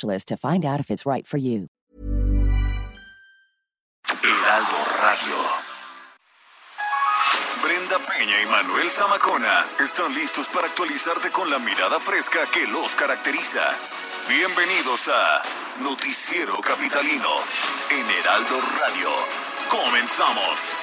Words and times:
to 0.00 0.36
find 0.36 0.64
out 0.64 0.80
if 0.80 0.90
it's 0.90 1.04
right 1.04 1.26
for 1.26 1.38
you. 1.38 1.68
Heraldo 4.06 4.76
Radio. 5.02 5.36
Brenda 7.62 7.98
Peña 7.98 8.42
y 8.42 8.46
Manuel 8.46 8.90
Zamacona 8.90 9.66
están 9.78 10.14
listos 10.14 10.48
para 10.48 10.66
actualizarte 10.66 11.30
con 11.30 11.50
la 11.50 11.58
mirada 11.58 12.00
fresca 12.00 12.46
que 12.50 12.66
los 12.66 12.96
caracteriza. 12.96 13.62
Bienvenidos 14.28 15.08
a 15.08 15.42
Noticiero 15.82 16.60
Capitalino 16.60 17.30
en 17.90 18.10
Heraldo 18.10 18.60
Radio. 18.78 19.10
Comenzamos. 19.68 20.76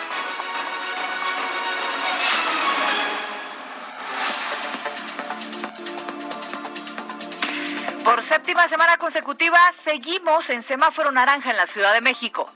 Por 8.10 8.24
séptima 8.24 8.68
semana 8.68 8.98
consecutiva 8.98 9.60
seguimos 9.84 10.50
en 10.50 10.64
semáforo 10.64 11.12
naranja 11.12 11.52
en 11.52 11.58
la 11.58 11.68
Ciudad 11.68 11.94
de 11.94 12.02
México. 12.02 12.52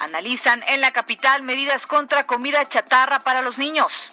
Analizan 0.00 0.64
en 0.66 0.80
la 0.80 0.90
capital 0.90 1.44
medidas 1.44 1.86
contra 1.86 2.26
comida 2.26 2.68
chatarra 2.68 3.20
para 3.20 3.40
los 3.40 3.58
niños. 3.58 4.10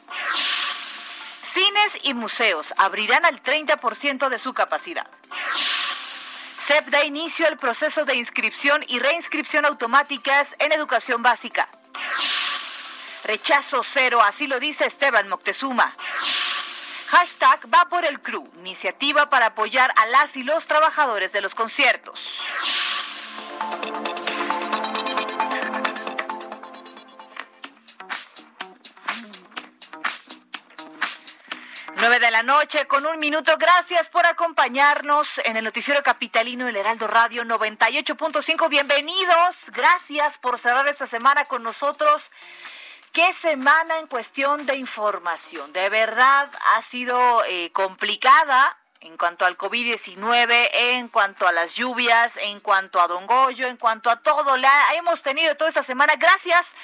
Cines 1.44 1.98
y 2.04 2.14
museos 2.14 2.72
abrirán 2.78 3.26
al 3.26 3.42
30% 3.42 4.30
de 4.30 4.38
su 4.38 4.54
capacidad. 4.54 5.08
CEP 6.60 6.90
da 6.90 7.04
inicio 7.04 7.48
al 7.48 7.58
proceso 7.58 8.06
de 8.06 8.14
inscripción 8.14 8.86
y 8.88 9.00
reinscripción 9.00 9.66
automáticas 9.66 10.56
en 10.60 10.72
educación 10.72 11.24
básica. 11.24 11.68
Rechazo 13.24 13.82
cero, 13.84 14.22
así 14.22 14.46
lo 14.46 14.60
dice 14.60 14.86
Esteban 14.86 15.28
Moctezuma. 15.30 15.96
Hashtag 17.10 17.62
va 17.74 17.88
por 17.90 18.06
el 18.06 18.20
CRU, 18.20 18.48
iniciativa 18.58 19.32
para 19.32 19.48
apoyar 19.48 19.92
a 19.96 20.06
las 20.06 20.38
y 20.38 20.44
los 20.44 20.68
trabajadores 20.68 21.32
de 21.32 21.42
los 21.42 21.56
conciertos. 21.56 22.40
Nueve 31.96 32.20
de 32.20 32.30
la 32.30 32.44
noche 32.44 32.86
con 32.86 33.04
un 33.08 33.18
minuto. 33.18 33.58
Gracias 33.58 34.08
por 34.10 34.28
acompañarnos 34.28 35.40
en 35.46 35.58
el 35.58 35.64
noticiero 35.64 36.04
capitalino 36.04 36.68
El 36.68 36.76
Heraldo 36.76 37.08
Radio 37.08 37.44
98.5. 37.44 38.70
Bienvenidos. 38.70 39.72
Gracias 39.74 40.38
por 40.38 40.60
cerrar 40.60 40.88
esta 40.88 41.08
semana 41.08 41.46
con 41.46 41.64
nosotros. 41.64 42.30
¿Qué 43.12 43.34
semana 43.34 43.98
en 43.98 44.06
cuestión 44.06 44.68
de 44.68 44.76
información? 44.76 45.74
De 45.74 45.90
verdad 45.90 46.48
ha 46.76 46.82
sido 46.84 47.44
eh, 47.46 47.72
complicada 47.72 48.78
en 49.02 49.18
cuanto 49.18 49.46
al 49.46 49.58
COVID-19, 49.58 50.70
en 50.74 51.08
cuanto 51.08 51.48
a 51.48 51.52
las 51.52 51.74
lluvias, 51.74 52.38
en 52.38 52.60
cuanto 52.60 53.02
a 53.02 53.08
Don 53.08 53.26
Goyo, 53.26 53.68
en 53.68 53.78
cuanto 53.78 54.12
a 54.12 54.22
todo. 54.22 54.58
La 54.58 54.94
hemos 54.94 55.24
tenido 55.24 55.56
toda 55.56 55.70
esta 55.70 55.82
semana. 55.82 56.18
Gracias 56.18 56.76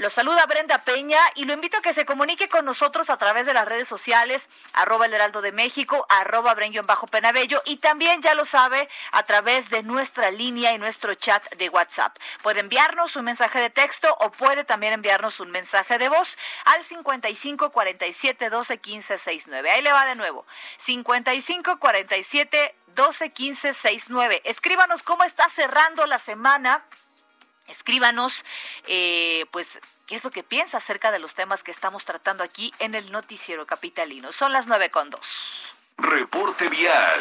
lo 0.00 0.08
saluda 0.08 0.46
Brenda 0.46 0.78
Peña 0.78 1.20
y 1.34 1.44
lo 1.44 1.52
invito 1.52 1.76
a 1.76 1.82
que 1.82 1.92
se 1.92 2.06
comunique 2.06 2.48
con 2.48 2.64
nosotros 2.64 3.10
a 3.10 3.18
través 3.18 3.44
de 3.44 3.52
las 3.52 3.68
redes 3.68 3.86
sociales, 3.86 4.48
arroba 4.72 5.04
el 5.04 5.12
heraldo 5.12 5.42
de 5.42 5.52
México, 5.52 6.06
arroba 6.08 6.56
bajo 6.84 7.06
penabello 7.06 7.60
y 7.66 7.76
también 7.76 8.22
ya 8.22 8.34
lo 8.34 8.46
sabe 8.46 8.88
a 9.12 9.24
través 9.24 9.68
de 9.68 9.82
nuestra 9.82 10.30
línea 10.30 10.72
y 10.72 10.78
nuestro 10.78 11.12
chat 11.14 11.46
de 11.56 11.68
WhatsApp. 11.68 12.16
Puede 12.42 12.60
enviarnos 12.60 13.14
un 13.16 13.26
mensaje 13.26 13.58
de 13.58 13.68
texto 13.68 14.08
o 14.20 14.32
puede 14.32 14.64
también 14.64 14.94
enviarnos 14.94 15.38
un 15.38 15.50
mensaje 15.50 15.98
de 15.98 16.08
voz 16.08 16.38
al 16.64 16.82
55 16.82 17.70
47 17.70 18.48
12 18.48 18.78
15 18.78 19.18
69. 19.18 19.70
Ahí 19.70 19.82
le 19.82 19.92
va 19.92 20.06
de 20.06 20.14
nuevo. 20.14 20.46
55 20.78 21.78
47 21.78 22.74
12 22.86 23.32
15 23.32 23.74
69. 23.74 24.40
Escríbanos 24.44 25.02
cómo 25.02 25.24
está 25.24 25.46
cerrando 25.50 26.06
la 26.06 26.18
semana 26.18 26.86
Escríbanos, 27.70 28.44
eh, 28.86 29.46
pues, 29.50 29.78
qué 30.06 30.16
es 30.16 30.24
lo 30.24 30.30
que 30.30 30.42
piensa 30.42 30.78
acerca 30.78 31.10
de 31.10 31.18
los 31.18 31.34
temas 31.34 31.62
que 31.62 31.70
estamos 31.70 32.04
tratando 32.04 32.42
aquí 32.42 32.72
en 32.78 32.94
el 32.94 33.10
Noticiero 33.12 33.66
Capitalino. 33.66 34.32
Son 34.32 34.52
las 34.52 34.66
nueve 34.66 34.90
con 34.90 35.10
dos. 35.10 35.68
Reporte 35.96 36.68
Vial. 36.68 37.20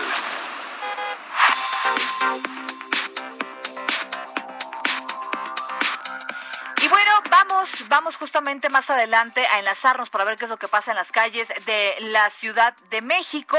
Más 8.70 8.90
adelante 8.90 9.46
a 9.48 9.60
enlazarnos 9.60 10.10
para 10.10 10.24
ver 10.24 10.38
qué 10.38 10.46
es 10.46 10.50
lo 10.50 10.58
que 10.58 10.70
pasa 10.70 10.92
en 10.92 10.98
las 10.98 11.12
calles 11.12 11.50
de 11.66 11.96
la 12.00 12.30
Ciudad 12.30 12.74
de 12.90 13.02
México. 13.02 13.58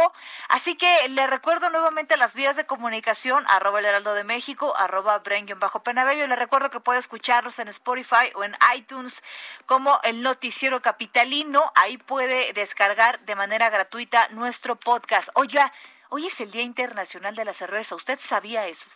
Así 0.49 0.75
que 0.75 1.09
le 1.11 1.27
recuerdo 1.27 1.69
nuevamente 1.69 2.17
las 2.17 2.35
vías 2.35 2.57
de 2.57 2.65
comunicación, 2.65 3.45
arroba 3.49 3.81
el 3.81 3.85
heraldo 3.85 4.15
de 4.15 4.25
México, 4.25 4.75
arroba 4.77 5.23
bajo 5.57 5.83
penabello. 5.83 6.27
Le 6.27 6.37
recuerdo 6.37 6.71
que 6.71 6.81
puede 6.81 6.99
escucharnos 6.99 7.59
en 7.59 7.69
Spotify 7.69 8.33
o 8.35 8.43
en 8.43 8.57
iTunes 8.75 9.23
como 9.67 10.01
el 10.03 10.23
noticiero 10.23 10.81
capitalino. 10.81 11.73
Ahí 11.75 11.99
puede 11.99 12.55
descargar 12.55 13.21
de 13.21 13.35
manera 13.35 13.69
gratuita 13.69 14.29
nuestro 14.29 14.77
podcast. 14.77 15.29
Oiga, 15.35 15.73
hoy 16.09 16.27
es 16.27 16.41
el 16.41 16.51
Día 16.51 16.63
Internacional 16.63 17.37
de 17.37 17.45
la 17.45 17.53
Cerveza. 17.53 17.95
¿Usted 17.97 18.19
sabía 18.19 18.67
eso? 18.67 18.87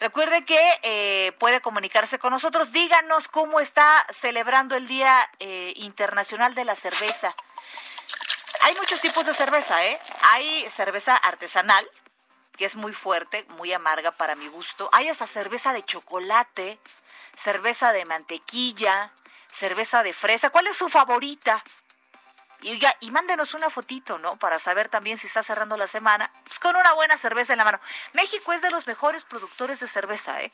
Recuerde 0.00 0.44
que 0.44 0.60
eh, 0.82 1.32
puede 1.38 1.60
comunicarse 1.60 2.18
con 2.18 2.30
nosotros. 2.30 2.72
Díganos 2.72 3.28
cómo 3.28 3.60
está 3.60 4.06
celebrando 4.10 4.76
el 4.76 4.86
Día 4.86 5.30
eh, 5.38 5.72
Internacional 5.76 6.54
de 6.54 6.64
la 6.64 6.74
Cerveza. 6.74 7.34
Hay 8.62 8.74
muchos 8.76 9.00
tipos 9.00 9.24
de 9.26 9.34
cerveza, 9.34 9.84
¿eh? 9.84 10.00
Hay 10.32 10.68
cerveza 10.70 11.16
artesanal, 11.16 11.88
que 12.56 12.64
es 12.64 12.74
muy 12.74 12.92
fuerte, 12.92 13.44
muy 13.50 13.72
amarga 13.72 14.12
para 14.12 14.34
mi 14.34 14.48
gusto. 14.48 14.88
Hay 14.92 15.08
hasta 15.08 15.26
cerveza 15.26 15.72
de 15.72 15.84
chocolate, 15.84 16.78
cerveza 17.36 17.92
de 17.92 18.04
mantequilla, 18.06 19.12
cerveza 19.52 20.02
de 20.02 20.12
fresa. 20.12 20.50
¿Cuál 20.50 20.66
es 20.66 20.76
su 20.76 20.88
favorita? 20.88 21.62
Y, 22.62 22.80
y 23.00 23.10
mándenos 23.10 23.54
una 23.54 23.70
fotito, 23.70 24.18
¿no? 24.18 24.36
Para 24.36 24.58
saber 24.58 24.88
también 24.88 25.18
si 25.18 25.26
está 25.26 25.42
cerrando 25.42 25.76
la 25.76 25.86
semana, 25.86 26.30
pues 26.44 26.58
con 26.58 26.74
una 26.76 26.92
buena 26.94 27.16
cerveza 27.16 27.52
en 27.52 27.58
la 27.58 27.64
mano. 27.64 27.80
México 28.12 28.52
es 28.52 28.62
de 28.62 28.70
los 28.70 28.86
mejores 28.86 29.24
productores 29.24 29.80
de 29.80 29.88
cerveza, 29.88 30.42
¿eh? 30.42 30.52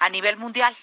A 0.00 0.08
nivel 0.08 0.36
mundial. 0.36 0.76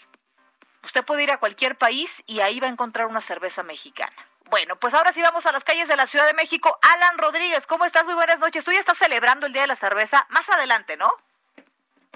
Usted 0.83 1.03
puede 1.03 1.23
ir 1.23 1.31
a 1.31 1.37
cualquier 1.37 1.77
país 1.77 2.23
y 2.27 2.39
ahí 2.39 2.59
va 2.59 2.67
a 2.67 2.71
encontrar 2.71 3.07
una 3.07 3.21
cerveza 3.21 3.63
mexicana. 3.63 4.15
Bueno, 4.49 4.77
pues 4.77 4.93
ahora 4.93 5.11
sí 5.11 5.21
vamos 5.21 5.45
a 5.45 5.51
las 5.51 5.63
calles 5.65 5.89
de 5.89 5.97
la 5.97 6.07
Ciudad 6.07 6.25
de 6.25 6.33
México. 6.33 6.79
Alan 6.81 7.17
Rodríguez, 7.17 7.67
¿cómo 7.67 7.83
estás? 7.83 8.05
Muy 8.05 8.13
buenas 8.13 8.39
noches. 8.39 8.63
Tú 8.63 8.71
ya 8.71 8.79
estás 8.79 8.97
celebrando 8.97 9.45
el 9.45 9.53
Día 9.53 9.63
de 9.63 9.67
la 9.67 9.75
Cerveza. 9.75 10.25
Más 10.29 10.49
adelante, 10.49 10.95
¿no? 10.95 11.11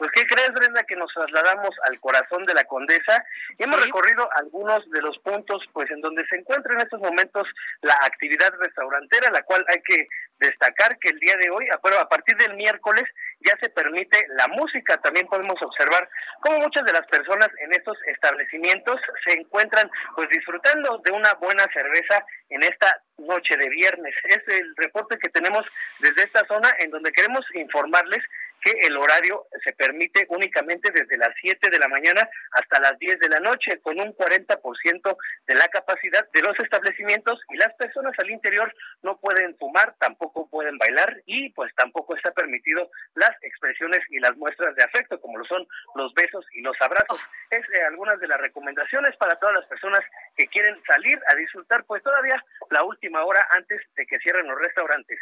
Pues, 0.02 0.10
¿qué 0.16 0.26
crees, 0.26 0.52
Brenda? 0.54 0.82
Que 0.82 0.96
nos 0.96 1.14
trasladamos 1.14 1.70
al 1.88 2.00
corazón 2.00 2.44
de 2.46 2.56
la 2.56 2.64
Condesa 2.64 3.24
y 3.56 3.64
hemos 3.64 3.86
recorrido 3.86 4.28
algunos 4.34 4.90
de 4.90 5.00
los 5.00 5.16
puntos, 5.20 5.64
pues, 5.74 5.92
en 5.92 6.02
donde 6.02 6.26
se 6.26 6.38
encuentra 6.38 6.74
en 6.74 6.82
estos 6.82 7.00
momentos 7.00 7.48
la 7.82 7.94
actividad 8.02 8.52
restaurantera, 8.60 9.30
la 9.30 9.44
cual 9.44 9.64
hay 9.68 9.80
que 9.84 10.08
destacar 10.40 10.98
que 10.98 11.10
el 11.10 11.20
día 11.20 11.36
de 11.40 11.52
hoy, 11.52 11.68
a 11.70 12.10
partir 12.10 12.36
del 12.38 12.56
miércoles, 12.56 13.04
ya 13.42 13.56
se 13.62 13.70
permite 13.70 14.26
la 14.30 14.48
música. 14.48 14.98
También 14.98 15.28
podemos 15.28 15.62
observar 15.62 16.10
cómo 16.42 16.58
muchas 16.62 16.84
de 16.84 16.94
las 16.94 17.06
personas 17.06 17.50
en 17.60 17.72
estos 17.72 17.96
establecimientos 18.08 19.00
se 19.24 19.34
encuentran, 19.34 19.88
pues, 20.16 20.30
disfrutando 20.30 21.00
de 21.06 21.12
una 21.12 21.32
buena 21.36 21.68
cerveza 21.72 22.26
en 22.50 22.64
esta 22.64 23.04
noche 23.20 23.56
de 23.56 23.70
viernes. 23.70 24.16
Es 24.24 24.42
el 24.48 24.76
reporte 24.78 25.20
que 25.20 25.30
tenemos 25.30 25.64
desde 26.00 26.24
esta 26.24 26.44
zona 26.48 26.74
en 26.80 26.90
donde 26.90 27.12
queremos 27.12 27.46
informarles 27.54 28.24
que 28.62 28.72
el 28.88 28.98
horario 28.98 29.48
se 29.64 29.74
permite 29.74 30.26
únicamente 30.30 30.92
desde 30.92 31.18
las 31.18 31.34
7 31.42 31.70
de 31.70 31.80
la 31.80 31.88
mañana 31.88 32.30
hasta 32.52 32.80
las 32.80 32.98
10 33.00 33.20
de 33.20 33.30
la 33.30 33.40
noche, 33.40 33.80
con 33.82 34.00
un 34.00 34.16
40% 34.16 35.18
de 35.48 35.56
la 35.56 35.68
capacidad 35.68 36.28
de 36.32 36.42
los 36.42 36.58
establecimientos 36.60 37.40
y 37.50 37.58
las 37.58 37.74
personas 37.74 38.14
al 38.20 38.30
interior 38.30 38.74
no 39.02 39.20
pueden 39.20 39.58
fumar, 39.58 39.96
tampoco 40.00 40.48
pueden 40.50 40.78
bailar 40.78 41.22
y 41.26 41.50
pues 41.52 41.74
tampoco 41.76 42.16
está 42.16 42.32
permitido 42.32 42.90
las 43.16 43.32
expresiones 43.42 44.00
y 44.10 44.20
las 44.20 44.36
muestras 44.38 44.76
de 44.76 44.84
afecto, 44.84 45.20
como 45.20 45.38
lo 45.38 45.46
son 45.46 45.68
los 45.96 46.14
besos 46.14 46.46
y 46.54 46.62
los 46.62 46.76
abrazos. 46.82 47.20
Es 47.50 47.62
eh, 47.74 47.84
algunas 47.88 48.20
de 48.20 48.28
las 48.28 48.40
recomendaciones 48.40 49.16
para 49.18 49.36
todas 49.36 49.56
las 49.56 49.66
personas 49.66 50.02
que 50.36 50.48
quieren 50.48 50.82
salir 50.86 51.20
a 51.28 51.36
disfrutar, 51.36 51.84
pues 51.86 52.04
todavía 52.04 52.44
la 52.70 52.84
última 52.84 53.24
hora 53.24 53.48
antes 53.52 53.82
de 53.96 54.06
que 54.06 54.20
cierren 54.20 54.48
los 54.48 54.60
restaurantes. 54.60 55.20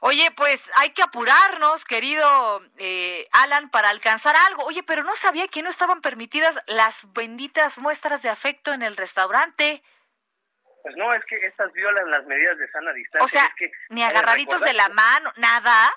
Oye, 0.00 0.28
pues 0.36 0.70
hay 0.76 0.90
que 0.90 1.02
apurarnos, 1.02 1.84
querido 1.84 2.60
eh, 2.78 3.28
Alan, 3.32 3.70
para 3.70 3.90
alcanzar 3.90 4.34
algo. 4.48 4.64
Oye, 4.64 4.82
pero 4.82 5.04
no 5.04 5.14
sabía 5.14 5.48
que 5.48 5.62
no 5.62 5.70
estaban 5.70 6.00
permitidas 6.00 6.62
las 6.66 7.12
benditas 7.12 7.78
muestras 7.78 8.22
de 8.22 8.30
afecto 8.30 8.72
en 8.72 8.82
el 8.82 8.96
restaurante. 8.96 9.82
Pues 10.82 10.96
no, 10.96 11.14
es 11.14 11.24
que 11.24 11.36
estas 11.46 11.72
violan 11.72 12.10
las 12.10 12.26
medidas 12.26 12.58
de 12.58 12.70
sana 12.70 12.92
distancia. 12.92 13.24
O 13.24 13.28
sea, 13.28 13.48
que, 13.56 13.70
ni 13.88 14.02
agarraditos 14.02 14.60
de 14.60 14.74
la 14.74 14.88
mano, 14.90 15.32
nada. 15.36 15.90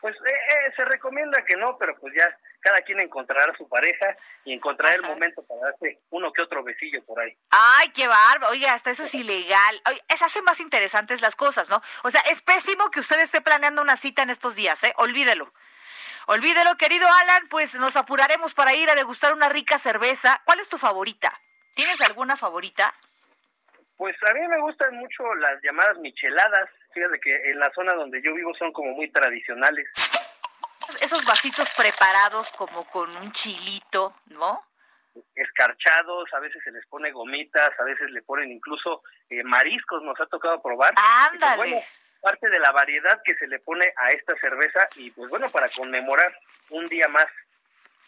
Pues 0.00 0.16
eh, 0.16 0.30
eh, 0.30 0.72
se 0.76 0.84
recomienda 0.84 1.44
que 1.44 1.56
no, 1.56 1.76
pero 1.78 1.96
pues 2.00 2.14
ya 2.16 2.36
cada 2.60 2.80
quien 2.82 3.00
encontrará 3.00 3.52
a 3.52 3.56
su 3.56 3.68
pareja 3.68 4.16
y 4.44 4.52
encontrará 4.52 4.94
el 4.94 5.02
momento 5.02 5.44
para 5.46 5.70
darse 5.70 6.00
uno 6.10 6.32
que 6.32 6.42
otro 6.42 6.62
besillo 6.62 7.04
por 7.04 7.20
ahí. 7.20 7.36
Ay, 7.50 7.90
qué 7.90 8.06
bárbaro. 8.06 8.52
Oye, 8.52 8.66
hasta 8.66 8.90
eso 8.90 9.04
es 9.04 9.14
ilegal. 9.14 9.80
Oye, 9.86 10.02
es 10.08 10.22
hace 10.22 10.42
más 10.42 10.60
interesantes 10.60 11.20
las 11.20 11.36
cosas, 11.36 11.70
¿no? 11.70 11.80
O 12.02 12.10
sea, 12.10 12.20
es 12.30 12.42
pésimo 12.42 12.90
que 12.90 13.00
usted 13.00 13.20
esté 13.20 13.40
planeando 13.40 13.82
una 13.82 13.96
cita 13.96 14.22
en 14.22 14.30
estos 14.30 14.54
días, 14.54 14.82
¿eh? 14.84 14.92
Olvídelo. 14.96 15.52
Olvídelo, 16.26 16.76
querido 16.76 17.06
Alan, 17.22 17.48
pues 17.48 17.74
nos 17.76 17.96
apuraremos 17.96 18.52
para 18.54 18.74
ir 18.74 18.90
a 18.90 18.94
degustar 18.94 19.32
una 19.32 19.48
rica 19.48 19.78
cerveza. 19.78 20.42
¿Cuál 20.44 20.60
es 20.60 20.68
tu 20.68 20.76
favorita? 20.76 21.32
¿Tienes 21.74 22.00
alguna 22.02 22.36
favorita? 22.36 22.92
Pues 23.96 24.14
a 24.28 24.34
mí 24.34 24.46
me 24.46 24.60
gustan 24.60 24.94
mucho 24.94 25.34
las 25.36 25.60
llamadas 25.62 25.96
micheladas. 25.98 26.68
Fíjate 26.92 27.18
que 27.20 27.50
en 27.50 27.58
la 27.58 27.70
zona 27.74 27.94
donde 27.94 28.20
yo 28.22 28.34
vivo 28.34 28.52
son 28.58 28.72
como 28.72 28.92
muy 28.92 29.10
tradicionales 29.10 29.88
esos 31.02 31.24
vasitos 31.24 31.70
preparados 31.76 32.52
como 32.52 32.84
con 32.84 33.14
un 33.16 33.32
chilito, 33.32 34.14
¿no? 34.26 34.64
escarchados, 35.34 36.32
a 36.32 36.40
veces 36.40 36.62
se 36.62 36.70
les 36.70 36.86
pone 36.86 37.10
gomitas, 37.10 37.70
a 37.78 37.84
veces 37.84 38.10
le 38.10 38.22
ponen 38.22 38.50
incluso 38.50 39.02
eh, 39.30 39.42
mariscos, 39.42 40.02
nos 40.02 40.18
ha 40.20 40.26
tocado 40.26 40.60
probar. 40.62 40.94
Ándale. 40.96 41.56
bueno, 41.56 41.82
parte 42.20 42.48
de 42.48 42.58
la 42.58 42.72
variedad 42.72 43.20
que 43.24 43.34
se 43.36 43.46
le 43.46 43.58
pone 43.60 43.84
a 43.96 44.08
esta 44.10 44.34
cerveza 44.40 44.88
y 44.96 45.10
pues 45.10 45.28
bueno, 45.30 45.48
para 45.50 45.68
conmemorar 45.68 46.32
un 46.70 46.86
día 46.86 47.08
más 47.08 47.26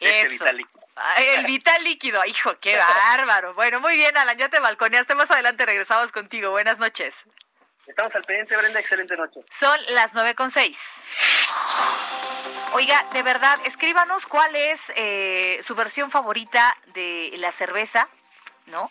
este 0.01 0.31
vital 0.31 0.57
líquido. 0.57 0.81
el 1.19 1.47
vital 1.47 1.85
líquido, 1.85 2.25
hijo, 2.25 2.59
qué 2.61 2.77
bárbaro. 2.77 3.55
Bueno, 3.55 3.81
muy 3.81 3.97
bien, 3.97 4.17
Alan, 4.17 4.39
ya 4.39 4.49
te 4.49 4.59
balconeaste, 4.59 5.15
más 5.15 5.31
adelante 5.31 5.67
regresamos 5.67 6.11
contigo. 6.11 6.51
Buenas 6.51 6.79
noches. 6.79 7.25
Estamos 7.87 8.15
al 8.15 8.23
pendiente, 8.23 8.57
Brenda, 8.57 8.81
excelente 8.81 9.17
noche. 9.17 9.41
Son 9.51 9.79
las 9.91 10.15
nueve 10.15 10.35
con 10.35 10.51
seis. 10.51 11.03
Oiga, 12.73 13.05
de 13.13 13.23
verdad, 13.23 13.59
escríbanos 13.65 14.27
cuál 14.27 14.55
es 14.55 14.93
eh, 14.97 15.59
su 15.63 15.75
versión 15.75 16.11
favorita 16.11 16.77
de 16.95 17.33
la 17.39 17.51
cerveza, 17.53 18.09
¿no? 18.67 18.91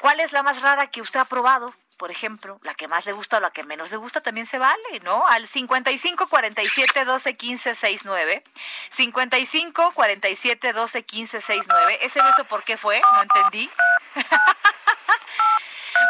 ¿Cuál 0.00 0.20
es 0.20 0.32
la 0.32 0.42
más 0.42 0.60
rara 0.60 0.88
que 0.88 1.00
usted 1.00 1.20
ha 1.20 1.24
probado? 1.24 1.72
Por 1.96 2.10
ejemplo, 2.10 2.58
la 2.62 2.74
que 2.74 2.88
más 2.88 3.04
le 3.06 3.12
gusta 3.12 3.36
o 3.36 3.40
la 3.40 3.50
que 3.50 3.62
menos 3.62 3.90
le 3.90 3.98
gusta 3.98 4.22
también 4.22 4.46
se 4.46 4.58
vale, 4.58 5.00
¿no? 5.02 5.26
Al 5.28 5.46
55 5.46 6.28
47 6.28 7.04
12 7.04 7.36
15 7.36 7.74
69. 7.74 8.42
55 8.88 9.92
47 9.92 10.72
12 10.72 11.02
15 11.02 11.40
69. 11.42 11.98
¿Ese 12.02 12.22
beso 12.22 12.44
por 12.44 12.64
qué 12.64 12.76
fue? 12.76 13.02
No 13.12 13.22
entendí. 13.22 13.70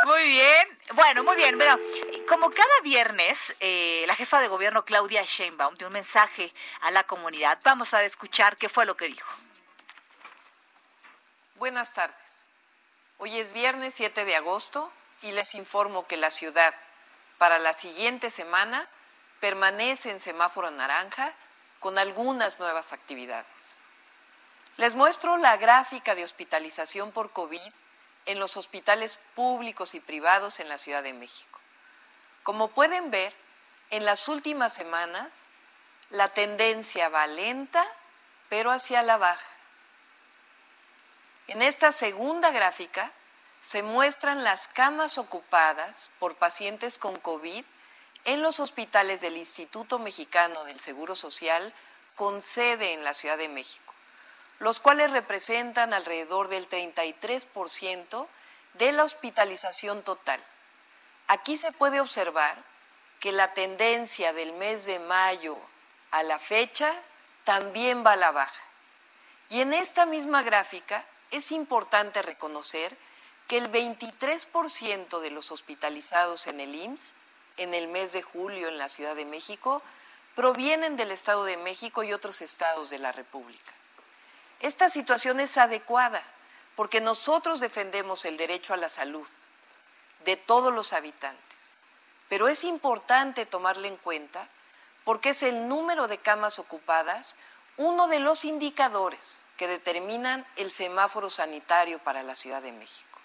Muy 0.04 0.28
bien. 0.28 0.78
Bueno, 0.94 1.24
muy 1.24 1.36
bien. 1.36 1.56
Pero 1.58 1.78
como 2.28 2.50
cada 2.50 2.80
viernes, 2.82 3.54
eh, 3.60 4.04
la 4.06 4.14
jefa 4.14 4.40
de 4.40 4.48
gobierno 4.48 4.84
Claudia 4.84 5.24
Sheinbaum 5.24 5.76
dio 5.76 5.88
un 5.88 5.92
mensaje 5.92 6.52
a 6.80 6.90
la 6.90 7.04
comunidad. 7.04 7.58
Vamos 7.62 7.94
a 7.94 8.02
escuchar 8.02 8.56
qué 8.56 8.68
fue 8.68 8.86
lo 8.86 8.96
que 8.96 9.06
dijo. 9.06 9.30
Buenas 11.56 11.92
tardes. 11.92 12.46
Hoy 13.18 13.38
es 13.38 13.52
viernes 13.52 13.94
7 13.94 14.24
de 14.24 14.36
agosto 14.36 14.90
y 15.22 15.32
les 15.32 15.54
informo 15.54 16.06
que 16.06 16.16
la 16.16 16.30
ciudad 16.30 16.74
para 17.36 17.58
la 17.58 17.72
siguiente 17.72 18.30
semana 18.30 18.88
permanece 19.40 20.10
en 20.10 20.20
semáforo 20.20 20.70
naranja 20.70 21.32
con 21.80 21.98
algunas 21.98 22.58
nuevas 22.58 22.92
actividades. 22.92 23.76
Les 24.76 24.94
muestro 24.94 25.36
la 25.36 25.56
gráfica 25.56 26.14
de 26.14 26.24
hospitalización 26.24 27.12
por 27.12 27.32
COVID 27.32 27.72
en 28.30 28.38
los 28.38 28.56
hospitales 28.56 29.18
públicos 29.34 29.94
y 29.94 30.00
privados 30.00 30.60
en 30.60 30.68
la 30.68 30.78
Ciudad 30.78 31.02
de 31.02 31.12
México. 31.12 31.60
Como 32.42 32.68
pueden 32.68 33.10
ver, 33.10 33.34
en 33.90 34.04
las 34.04 34.28
últimas 34.28 34.72
semanas 34.72 35.48
la 36.10 36.28
tendencia 36.28 37.08
va 37.08 37.26
lenta, 37.26 37.84
pero 38.48 38.70
hacia 38.70 39.02
la 39.02 39.16
baja. 39.16 39.44
En 41.48 41.62
esta 41.62 41.90
segunda 41.92 42.50
gráfica 42.50 43.10
se 43.60 43.82
muestran 43.82 44.44
las 44.44 44.68
camas 44.68 45.18
ocupadas 45.18 46.10
por 46.18 46.36
pacientes 46.36 46.98
con 46.98 47.18
COVID 47.18 47.64
en 48.24 48.42
los 48.42 48.60
hospitales 48.60 49.20
del 49.20 49.36
Instituto 49.36 49.98
Mexicano 49.98 50.64
del 50.64 50.78
Seguro 50.78 51.16
Social 51.16 51.74
con 52.14 52.42
sede 52.42 52.92
en 52.92 53.02
la 53.02 53.14
Ciudad 53.14 53.38
de 53.38 53.48
México 53.48 53.89
los 54.60 54.78
cuales 54.78 55.10
representan 55.10 55.92
alrededor 55.92 56.48
del 56.48 56.68
33% 56.68 58.26
de 58.74 58.92
la 58.92 59.04
hospitalización 59.04 60.02
total. 60.02 60.40
Aquí 61.26 61.56
se 61.56 61.72
puede 61.72 62.00
observar 62.00 62.62
que 63.18 63.32
la 63.32 63.52
tendencia 63.52 64.32
del 64.32 64.52
mes 64.52 64.84
de 64.86 64.98
mayo 64.98 65.58
a 66.10 66.22
la 66.22 66.38
fecha 66.38 66.92
también 67.44 68.04
va 68.04 68.12
a 68.12 68.16
la 68.16 68.30
baja. 68.30 68.64
Y 69.48 69.62
en 69.62 69.72
esta 69.72 70.06
misma 70.06 70.42
gráfica 70.42 71.04
es 71.30 71.50
importante 71.50 72.22
reconocer 72.22 72.96
que 73.48 73.58
el 73.58 73.70
23% 73.70 75.20
de 75.20 75.30
los 75.30 75.50
hospitalizados 75.50 76.46
en 76.46 76.60
el 76.60 76.74
IMSS 76.74 77.16
en 77.56 77.74
el 77.74 77.88
mes 77.88 78.12
de 78.12 78.22
julio 78.22 78.68
en 78.68 78.78
la 78.78 78.88
Ciudad 78.88 79.14
de 79.14 79.26
México 79.26 79.82
provienen 80.34 80.96
del 80.96 81.10
Estado 81.10 81.44
de 81.44 81.56
México 81.56 82.02
y 82.02 82.12
otros 82.12 82.40
estados 82.40 82.90
de 82.90 82.98
la 82.98 83.12
República. 83.12 83.72
Esta 84.60 84.88
situación 84.88 85.40
es 85.40 85.56
adecuada 85.56 86.22
porque 86.76 87.00
nosotros 87.00 87.60
defendemos 87.60 88.24
el 88.24 88.36
derecho 88.36 88.74
a 88.74 88.76
la 88.76 88.88
salud 88.88 89.28
de 90.24 90.36
todos 90.36 90.72
los 90.72 90.92
habitantes, 90.92 91.58
pero 92.28 92.48
es 92.48 92.64
importante 92.64 93.46
tomarle 93.46 93.88
en 93.88 93.96
cuenta 93.96 94.48
porque 95.04 95.30
es 95.30 95.42
el 95.42 95.66
número 95.66 96.08
de 96.08 96.18
camas 96.18 96.58
ocupadas 96.58 97.36
uno 97.76 98.08
de 98.08 98.20
los 98.20 98.44
indicadores 98.44 99.38
que 99.56 99.66
determinan 99.66 100.46
el 100.56 100.70
semáforo 100.70 101.30
sanitario 101.30 101.98
para 101.98 102.22
la 102.22 102.36
Ciudad 102.36 102.62
de 102.62 102.72
México. 102.72 103.18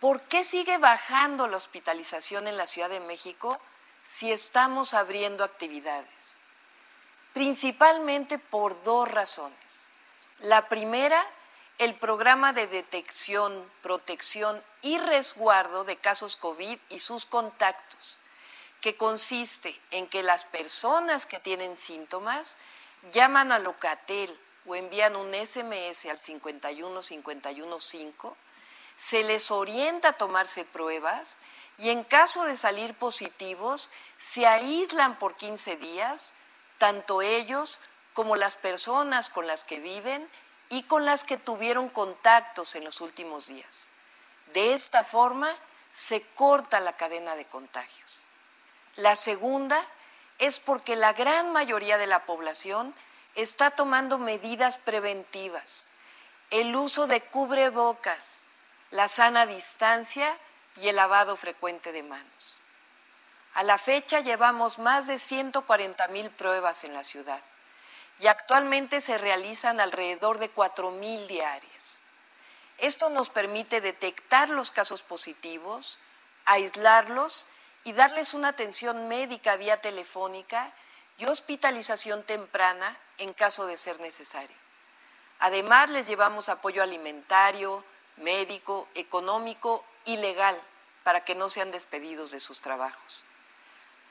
¿Por 0.00 0.20
qué 0.22 0.44
sigue 0.44 0.78
bajando 0.78 1.48
la 1.48 1.56
hospitalización 1.56 2.48
en 2.48 2.56
la 2.56 2.66
Ciudad 2.66 2.90
de 2.90 3.00
México 3.00 3.60
si 4.04 4.32
estamos 4.32 4.94
abriendo 4.94 5.44
actividades? 5.44 6.36
Principalmente 7.32 8.38
por 8.38 8.82
dos 8.82 9.10
razones. 9.10 9.88
La 10.40 10.68
primera, 10.68 11.24
el 11.78 11.94
programa 11.94 12.52
de 12.52 12.66
detección, 12.66 13.70
protección 13.82 14.60
y 14.82 14.98
resguardo 14.98 15.84
de 15.84 15.96
casos 15.96 16.36
COVID 16.36 16.78
y 16.90 17.00
sus 17.00 17.26
contactos, 17.26 18.18
que 18.80 18.96
consiste 18.96 19.78
en 19.90 20.08
que 20.08 20.22
las 20.22 20.44
personas 20.44 21.26
que 21.26 21.38
tienen 21.38 21.76
síntomas 21.76 22.56
llaman 23.12 23.52
a 23.52 23.58
Locatel 23.58 24.36
o 24.66 24.74
envían 24.74 25.16
un 25.16 25.34
SMS 25.34 26.06
al 26.06 26.18
51515, 26.18 28.36
se 28.96 29.24
les 29.24 29.50
orienta 29.50 30.08
a 30.08 30.12
tomarse 30.12 30.64
pruebas 30.64 31.36
y 31.78 31.90
en 31.90 32.04
caso 32.04 32.44
de 32.44 32.56
salir 32.56 32.94
positivos 32.94 33.90
se 34.18 34.46
aíslan 34.46 35.18
por 35.18 35.36
15 35.36 35.76
días 35.76 36.32
tanto 36.82 37.22
ellos 37.22 37.78
como 38.12 38.34
las 38.34 38.56
personas 38.56 39.30
con 39.30 39.46
las 39.46 39.62
que 39.62 39.78
viven 39.78 40.28
y 40.68 40.82
con 40.82 41.04
las 41.04 41.22
que 41.22 41.36
tuvieron 41.36 41.88
contactos 41.88 42.74
en 42.74 42.82
los 42.82 43.00
últimos 43.00 43.46
días. 43.46 43.92
De 44.52 44.74
esta 44.74 45.04
forma 45.04 45.48
se 45.94 46.22
corta 46.34 46.80
la 46.80 46.96
cadena 46.96 47.36
de 47.36 47.44
contagios. 47.44 48.22
La 48.96 49.14
segunda 49.14 49.80
es 50.40 50.58
porque 50.58 50.96
la 50.96 51.12
gran 51.12 51.52
mayoría 51.52 51.98
de 51.98 52.08
la 52.08 52.26
población 52.26 52.92
está 53.36 53.70
tomando 53.70 54.18
medidas 54.18 54.76
preventivas, 54.76 55.86
el 56.50 56.74
uso 56.74 57.06
de 57.06 57.20
cubrebocas, 57.20 58.42
la 58.90 59.06
sana 59.06 59.46
distancia 59.46 60.36
y 60.74 60.88
el 60.88 60.96
lavado 60.96 61.36
frecuente 61.36 61.92
de 61.92 62.02
manos. 62.02 62.61
A 63.54 63.62
la 63.62 63.78
fecha 63.78 64.20
llevamos 64.20 64.78
más 64.78 65.06
de 65.06 65.18
140 65.18 66.08
mil 66.08 66.30
pruebas 66.30 66.84
en 66.84 66.94
la 66.94 67.04
ciudad 67.04 67.40
y 68.18 68.26
actualmente 68.26 69.00
se 69.00 69.18
realizan 69.18 69.78
alrededor 69.80 70.38
de 70.38 70.48
4 70.48 70.90
mil 70.90 71.28
diarias. 71.28 71.92
Esto 72.78 73.10
nos 73.10 73.28
permite 73.28 73.80
detectar 73.80 74.48
los 74.48 74.70
casos 74.70 75.02
positivos, 75.02 75.98
aislarlos 76.46 77.46
y 77.84 77.92
darles 77.92 78.32
una 78.32 78.48
atención 78.48 79.08
médica 79.08 79.56
vía 79.56 79.80
telefónica 79.80 80.72
y 81.18 81.26
hospitalización 81.26 82.22
temprana 82.22 82.96
en 83.18 83.34
caso 83.34 83.66
de 83.66 83.76
ser 83.76 84.00
necesario. 84.00 84.56
Además, 85.40 85.90
les 85.90 86.06
llevamos 86.06 86.48
apoyo 86.48 86.82
alimentario, 86.82 87.84
médico, 88.16 88.88
económico 88.94 89.84
y 90.04 90.16
legal 90.16 90.58
para 91.04 91.24
que 91.24 91.34
no 91.34 91.50
sean 91.50 91.70
despedidos 91.70 92.30
de 92.30 92.40
sus 92.40 92.60
trabajos. 92.60 93.24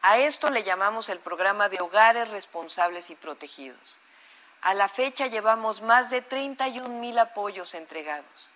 A 0.02 0.18
esto 0.18 0.50
le 0.50 0.64
llamamos 0.64 1.10
el 1.10 1.20
programa 1.20 1.70
de 1.70 1.80
hogares 1.80 2.30
responsables 2.30 3.10
y 3.10 3.16
protegidos. 3.16 4.00
A 4.62 4.74
la 4.74 4.88
fecha 4.88 5.28
llevamos 5.28 5.82
más 5.82 6.10
de 6.10 6.22
31 6.22 6.90
mil 6.90 7.18
apoyos 7.20 7.76
entregados. 7.76 8.50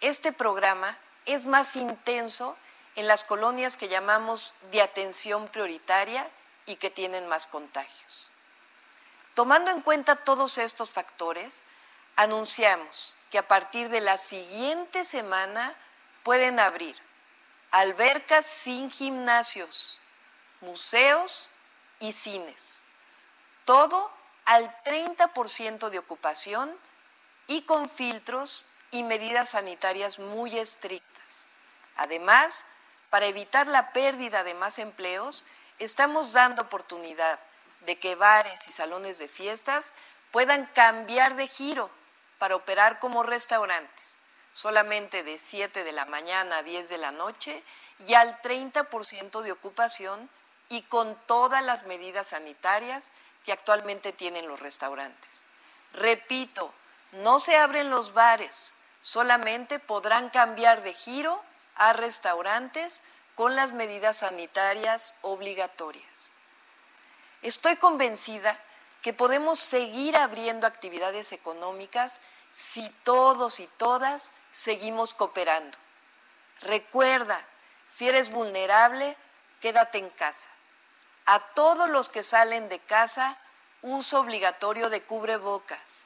Este 0.00 0.32
programa 0.32 0.96
es 1.26 1.46
más 1.46 1.74
intenso 1.74 2.56
en 2.94 3.06
las 3.06 3.24
colonias 3.24 3.76
que 3.76 3.88
llamamos 3.88 4.54
de 4.70 4.82
atención 4.82 5.48
prioritaria 5.48 6.28
y 6.66 6.76
que 6.76 6.90
tienen 6.90 7.26
más 7.26 7.46
contagios. 7.46 8.30
Tomando 9.34 9.70
en 9.70 9.82
cuenta 9.82 10.16
todos 10.16 10.58
estos 10.58 10.90
factores, 10.90 11.62
anunciamos 12.16 13.16
que 13.30 13.38
a 13.38 13.46
partir 13.46 13.88
de 13.88 14.00
la 14.00 14.18
siguiente 14.18 15.04
semana 15.04 15.74
pueden 16.22 16.58
abrir 16.58 16.96
albercas 17.70 18.46
sin 18.46 18.90
gimnasios, 18.90 19.97
museos 20.60 21.48
y 22.00 22.12
cines. 22.12 22.82
Todo 23.64 24.10
al 24.44 24.74
30% 24.84 25.90
de 25.90 25.98
ocupación 25.98 26.74
y 27.46 27.62
con 27.62 27.88
filtros 27.88 28.66
y 28.90 29.02
medidas 29.02 29.50
sanitarias 29.50 30.18
muy 30.18 30.58
estrictas. 30.58 31.48
Además, 31.96 32.64
para 33.10 33.26
evitar 33.26 33.66
la 33.66 33.92
pérdida 33.92 34.44
de 34.44 34.54
más 34.54 34.78
empleos, 34.78 35.44
estamos 35.78 36.32
dando 36.32 36.62
oportunidad 36.62 37.38
de 37.80 37.98
que 37.98 38.14
bares 38.14 38.68
y 38.68 38.72
salones 38.72 39.18
de 39.18 39.28
fiestas 39.28 39.92
puedan 40.30 40.66
cambiar 40.66 41.36
de 41.36 41.46
giro 41.46 41.90
para 42.38 42.56
operar 42.56 42.98
como 42.98 43.22
restaurantes, 43.22 44.18
solamente 44.52 45.22
de 45.22 45.38
7 45.38 45.84
de 45.84 45.92
la 45.92 46.04
mañana 46.04 46.58
a 46.58 46.62
10 46.62 46.88
de 46.88 46.98
la 46.98 47.12
noche 47.12 47.62
y 48.06 48.14
al 48.14 48.40
30% 48.42 49.42
de 49.42 49.52
ocupación 49.52 50.30
y 50.68 50.82
con 50.82 51.16
todas 51.26 51.62
las 51.62 51.84
medidas 51.84 52.28
sanitarias 52.28 53.10
que 53.44 53.52
actualmente 53.52 54.12
tienen 54.12 54.48
los 54.48 54.60
restaurantes. 54.60 55.42
Repito, 55.92 56.72
no 57.12 57.40
se 57.40 57.56
abren 57.56 57.90
los 57.90 58.12
bares, 58.12 58.74
solamente 59.00 59.78
podrán 59.78 60.28
cambiar 60.28 60.82
de 60.82 60.92
giro 60.92 61.42
a 61.74 61.92
restaurantes 61.92 63.02
con 63.34 63.56
las 63.56 63.72
medidas 63.72 64.18
sanitarias 64.18 65.14
obligatorias. 65.22 66.30
Estoy 67.40 67.76
convencida 67.76 68.58
que 69.00 69.12
podemos 69.12 69.60
seguir 69.60 70.16
abriendo 70.16 70.66
actividades 70.66 71.32
económicas 71.32 72.20
si 72.50 72.90
todos 73.04 73.60
y 73.60 73.66
todas 73.78 74.32
seguimos 74.52 75.14
cooperando. 75.14 75.78
Recuerda, 76.60 77.40
si 77.86 78.08
eres 78.08 78.30
vulnerable, 78.30 79.16
quédate 79.60 79.98
en 79.98 80.10
casa. 80.10 80.50
A 81.30 81.40
todos 81.40 81.90
los 81.90 82.08
que 82.08 82.22
salen 82.22 82.70
de 82.70 82.78
casa, 82.78 83.36
uso 83.82 84.20
obligatorio 84.20 84.88
de 84.88 85.02
cubrebocas. 85.02 86.04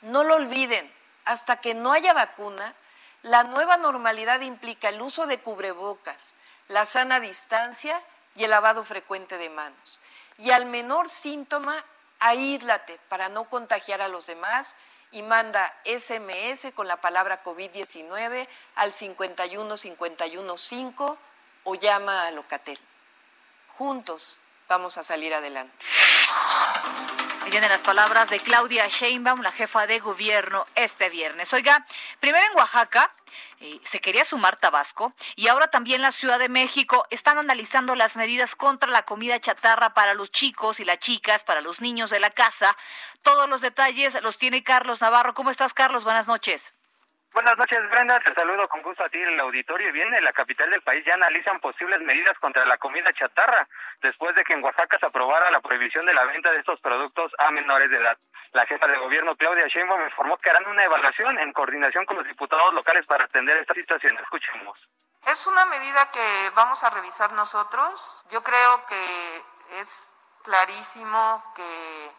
No 0.00 0.22
lo 0.22 0.36
olviden, 0.36 0.94
hasta 1.24 1.56
que 1.56 1.74
no 1.74 1.90
haya 1.90 2.12
vacuna, 2.12 2.76
la 3.22 3.42
nueva 3.42 3.78
normalidad 3.78 4.42
implica 4.42 4.88
el 4.88 5.02
uso 5.02 5.26
de 5.26 5.40
cubrebocas, 5.40 6.34
la 6.68 6.86
sana 6.86 7.18
distancia 7.18 8.00
y 8.36 8.44
el 8.44 8.50
lavado 8.50 8.84
frecuente 8.84 9.38
de 9.38 9.50
manos. 9.50 9.98
Y 10.38 10.52
al 10.52 10.66
menor 10.66 11.08
síntoma, 11.08 11.84
aíslate 12.20 13.00
para 13.08 13.28
no 13.28 13.50
contagiar 13.50 14.00
a 14.00 14.06
los 14.06 14.26
demás 14.26 14.76
y 15.10 15.24
manda 15.24 15.74
SMS 15.84 16.72
con 16.76 16.86
la 16.86 17.00
palabra 17.00 17.42
COVID-19 17.42 18.46
al 18.76 18.92
51515 18.92 21.18
o 21.64 21.74
llama 21.74 22.28
a 22.28 22.30
Locatel. 22.30 22.78
Juntos 23.66 24.40
vamos 24.70 24.96
a 24.98 25.02
salir 25.02 25.34
adelante. 25.34 25.74
Vienen 27.50 27.70
las 27.70 27.82
palabras 27.82 28.30
de 28.30 28.38
Claudia 28.38 28.86
Sheinbaum, 28.86 29.40
la 29.42 29.50
jefa 29.50 29.88
de 29.88 29.98
gobierno, 29.98 30.64
este 30.76 31.08
viernes. 31.08 31.52
Oiga, 31.52 31.84
primero 32.20 32.46
en 32.46 32.56
Oaxaca 32.56 33.12
eh, 33.58 33.80
se 33.82 34.00
quería 34.00 34.24
sumar 34.24 34.56
Tabasco 34.56 35.12
y 35.34 35.48
ahora 35.48 35.66
también 35.66 36.00
la 36.00 36.12
Ciudad 36.12 36.38
de 36.38 36.48
México 36.48 37.04
están 37.10 37.38
analizando 37.38 37.96
las 37.96 38.14
medidas 38.14 38.54
contra 38.54 38.88
la 38.88 39.02
comida 39.02 39.40
chatarra 39.40 39.92
para 39.92 40.14
los 40.14 40.30
chicos 40.30 40.78
y 40.78 40.84
las 40.84 41.00
chicas, 41.00 41.42
para 41.42 41.60
los 41.60 41.80
niños 41.80 42.10
de 42.10 42.20
la 42.20 42.30
casa. 42.30 42.76
Todos 43.22 43.48
los 43.48 43.62
detalles 43.62 44.22
los 44.22 44.38
tiene 44.38 44.62
Carlos 44.62 45.00
Navarro. 45.00 45.34
¿Cómo 45.34 45.50
estás, 45.50 45.74
Carlos? 45.74 46.04
Buenas 46.04 46.28
noches. 46.28 46.72
Buenas 47.32 47.56
noches, 47.56 47.78
Brenda. 47.90 48.18
Te 48.18 48.34
saludo 48.34 48.68
con 48.68 48.82
gusto 48.82 49.04
a 49.04 49.08
ti 49.08 49.18
en 49.18 49.28
el 49.28 49.40
auditorio. 49.40 49.92
Bien, 49.92 50.12
en 50.12 50.24
la 50.24 50.32
capital 50.32 50.68
del 50.68 50.82
país 50.82 51.04
ya 51.06 51.14
analizan 51.14 51.60
posibles 51.60 52.00
medidas 52.00 52.36
contra 52.40 52.66
la 52.66 52.76
comida 52.76 53.12
chatarra, 53.12 53.68
después 54.02 54.34
de 54.34 54.42
que 54.42 54.52
en 54.52 54.64
Oaxaca 54.64 54.98
se 54.98 55.06
aprobara 55.06 55.50
la 55.50 55.60
prohibición 55.60 56.06
de 56.06 56.14
la 56.14 56.24
venta 56.24 56.50
de 56.50 56.58
estos 56.58 56.80
productos 56.80 57.32
a 57.38 57.50
menores 57.52 57.88
de 57.88 57.98
edad. 57.98 58.18
La 58.52 58.66
jefa 58.66 58.88
de 58.88 58.98
gobierno, 58.98 59.36
Claudia 59.36 59.68
Sheinbaum, 59.68 60.02
informó 60.02 60.36
que 60.38 60.50
harán 60.50 60.66
una 60.66 60.84
evaluación 60.84 61.38
en 61.38 61.52
coordinación 61.52 62.04
con 62.04 62.16
los 62.16 62.26
diputados 62.26 62.74
locales 62.74 63.06
para 63.06 63.24
atender 63.24 63.56
esta 63.58 63.74
situación. 63.74 64.18
Escuchemos. 64.18 64.88
Es 65.24 65.46
una 65.46 65.66
medida 65.66 66.10
que 66.10 66.50
vamos 66.56 66.82
a 66.82 66.90
revisar 66.90 67.32
nosotros. 67.32 68.24
Yo 68.30 68.42
creo 68.42 68.84
que 68.86 69.44
es 69.78 70.10
clarísimo 70.42 71.44
que 71.54 72.10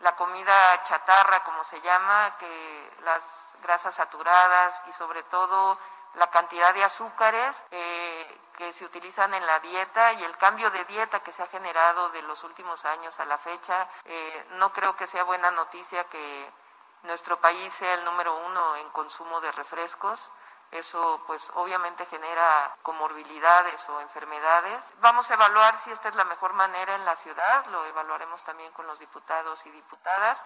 la 0.00 0.14
comida 0.14 0.82
chatarra, 0.82 1.42
como 1.44 1.64
se 1.64 1.80
llama, 1.80 2.36
que 2.38 2.90
las 3.04 3.51
grasas 3.62 3.94
saturadas 3.94 4.82
y 4.86 4.92
sobre 4.92 5.22
todo 5.24 5.78
la 6.14 6.26
cantidad 6.28 6.74
de 6.74 6.84
azúcares 6.84 7.64
eh, 7.70 8.40
que 8.56 8.72
se 8.72 8.84
utilizan 8.84 9.32
en 9.34 9.46
la 9.46 9.60
dieta 9.60 10.12
y 10.12 10.24
el 10.24 10.36
cambio 10.36 10.70
de 10.70 10.84
dieta 10.84 11.20
que 11.20 11.32
se 11.32 11.42
ha 11.42 11.46
generado 11.46 12.10
de 12.10 12.22
los 12.22 12.44
últimos 12.44 12.84
años 12.84 13.18
a 13.18 13.24
la 13.24 13.38
fecha. 13.38 13.88
Eh, 14.04 14.46
no 14.52 14.72
creo 14.72 14.94
que 14.94 15.06
sea 15.06 15.24
buena 15.24 15.50
noticia 15.50 16.04
que 16.04 16.52
nuestro 17.04 17.40
país 17.40 17.72
sea 17.72 17.94
el 17.94 18.04
número 18.04 18.36
uno 18.36 18.76
en 18.76 18.90
consumo 18.90 19.40
de 19.40 19.52
refrescos. 19.52 20.30
Eso 20.70 21.22
pues 21.26 21.50
obviamente 21.54 22.06
genera 22.06 22.76
comorbilidades 22.82 23.86
o 23.90 24.00
enfermedades. 24.00 24.82
Vamos 25.00 25.30
a 25.30 25.34
evaluar 25.34 25.78
si 25.78 25.90
esta 25.90 26.08
es 26.08 26.14
la 26.14 26.24
mejor 26.24 26.54
manera 26.54 26.94
en 26.94 27.04
la 27.04 27.14
ciudad, 27.16 27.66
lo 27.66 27.84
evaluaremos 27.84 28.42
también 28.44 28.72
con 28.72 28.86
los 28.86 28.98
diputados 28.98 29.64
y 29.66 29.70
diputadas. 29.70 30.42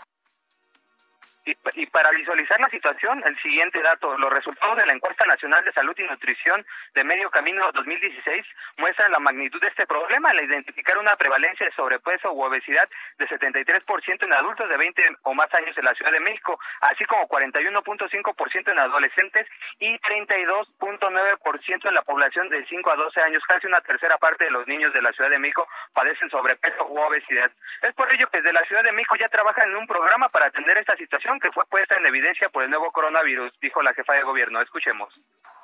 Y, 1.47 1.87
para 1.87 2.11
visualizar 2.11 2.59
la 2.59 2.69
situación, 2.71 3.23
el 3.25 3.39
siguiente 3.41 3.81
dato, 3.81 4.19
los 4.19 4.33
resultados 4.33 4.77
de 4.79 4.87
la 4.87 4.95
encuesta 4.95 5.25
nacional 5.27 5.65
de 5.65 5.73
salud 5.73 5.95
y 5.97 6.03
nutrición 6.03 6.67
de 6.93 7.05
Medio 7.05 7.31
Camino 7.31 7.71
2016 7.73 8.45
muestran 8.79 9.13
la 9.13 9.21
magnitud 9.21 9.61
de 9.61 9.69
este 9.69 9.87
problema 9.87 10.31
al 10.31 10.43
identificar 10.43 10.99
una 10.99 11.15
prevalencia 11.15 11.65
de 11.65 11.73
sobrepeso 11.73 12.33
u 12.33 12.43
obesidad 12.43 12.89
de 13.19 13.29
73% 13.29 14.25
en 14.25 14.33
adultos 14.33 14.69
de 14.69 14.77
20 14.77 15.17
o 15.23 15.35
más 15.35 15.53
años 15.55 15.79
en 15.79 15.85
la 15.85 15.95
Ciudad 15.95 16.11
de 16.11 16.19
México, 16.19 16.59
así 16.81 17.05
como 17.05 17.29
41.5% 17.29 18.73
en 18.73 18.79
adolescentes 18.81 19.47
y 19.79 19.97
32.9% 20.01 21.89
en 21.89 21.95
la 21.95 22.03
población 22.03 22.49
de 22.49 22.67
5 22.67 22.91
a 22.91 22.97
12 22.97 23.21
años. 23.21 23.45
Casi 23.47 23.69
una 23.69 23.81
tercera 23.83 24.19
parte 24.19 24.45
de 24.45 24.51
los 24.51 24.67
niños 24.67 24.93
de 24.93 25.03
la 25.03 25.13
Ciudad 25.13 25.31
de 25.31 25.39
México 25.39 25.69
padecen 25.95 26.29
sobrepeso 26.29 26.87
u 26.89 26.99
obesidad. 26.99 27.53
Es 27.83 27.95
por 27.95 28.13
ello 28.13 28.29
que 28.31 28.39
desde 28.39 28.53
la 28.53 28.65
Ciudad 28.65 28.83
de 28.83 28.91
México 28.91 29.15
ya 29.15 29.29
trabajan 29.29 29.71
en 29.71 29.77
un 29.77 29.87
programa 29.87 30.29
para 30.29 30.47
atender 30.47 30.77
esta 30.79 30.97
situación 31.37 31.41
que 31.41 31.53
fue 31.53 31.65
puesta 31.67 31.97
en 31.97 32.07
evidencia 32.07 32.49
por 32.49 32.63
el 32.63 32.71
nuevo 32.71 32.91
coronavirus, 32.93 33.53
dijo 33.61 33.83
la 33.83 33.95
jefa 33.95 34.15
de 34.15 34.23
gobierno. 34.23 34.61
Escuchemos. 34.61 35.13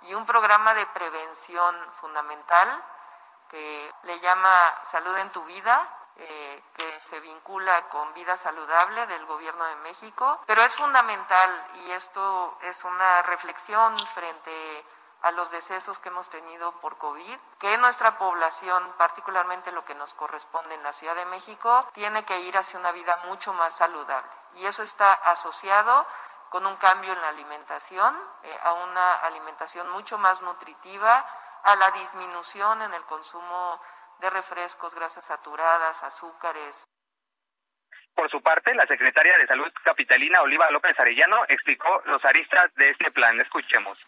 Y 0.02 0.14
un 0.14 0.26
programa 0.26 0.74
de 0.74 0.86
prevención 0.86 1.74
fundamental 2.00 2.68
que 3.50 3.90
le 4.04 4.20
llama 4.20 4.52
Salud 4.84 5.16
en 5.18 5.30
tu 5.30 5.44
vida, 5.44 5.88
eh, 6.16 6.62
que 6.76 6.90
se 7.00 7.20
vincula 7.20 7.88
con 7.88 8.12
vida 8.14 8.36
saludable 8.36 9.06
del 9.06 9.24
gobierno 9.26 9.64
de 9.64 9.76
México, 9.76 10.42
pero 10.46 10.62
es 10.62 10.74
fundamental 10.74 11.50
y 11.86 11.90
esto 11.92 12.58
es 12.62 12.84
una 12.84 13.22
reflexión 13.22 13.98
frente 14.14 14.84
a 15.22 15.30
los 15.32 15.50
decesos 15.50 15.98
que 16.00 16.08
hemos 16.08 16.28
tenido 16.30 16.72
por 16.80 16.98
COVID, 16.98 17.38
que 17.58 17.78
nuestra 17.78 18.18
población, 18.18 18.92
particularmente 18.98 19.72
lo 19.72 19.84
que 19.84 19.94
nos 19.94 20.14
corresponde 20.14 20.74
en 20.74 20.82
la 20.82 20.92
Ciudad 20.92 21.14
de 21.14 21.26
México, 21.26 21.88
tiene 21.94 22.24
que 22.24 22.40
ir 22.40 22.56
hacia 22.56 22.78
una 22.78 22.92
vida 22.92 23.16
mucho 23.24 23.52
más 23.52 23.76
saludable. 23.76 24.30
Y 24.54 24.66
eso 24.66 24.82
está 24.82 25.12
asociado 25.12 26.06
con 26.50 26.66
un 26.66 26.76
cambio 26.76 27.12
en 27.12 27.20
la 27.20 27.28
alimentación, 27.28 28.14
eh, 28.42 28.58
a 28.62 28.72
una 28.74 29.14
alimentación 29.20 29.88
mucho 29.90 30.18
más 30.18 30.42
nutritiva, 30.42 31.24
a 31.64 31.76
la 31.76 31.90
disminución 31.92 32.82
en 32.82 32.92
el 32.92 33.02
consumo 33.04 33.80
de 34.20 34.28
refrescos, 34.28 34.94
grasas 34.94 35.24
saturadas, 35.24 36.02
azúcares. 36.02 36.84
Por 38.14 38.28
su 38.30 38.42
parte, 38.42 38.74
la 38.74 38.86
secretaria 38.86 39.38
de 39.38 39.46
Salud 39.46 39.72
capitalina 39.84 40.42
Oliva 40.42 40.70
López 40.70 40.98
Arellano 40.98 41.44
explicó 41.48 42.02
los 42.04 42.22
aristas 42.24 42.74
de 42.74 42.90
este 42.90 43.10
plan. 43.12 43.40
Escuchemos. 43.40 43.98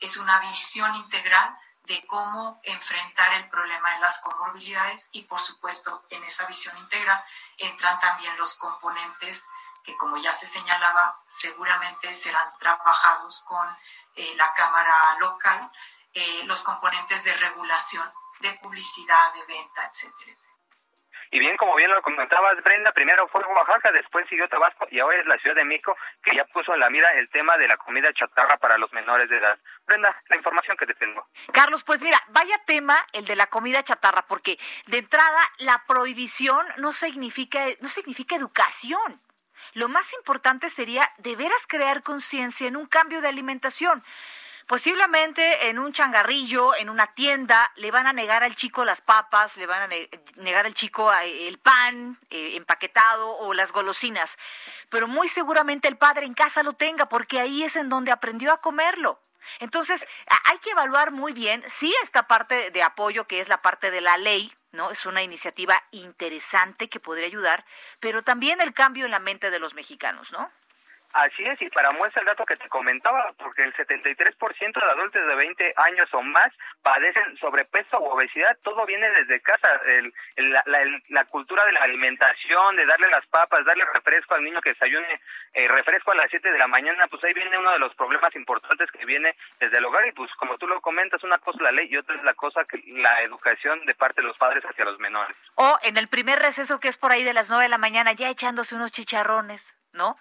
Es 0.00 0.16
una 0.16 0.38
visión 0.40 0.94
integral 0.96 1.58
de 1.88 2.06
cómo 2.06 2.60
enfrentar 2.64 3.32
el 3.34 3.48
problema 3.48 3.94
de 3.94 4.00
las 4.00 4.18
comorbilidades 4.18 5.08
y, 5.12 5.22
por 5.22 5.40
supuesto, 5.40 6.04
en 6.10 6.22
esa 6.24 6.46
visión 6.46 6.76
integral 6.76 7.24
entran 7.56 7.98
también 7.98 8.36
los 8.36 8.56
componentes 8.56 9.46
que, 9.82 9.96
como 9.96 10.18
ya 10.18 10.32
se 10.32 10.46
señalaba, 10.46 11.18
seguramente 11.24 12.12
serán 12.12 12.52
trabajados 12.58 13.42
con 13.44 13.66
eh, 14.16 14.34
la 14.36 14.52
Cámara 14.52 15.16
local, 15.18 15.72
eh, 16.12 16.42
los 16.44 16.62
componentes 16.62 17.24
de 17.24 17.34
regulación, 17.34 18.12
de 18.40 18.52
publicidad, 18.54 19.32
de 19.32 19.46
venta, 19.46 19.84
etcétera, 19.86 20.32
etcétera. 20.32 20.57
Y 21.30 21.38
bien, 21.38 21.56
como 21.56 21.74
bien 21.76 21.90
lo 21.90 22.02
comentabas, 22.02 22.62
Brenda, 22.62 22.92
primero 22.92 23.28
fue 23.28 23.44
Oaxaca, 23.44 23.92
después 23.92 24.26
siguió 24.28 24.48
Tabasco 24.48 24.86
y 24.90 25.00
ahora 25.00 25.20
es 25.20 25.26
la 25.26 25.38
Ciudad 25.38 25.56
de 25.56 25.64
México 25.64 25.96
que 26.22 26.34
ya 26.34 26.44
puso 26.46 26.74
en 26.74 26.80
la 26.80 26.90
mira 26.90 27.10
el 27.14 27.28
tema 27.30 27.56
de 27.58 27.68
la 27.68 27.76
comida 27.76 28.12
chatarra 28.12 28.56
para 28.56 28.78
los 28.78 28.92
menores 28.92 29.28
de 29.28 29.38
edad. 29.38 29.58
Brenda, 29.86 30.22
la 30.28 30.36
información 30.36 30.76
que 30.76 30.86
te 30.86 30.94
tengo. 30.94 31.26
Carlos, 31.52 31.84
pues 31.84 32.02
mira, 32.02 32.18
vaya 32.28 32.56
tema 32.66 32.96
el 33.12 33.26
de 33.26 33.36
la 33.36 33.46
comida 33.46 33.82
chatarra, 33.82 34.22
porque 34.26 34.58
de 34.86 34.98
entrada 34.98 35.40
la 35.58 35.84
prohibición 35.86 36.66
no 36.78 36.92
significa, 36.92 37.60
no 37.80 37.88
significa 37.88 38.36
educación. 38.36 39.20
Lo 39.74 39.88
más 39.88 40.14
importante 40.14 40.68
sería 40.70 41.10
de 41.18 41.36
veras 41.36 41.66
crear 41.68 42.02
conciencia 42.02 42.68
en 42.68 42.76
un 42.76 42.86
cambio 42.86 43.20
de 43.20 43.28
alimentación. 43.28 44.02
Posiblemente 44.68 45.70
en 45.70 45.78
un 45.78 45.94
changarrillo, 45.94 46.76
en 46.76 46.90
una 46.90 47.06
tienda, 47.14 47.72
le 47.76 47.90
van 47.90 48.06
a 48.06 48.12
negar 48.12 48.44
al 48.44 48.54
chico 48.54 48.84
las 48.84 49.00
papas, 49.00 49.56
le 49.56 49.64
van 49.64 49.90
a 49.90 49.94
negar 50.36 50.66
al 50.66 50.74
chico 50.74 51.10
eh, 51.10 51.48
el 51.48 51.58
pan 51.58 52.18
eh, 52.28 52.54
empaquetado 52.54 53.34
o 53.38 53.54
las 53.54 53.72
golosinas. 53.72 54.36
Pero 54.90 55.08
muy 55.08 55.26
seguramente 55.28 55.88
el 55.88 55.96
padre 55.96 56.26
en 56.26 56.34
casa 56.34 56.62
lo 56.62 56.74
tenga 56.74 57.08
porque 57.08 57.40
ahí 57.40 57.64
es 57.64 57.76
en 57.76 57.88
donde 57.88 58.12
aprendió 58.12 58.52
a 58.52 58.60
comerlo. 58.60 59.22
Entonces, 59.58 60.06
hay 60.44 60.58
que 60.58 60.72
evaluar 60.72 61.12
muy 61.12 61.32
bien 61.32 61.64
si 61.66 61.90
esta 62.02 62.28
parte 62.28 62.70
de 62.70 62.82
apoyo, 62.82 63.26
que 63.26 63.40
es 63.40 63.48
la 63.48 63.62
parte 63.62 63.90
de 63.90 64.02
la 64.02 64.18
ley, 64.18 64.52
¿no? 64.72 64.90
Es 64.90 65.06
una 65.06 65.22
iniciativa 65.22 65.82
interesante 65.92 66.90
que 66.90 67.00
podría 67.00 67.24
ayudar, 67.24 67.64
pero 68.00 68.22
también 68.22 68.60
el 68.60 68.74
cambio 68.74 69.06
en 69.06 69.12
la 69.12 69.18
mente 69.18 69.50
de 69.50 69.60
los 69.60 69.72
mexicanos, 69.72 70.30
¿no? 70.30 70.52
Así 71.14 71.42
es, 71.42 71.60
y 71.62 71.70
para 71.70 71.90
muestra 71.92 72.20
el 72.20 72.26
dato 72.26 72.44
que 72.44 72.56
te 72.56 72.68
comentaba, 72.68 73.32
porque 73.38 73.62
el 73.62 73.74
73% 73.74 74.36
de 74.58 74.90
adultos 74.90 75.26
de 75.26 75.34
20 75.34 75.74
años 75.76 76.08
o 76.12 76.20
más 76.22 76.52
padecen 76.82 77.36
sobrepeso 77.38 77.96
o 77.96 78.14
obesidad, 78.14 78.58
todo 78.62 78.84
viene 78.84 79.08
desde 79.12 79.40
casa, 79.40 79.68
el, 79.86 80.12
la, 80.36 80.62
la, 81.08 81.24
cultura 81.24 81.64
de 81.64 81.72
la 81.72 81.80
alimentación, 81.80 82.76
de 82.76 82.84
darle 82.84 83.08
las 83.08 83.26
papas, 83.26 83.64
darle 83.64 83.86
refresco 83.86 84.34
al 84.34 84.44
niño 84.44 84.60
que 84.60 84.70
desayune 84.70 85.20
eh, 85.54 85.66
refresco 85.68 86.12
a 86.12 86.16
las 86.16 86.30
7 86.30 86.52
de 86.52 86.58
la 86.58 86.66
mañana, 86.66 87.06
pues 87.08 87.24
ahí 87.24 87.32
viene 87.32 87.58
uno 87.58 87.72
de 87.72 87.78
los 87.78 87.94
problemas 87.94 88.34
importantes 88.36 88.90
que 88.90 89.06
viene 89.06 89.34
desde 89.60 89.78
el 89.78 89.86
hogar 89.86 90.06
y 90.06 90.12
pues 90.12 90.30
como 90.34 90.58
tú 90.58 90.66
lo 90.66 90.80
comentas, 90.82 91.24
una 91.24 91.38
cosa 91.38 91.56
es 91.56 91.62
la 91.62 91.72
ley 91.72 91.88
y 91.90 91.96
otra 91.96 92.16
es 92.16 92.22
la 92.22 92.34
cosa 92.34 92.64
que 92.66 92.82
la 92.86 93.22
educación 93.22 93.84
de 93.86 93.94
parte 93.94 94.20
de 94.20 94.28
los 94.28 94.36
padres 94.36 94.62
hacia 94.64 94.84
los 94.84 94.98
menores. 94.98 95.36
O 95.54 95.78
en 95.82 95.96
el 95.96 96.08
primer 96.08 96.38
receso 96.38 96.80
que 96.80 96.88
es 96.88 96.98
por 96.98 97.12
ahí 97.12 97.24
de 97.24 97.32
las 97.32 97.48
9 97.48 97.62
de 97.62 97.70
la 97.70 97.78
mañana, 97.78 98.12
ya 98.12 98.28
echándose 98.28 98.74
unos 98.74 98.92
chicharrones, 98.92 99.74
¿no? 99.92 100.16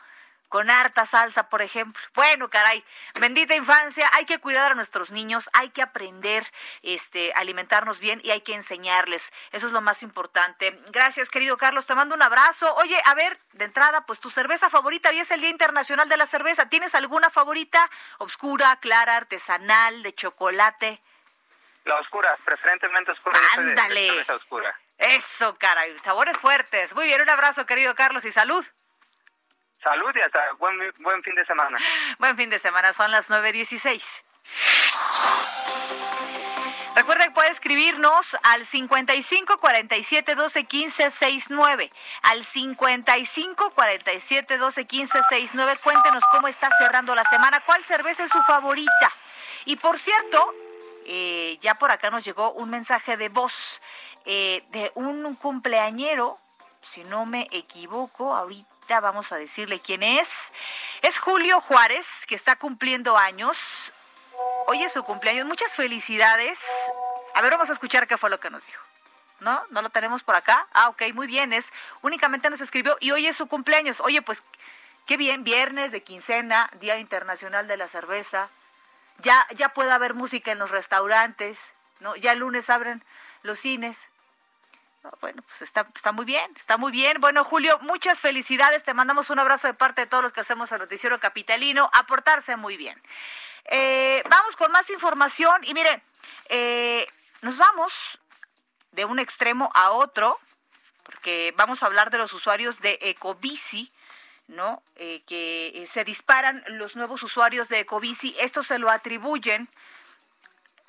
Con 0.50 0.70
harta 0.70 1.06
salsa, 1.06 1.50
por 1.50 1.62
ejemplo. 1.62 2.02
Bueno, 2.14 2.50
caray, 2.50 2.84
bendita 3.20 3.56
infancia, 3.56 4.10
hay 4.14 4.26
que 4.26 4.40
cuidar 4.40 4.72
a 4.72 4.76
nuestros 4.76 5.12
niños, 5.12 5.50
hay 5.54 5.70
que 5.70 5.82
aprender 5.82 6.46
este 6.82 7.34
alimentarnos 7.34 8.00
bien 8.00 8.22
y 8.24 8.32
hay 8.32 8.42
que 8.42 8.56
enseñarles. 8.56 9.32
Eso 9.52 9.68
es 9.68 9.74
lo 9.74 9.82
más 9.82 10.04
importante. 10.04 10.80
Gracias, 10.92 11.30
querido 11.30 11.58
Carlos, 11.58 11.86
te 11.86 11.96
mando 11.96 12.16
un 12.16 12.22
abrazo. 12.22 12.74
Oye, 12.76 13.00
a 13.06 13.14
ver, 13.14 13.38
de 13.54 13.66
entrada, 13.66 14.06
pues 14.06 14.20
tu 14.20 14.30
cerveza 14.30 14.70
favorita 14.70 15.10
hoy 15.10 15.20
es 15.20 15.32
el 15.32 15.42
Día 15.42 15.50
Internacional 15.50 16.10
de 16.10 16.18
la 16.18 16.26
Cerveza. 16.26 16.70
¿Tienes 16.70 16.96
alguna 16.96 17.30
favorita? 17.30 17.90
Oscura, 18.20 18.78
clara, 18.80 19.16
artesanal, 19.16 20.04
de 20.04 20.14
chocolate. 20.14 21.02
La 21.86 22.00
oscura, 22.00 22.38
preferentemente 22.44 23.12
oscura. 23.12 23.40
Ándale. 23.56 24.26
oscura. 24.30 24.78
Eso, 24.98 25.58
caray, 25.58 25.98
sabores 26.00 26.38
fuertes. 26.38 26.94
Muy 26.96 27.06
bien, 27.06 27.22
un 27.22 27.30
abrazo, 27.30 27.66
querido 27.66 27.96
Carlos, 27.96 28.26
y 28.26 28.32
salud. 28.32 28.66
Salud 29.84 30.12
y 30.16 30.22
hasta 30.22 30.40
buen, 30.60 30.76
buen 31.00 31.24
fin 31.24 31.36
de 31.36 31.46
semana. 31.46 31.78
Buen 32.20 32.36
fin 32.36 32.50
de 32.50 32.60
semana, 32.60 32.94
son 32.94 33.12
las 33.12 33.30
9.16. 33.30 34.24
Recuerda 36.96 37.26
que 37.26 37.32
puede 37.32 37.50
escribirnos 37.50 38.36
al 38.42 38.66
55 38.66 39.60
47 39.60 40.34
12 40.34 40.64
15 40.64 41.12
69. 41.12 41.92
Al 42.24 42.44
55 42.44 43.70
47 43.76 44.58
12 44.58 44.86
15 44.86 45.22
69. 45.22 45.80
Cuéntenos 45.84 46.24
cómo 46.32 46.48
está 46.48 46.70
cerrando 46.80 47.14
la 47.14 47.24
semana. 47.24 47.64
¿Cuál 47.66 47.84
cerveza 47.84 48.24
es 48.24 48.32
su 48.32 48.42
favorita? 48.42 49.12
Y 49.66 49.76
por 49.76 50.00
cierto, 50.00 50.56
eh, 51.06 51.60
ya 51.62 51.76
por 51.76 51.92
acá 51.92 52.10
nos 52.10 52.26
llegó 52.26 52.52
un 52.54 52.72
mensaje 52.72 53.16
de 53.16 53.30
voz 53.30 53.80
eh, 54.26 54.64
de 54.72 54.92
un 54.96 55.36
cumpleañero, 55.36 56.38
si 56.82 57.04
no 57.04 57.28
me 57.28 57.48
equivoco, 57.52 58.36
ahorita 58.36 58.77
vamos 58.88 59.32
a 59.32 59.38
decirle 59.38 59.80
quién 59.80 60.02
es. 60.02 60.52
Es 61.02 61.20
Julio 61.20 61.60
Juárez, 61.62 62.26
que 62.28 62.36
está 62.36 62.56
cumpliendo 62.56 63.18
años. 63.18 63.92
Hoy 64.68 64.84
es 64.84 64.94
su 64.94 65.04
cumpleaños. 65.04 65.46
Muchas 65.46 65.76
felicidades. 65.76 66.66
A 67.36 67.42
ver, 67.42 67.52
vamos 67.52 67.70
a 67.70 67.74
escuchar 67.74 68.08
qué 68.08 68.18
fue 68.18 68.30
lo 68.30 68.40
que 68.40 68.50
nos 68.50 68.66
dijo. 68.66 68.82
¿No? 69.40 69.62
¿No 69.70 69.82
lo 69.82 69.90
tenemos 69.90 70.24
por 70.24 70.36
acá? 70.36 70.68
Ah, 70.74 70.90
ok, 70.90 71.04
muy 71.14 71.28
bien. 71.28 71.54
Es, 71.54 71.72
únicamente 72.02 72.50
nos 72.50 72.62
escribió 72.62 72.98
y 73.00 73.12
hoy 73.12 73.28
es 73.28 73.38
su 73.38 73.48
cumpleaños. 73.48 74.00
Oye, 74.00 74.22
pues 74.22 74.42
qué 75.06 75.18
bien, 75.18 75.44
viernes 75.44 75.92
de 75.92 76.02
quincena, 76.02 76.70
Día 76.80 76.98
Internacional 76.98 77.68
de 77.68 77.78
la 77.78 77.88
Cerveza. 77.88 78.50
Ya, 79.20 79.46
ya 79.56 79.70
puede 79.70 79.92
haber 79.92 80.14
música 80.14 80.52
en 80.52 80.60
los 80.60 80.72
restaurantes, 80.72 81.60
¿no? 82.00 82.16
Ya 82.16 82.32
el 82.32 82.40
lunes 82.40 82.70
abren 82.70 83.04
los 83.44 83.60
cines. 83.60 84.08
Bueno, 85.22 85.42
pues 85.44 85.62
está, 85.62 85.88
está 85.96 86.12
muy 86.12 86.26
bien, 86.26 86.52
está 86.56 86.78
muy 86.78 86.92
bien. 86.92 87.20
Bueno, 87.20 87.44
Julio, 87.44 87.78
muchas 87.82 88.22
felicidades. 88.22 88.84
Te 88.84 88.94
mandamos 88.94 89.30
un 89.30 89.40
abrazo 89.40 89.68
de 89.68 89.74
parte 89.74 90.02
de 90.02 90.08
todos 90.08 90.24
los 90.24 90.34
que 90.34 90.42
hacemos 90.42 90.72
el 90.72 90.80
Noticiero 90.80 91.20
Capitalino. 91.20 91.90
Aportarse 91.94 92.56
muy 92.56 92.78
bien. 92.78 93.02
Eh, 93.66 94.24
vamos 94.30 94.56
con 94.56 94.72
más 94.72 94.90
información 94.90 95.64
y 95.64 95.74
mire, 95.74 96.02
eh, 96.50 97.08
nos 97.42 97.58
vamos 97.58 98.20
de 98.92 99.06
un 99.06 99.20
extremo 99.20 99.70
a 99.74 99.92
otro, 99.92 100.40
porque 101.04 101.54
vamos 101.58 101.84
a 101.84 101.88
hablar 101.88 102.10
de 102.10 102.18
los 102.18 102.34
usuarios 102.34 102.80
de 102.82 102.98
Ecobici. 103.02 103.92
¿no? 104.48 104.82
Eh, 104.96 105.24
que 105.28 105.86
se 105.90 106.06
disparan 106.06 106.64
los 106.68 106.96
nuevos 106.96 107.22
usuarios 107.22 107.68
de 107.68 107.80
Ecobici. 107.80 108.34
Esto 108.40 108.64
se 108.64 108.80
lo 108.80 108.90
atribuyen 108.90 109.68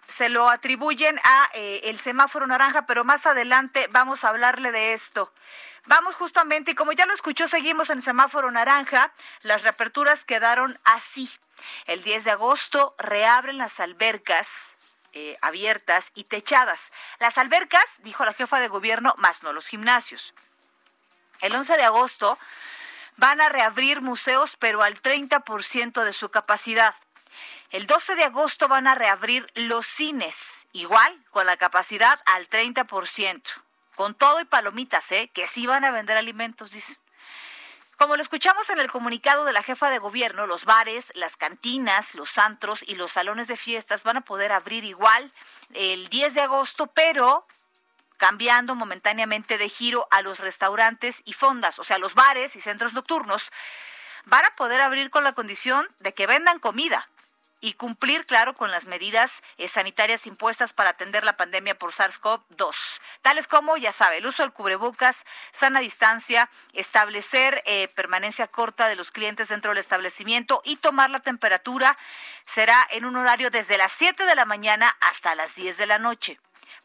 se 0.09 0.31
lo 0.31 0.49
atribuyen 0.49 1.21
a 1.23 1.51
eh, 1.53 1.83
el 1.85 1.99
semáforo 1.99 2.47
naranja, 2.47 2.87
pero 2.87 3.05
más 3.05 3.27
adelante 3.27 3.89
vamos 3.93 4.25
a 4.25 4.31
hablarle 4.31 4.73
de 4.73 4.95
esto. 4.95 5.33
Vamos 5.87 6.17
justamente, 6.17 6.73
y 6.73 6.75
como 6.75 6.93
ya 6.93 7.07
lo 7.07 7.13
escuchó, 7.13 7.47
seguimos 7.47 7.91
en 7.91 8.03
semáforo 8.03 8.51
naranja. 8.51 9.13
Las 9.43 9.63
reaperturas 9.63 10.25
quedaron 10.25 10.81
así. 10.85 11.31
El 11.87 12.03
10 12.03 12.25
de 12.25 12.31
agosto 12.33 12.95
reabren 12.99 13.59
las 13.59 13.81
albercas 13.81 14.77
eh, 15.13 15.37
abiertas 15.43 16.13
y 16.15 16.25
techadas. 16.25 16.91
Las 17.19 17.39
albercas, 17.39 17.85
dijo 17.99 18.25
la 18.25 18.33
jefa 18.33 18.61
de 18.61 18.69
gobierno, 18.69 19.15
más 19.19 19.43
no 19.43 19.53
los 19.53 19.67
gimnasios. 19.67 20.35
El 21.41 21.55
11 21.55 21.77
de 21.77 21.85
agosto 21.85 22.39
van 23.17 23.41
a 23.41 23.49
reabrir 23.49 24.01
museos, 24.01 24.57
pero 24.57 24.83
al 24.83 25.01
30% 25.01 26.03
de 26.03 26.13
su 26.13 26.31
capacidad. 26.31 26.95
El 27.71 27.87
12 27.87 28.15
de 28.15 28.25
agosto 28.25 28.69
van 28.69 28.87
a 28.87 28.95
reabrir 28.95 29.47
los 29.55 29.87
cines, 29.87 30.67
igual, 30.73 31.23
con 31.31 31.47
la 31.47 31.57
capacidad 31.57 32.19
al 32.27 32.49
30%, 32.49 33.43
con 33.95 34.15
todo 34.15 34.41
y 34.41 34.45
palomitas, 34.45 35.13
¿eh? 35.13 35.31
que 35.35 35.47
sí 35.47 35.67
van 35.67 35.85
a 35.85 35.91
vender 35.91 36.17
alimentos, 36.17 36.71
dicen. 36.71 36.97
Como 37.99 38.15
lo 38.15 38.23
escuchamos 38.23 38.71
en 38.71 38.79
el 38.79 38.93
comunicado 38.93 39.45
de 39.45 39.53
la 39.53 39.65
jefa 39.65 39.91
de 39.91 39.99
gobierno, 39.99 40.47
los 40.47 40.65
bares, 40.65 41.11
las 41.17 41.37
cantinas, 41.37 42.15
los 42.15 42.39
antros 42.39 42.85
y 42.87 42.95
los 42.95 43.11
salones 43.11 43.49
de 43.49 43.57
fiestas 43.57 44.05
van 44.05 44.17
a 44.17 44.21
poder 44.21 44.53
abrir 44.53 44.85
igual 44.85 45.33
el 45.75 46.09
10 46.09 46.35
de 46.35 46.43
agosto, 46.43 46.87
pero 46.87 47.45
cambiando 48.17 48.77
momentáneamente 48.77 49.59
de 49.59 49.69
giro 49.69 50.07
a 50.11 50.23
los 50.23 50.39
restaurantes 50.39 51.23
y 51.25 51.33
fondas, 51.33 51.81
o 51.81 51.85
sea, 51.85 51.99
los 51.99 52.15
bares 52.15 52.55
y 52.55 52.61
centros 52.61 52.95
nocturnos, 52.95 53.51
van 54.27 54.45
a 54.45 54.55
poder 54.55 54.81
abrir 54.81 55.11
con 55.11 55.25
la 55.25 55.33
condición 55.33 55.89
de 55.99 56.15
que 56.15 56.27
vendan 56.27 56.61
comida, 56.61 57.09
y 57.61 57.75
cumplir, 57.75 58.27
claro, 58.27 58.55
con 58.55 58.71
las 58.71 58.87
medidas 58.87 59.43
eh, 59.57 59.69
sanitarias 59.69 60.27
impuestas 60.27 60.73
para 60.73 60.91
atender 60.91 61.25
la 61.25 61.37
pandemia 61.37 61.79
por 61.79 61.93
SARS-CoV-2, 61.93 62.75
tales 63.23 63.49
como, 63.49 63.77
ya 63.77 63.93
sabe, 63.93 64.19
el 64.19 64.27
uso 64.27 64.43
del 64.43 64.53
cubrebocas, 64.53 65.25
sana 65.51 65.81
distancia, 65.81 66.51
establecer 66.73 67.63
eh, 67.67 67.89
permanencia 67.89 68.47
corta 68.47 68.89
de 68.89 68.97
los 68.97 69.11
clientes 69.11 69.49
dentro 69.49 69.71
del 69.71 69.79
establecimiento 69.79 70.63
y 70.65 70.77
tomar 70.77 71.11
la 71.11 71.21
temperatura 71.21 71.99
será 72.45 72.87
en 72.91 73.05
un 73.05 73.17
horario 73.17 73.51
desde 73.51 73.79
las 73.79 73.93
7 73.93 74.25
de 74.25 74.35
la 74.35 74.45
mañana 74.45 74.97
hasta 75.01 75.35
las 75.35 75.55
10 75.55 75.77
de 75.77 75.87
la 75.87 75.99
noche. 75.99 76.39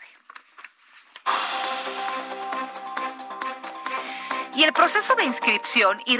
Y 4.56 4.64
el 4.64 4.74
proceso 4.74 5.16
de 5.16 5.26
inscripción 5.26 6.00
y 6.06 6.20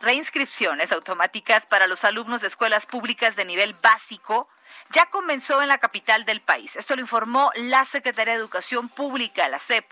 reinscripciones 0.00 0.90
automáticas 0.90 1.66
para 1.66 1.86
los 1.86 2.02
alumnos 2.04 2.40
de 2.40 2.46
escuelas 2.46 2.86
públicas 2.86 3.36
de 3.36 3.44
nivel 3.44 3.74
básico 3.74 4.48
ya 4.90 5.04
comenzó 5.06 5.60
en 5.60 5.68
la 5.68 5.76
capital 5.76 6.24
del 6.24 6.40
país. 6.40 6.76
Esto 6.76 6.96
lo 6.96 7.02
informó 7.02 7.50
la 7.56 7.84
Secretaría 7.84 8.32
de 8.32 8.40
Educación 8.40 8.88
Pública, 8.88 9.48
la 9.50 9.58
SEP. 9.58 9.84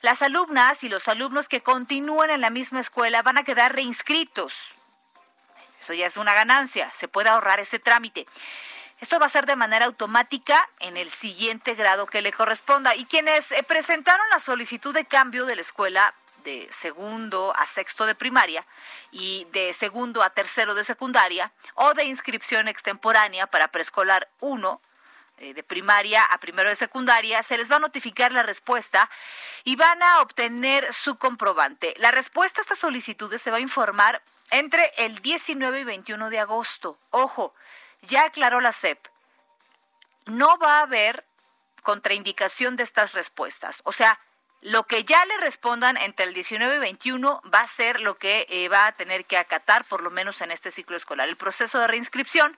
Las 0.00 0.22
alumnas 0.22 0.82
y 0.82 0.88
los 0.88 1.06
alumnos 1.06 1.48
que 1.48 1.62
continúan 1.62 2.30
en 2.30 2.40
la 2.40 2.50
misma 2.50 2.80
escuela 2.80 3.22
van 3.22 3.38
a 3.38 3.44
quedar 3.44 3.76
reinscritos. 3.76 4.74
Eso 5.80 5.92
ya 5.92 6.06
es 6.06 6.16
una 6.16 6.34
ganancia, 6.34 6.90
se 6.94 7.06
puede 7.06 7.28
ahorrar 7.28 7.60
ese 7.60 7.78
trámite. 7.78 8.26
Esto 9.00 9.20
va 9.20 9.26
a 9.26 9.30
ser 9.30 9.46
de 9.46 9.54
manera 9.54 9.86
automática 9.86 10.68
en 10.80 10.96
el 10.96 11.10
siguiente 11.10 11.74
grado 11.74 12.06
que 12.06 12.22
le 12.22 12.32
corresponda. 12.32 12.96
Y 12.96 13.04
quienes 13.04 13.52
eh, 13.52 13.62
presentaron 13.62 14.28
la 14.30 14.40
solicitud 14.40 14.92
de 14.92 15.04
cambio 15.04 15.46
de 15.46 15.54
la 15.54 15.62
escuela 15.62 16.14
de 16.44 16.68
segundo 16.70 17.52
a 17.56 17.66
sexto 17.66 18.06
de 18.06 18.14
primaria 18.14 18.64
y 19.10 19.46
de 19.50 19.72
segundo 19.72 20.22
a 20.22 20.30
tercero 20.30 20.74
de 20.74 20.84
secundaria 20.84 21.52
o 21.74 21.94
de 21.94 22.04
inscripción 22.04 22.68
extemporánea 22.68 23.46
para 23.46 23.68
preescolar 23.68 24.28
1 24.40 24.80
eh, 25.38 25.52
de 25.52 25.62
primaria 25.64 26.22
a 26.22 26.38
primero 26.38 26.68
de 26.68 26.76
secundaria, 26.76 27.42
se 27.42 27.56
les 27.56 27.70
va 27.70 27.76
a 27.76 27.80
notificar 27.80 28.30
la 28.30 28.44
respuesta 28.44 29.10
y 29.64 29.74
van 29.74 30.00
a 30.00 30.20
obtener 30.20 30.92
su 30.92 31.16
comprobante. 31.16 31.94
La 31.98 32.12
respuesta 32.12 32.60
a 32.60 32.62
estas 32.62 32.78
solicitudes 32.78 33.42
se 33.42 33.50
va 33.50 33.56
a 33.56 33.60
informar 33.60 34.22
entre 34.50 34.92
el 34.98 35.20
19 35.20 35.80
y 35.80 35.84
21 35.84 36.30
de 36.30 36.38
agosto. 36.38 36.98
Ojo, 37.10 37.52
ya 38.02 38.26
aclaró 38.26 38.60
la 38.60 38.72
SEP, 38.72 38.98
no 40.26 40.56
va 40.58 40.78
a 40.78 40.82
haber 40.82 41.24
contraindicación 41.82 42.76
de 42.76 42.84
estas 42.84 43.12
respuestas. 43.12 43.82
O 43.84 43.92
sea, 43.92 44.20
lo 44.64 44.86
que 44.86 45.04
ya 45.04 45.22
le 45.26 45.36
respondan 45.36 45.98
entre 45.98 46.24
el 46.24 46.32
19 46.32 46.76
y 46.76 46.78
21 46.78 47.42
va 47.52 47.60
a 47.60 47.66
ser 47.66 48.00
lo 48.00 48.16
que 48.16 48.46
eh, 48.48 48.68
va 48.70 48.86
a 48.86 48.92
tener 48.92 49.26
que 49.26 49.36
acatar, 49.36 49.84
por 49.84 50.02
lo 50.02 50.10
menos 50.10 50.40
en 50.40 50.50
este 50.50 50.70
ciclo 50.70 50.96
escolar. 50.96 51.28
El 51.28 51.36
proceso 51.36 51.78
de 51.80 51.86
reinscripción 51.86 52.56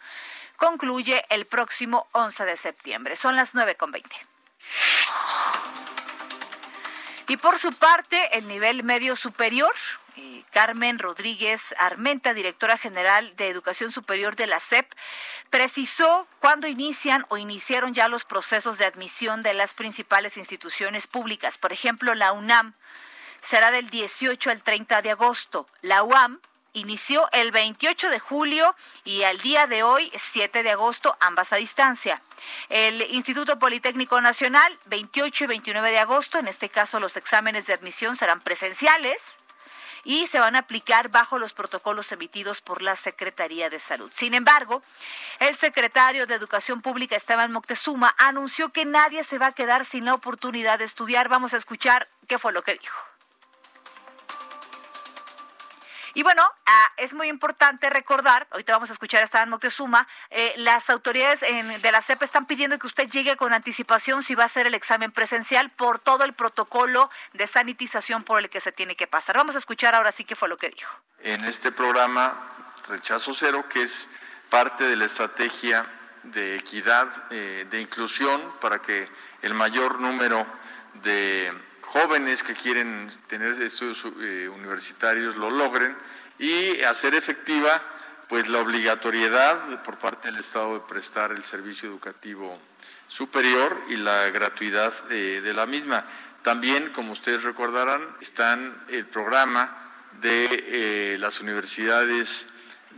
concluye 0.56 1.24
el 1.30 1.46
próximo 1.46 2.06
11 2.12 2.44
de 2.44 2.56
septiembre. 2.56 3.16
Son 3.16 3.34
las 3.34 3.56
9.20. 3.56 4.04
Y 7.26 7.36
por 7.38 7.58
su 7.58 7.72
parte, 7.72 8.38
el 8.38 8.46
nivel 8.46 8.84
medio 8.84 9.16
superior 9.16 9.74
eh, 10.16 10.44
Carmen 10.50 10.98
Rodríguez 10.98 11.74
Armenta, 11.78 12.32
directora 12.32 12.78
general 12.78 13.36
de 13.36 13.48
Educación 13.48 13.90
Superior 13.92 14.36
de 14.36 14.46
la 14.46 14.60
SEP, 14.60 14.90
precisó 15.50 16.26
cuándo 16.40 16.66
inician 16.66 17.26
o 17.28 17.36
iniciaron 17.36 17.94
ya 17.94 18.08
los 18.08 18.24
procesos 18.24 18.78
de 18.78 18.86
admisión 18.86 19.42
de 19.42 19.54
las 19.54 19.74
principales 19.74 20.36
instituciones 20.36 21.06
públicas. 21.06 21.58
Por 21.58 21.72
ejemplo, 21.72 22.14
la 22.14 22.32
UNAM 22.32 22.74
será 23.40 23.70
del 23.70 23.90
18 23.90 24.50
al 24.50 24.62
30 24.62 25.02
de 25.02 25.10
agosto. 25.10 25.68
La 25.82 26.02
UAM 26.02 26.40
inició 26.72 27.28
el 27.32 27.52
28 27.52 28.10
de 28.10 28.18
julio 28.18 28.74
y 29.04 29.22
al 29.22 29.38
día 29.40 29.66
de 29.66 29.82
hoy, 29.82 30.10
7 30.16 30.62
de 30.62 30.70
agosto, 30.70 31.16
ambas 31.20 31.52
a 31.52 31.56
distancia. 31.56 32.20
El 32.68 33.02
Instituto 33.10 33.58
Politécnico 33.58 34.20
Nacional, 34.20 34.78
28 34.86 35.44
y 35.44 35.46
29 35.46 35.90
de 35.90 35.98
agosto, 35.98 36.38
en 36.38 36.48
este 36.48 36.68
caso 36.68 37.00
los 37.00 37.16
exámenes 37.16 37.66
de 37.66 37.74
admisión 37.74 38.16
serán 38.16 38.40
presenciales 38.40 39.36
y 40.06 40.28
se 40.28 40.38
van 40.38 40.54
a 40.54 40.60
aplicar 40.60 41.08
bajo 41.08 41.36
los 41.36 41.52
protocolos 41.52 42.12
emitidos 42.12 42.60
por 42.60 42.80
la 42.80 42.94
Secretaría 42.94 43.68
de 43.68 43.80
Salud. 43.80 44.08
Sin 44.14 44.34
embargo, 44.34 44.80
el 45.40 45.54
secretario 45.56 46.26
de 46.26 46.34
Educación 46.36 46.80
Pública, 46.80 47.16
Esteban 47.16 47.50
Moctezuma, 47.50 48.14
anunció 48.16 48.70
que 48.70 48.84
nadie 48.84 49.24
se 49.24 49.38
va 49.38 49.48
a 49.48 49.52
quedar 49.52 49.84
sin 49.84 50.04
la 50.04 50.14
oportunidad 50.14 50.78
de 50.78 50.84
estudiar. 50.84 51.28
Vamos 51.28 51.54
a 51.54 51.56
escuchar 51.56 52.08
qué 52.28 52.38
fue 52.38 52.52
lo 52.52 52.62
que 52.62 52.74
dijo. 52.74 53.15
Y 56.16 56.22
bueno, 56.22 56.42
ah, 56.64 56.92
es 56.96 57.12
muy 57.12 57.28
importante 57.28 57.90
recordar, 57.90 58.48
ahorita 58.50 58.72
vamos 58.72 58.88
a 58.88 58.94
escuchar 58.94 59.20
a 59.20 59.24
Esteban 59.24 59.50
Moctezuma, 59.50 60.08
eh, 60.30 60.54
las 60.56 60.88
autoridades 60.88 61.42
de 61.42 61.92
la 61.92 62.00
CEP 62.00 62.22
están 62.22 62.46
pidiendo 62.46 62.78
que 62.78 62.86
usted 62.86 63.06
llegue 63.10 63.36
con 63.36 63.52
anticipación 63.52 64.22
si 64.22 64.34
va 64.34 64.44
a 64.44 64.46
hacer 64.46 64.66
el 64.66 64.72
examen 64.72 65.12
presencial 65.12 65.68
por 65.68 65.98
todo 65.98 66.24
el 66.24 66.32
protocolo 66.32 67.10
de 67.34 67.46
sanitización 67.46 68.24
por 68.24 68.40
el 68.40 68.48
que 68.48 68.60
se 68.60 68.72
tiene 68.72 68.96
que 68.96 69.06
pasar. 69.06 69.36
Vamos 69.36 69.56
a 69.56 69.58
escuchar 69.58 69.94
ahora 69.94 70.10
sí 70.10 70.24
qué 70.24 70.34
fue 70.34 70.48
lo 70.48 70.56
que 70.56 70.70
dijo. 70.70 70.90
En 71.20 71.44
este 71.44 71.70
programa 71.70 72.32
Rechazo 72.88 73.34
Cero, 73.34 73.66
que 73.68 73.82
es 73.82 74.08
parte 74.48 74.84
de 74.84 74.96
la 74.96 75.04
estrategia 75.04 75.84
de 76.22 76.56
equidad, 76.56 77.08
eh, 77.28 77.66
de 77.68 77.78
inclusión, 77.78 78.54
para 78.62 78.80
que 78.80 79.06
el 79.42 79.52
mayor 79.52 80.00
número 80.00 80.46
de 80.94 81.52
jóvenes 81.96 82.42
que 82.42 82.52
quieren 82.52 83.10
tener 83.26 83.60
estudios 83.62 84.04
eh, 84.20 84.50
universitarios 84.54 85.36
lo 85.36 85.48
logren 85.48 85.96
y 86.38 86.82
hacer 86.82 87.14
efectiva 87.14 87.82
pues 88.28 88.48
la 88.48 88.58
obligatoriedad 88.58 89.82
por 89.82 89.96
parte 89.96 90.28
del 90.28 90.40
Estado 90.40 90.74
de 90.74 90.80
prestar 90.80 91.32
el 91.32 91.42
servicio 91.42 91.88
educativo 91.88 92.58
superior 93.08 93.80
y 93.88 93.96
la 93.96 94.28
gratuidad 94.28 94.92
eh, 95.10 95.40
de 95.42 95.54
la 95.54 95.64
misma. 95.64 96.04
También, 96.42 96.90
como 96.92 97.12
ustedes 97.12 97.44
recordarán, 97.44 98.02
están 98.20 98.76
el 98.88 99.06
programa 99.06 99.74
de 100.20 100.48
eh, 100.50 101.16
las 101.18 101.40
universidades 101.40 102.44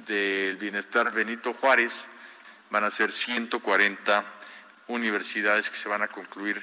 del 0.09 0.57
bienestar 0.57 1.13
Benito 1.13 1.55
Juárez, 1.55 2.05
van 2.71 2.83
a 2.83 2.91
ser 2.91 3.13
140 3.13 4.25
universidades 4.89 5.71
que 5.71 5.77
se 5.77 5.89
van 5.89 6.03
a 6.03 6.09
concluir 6.09 6.61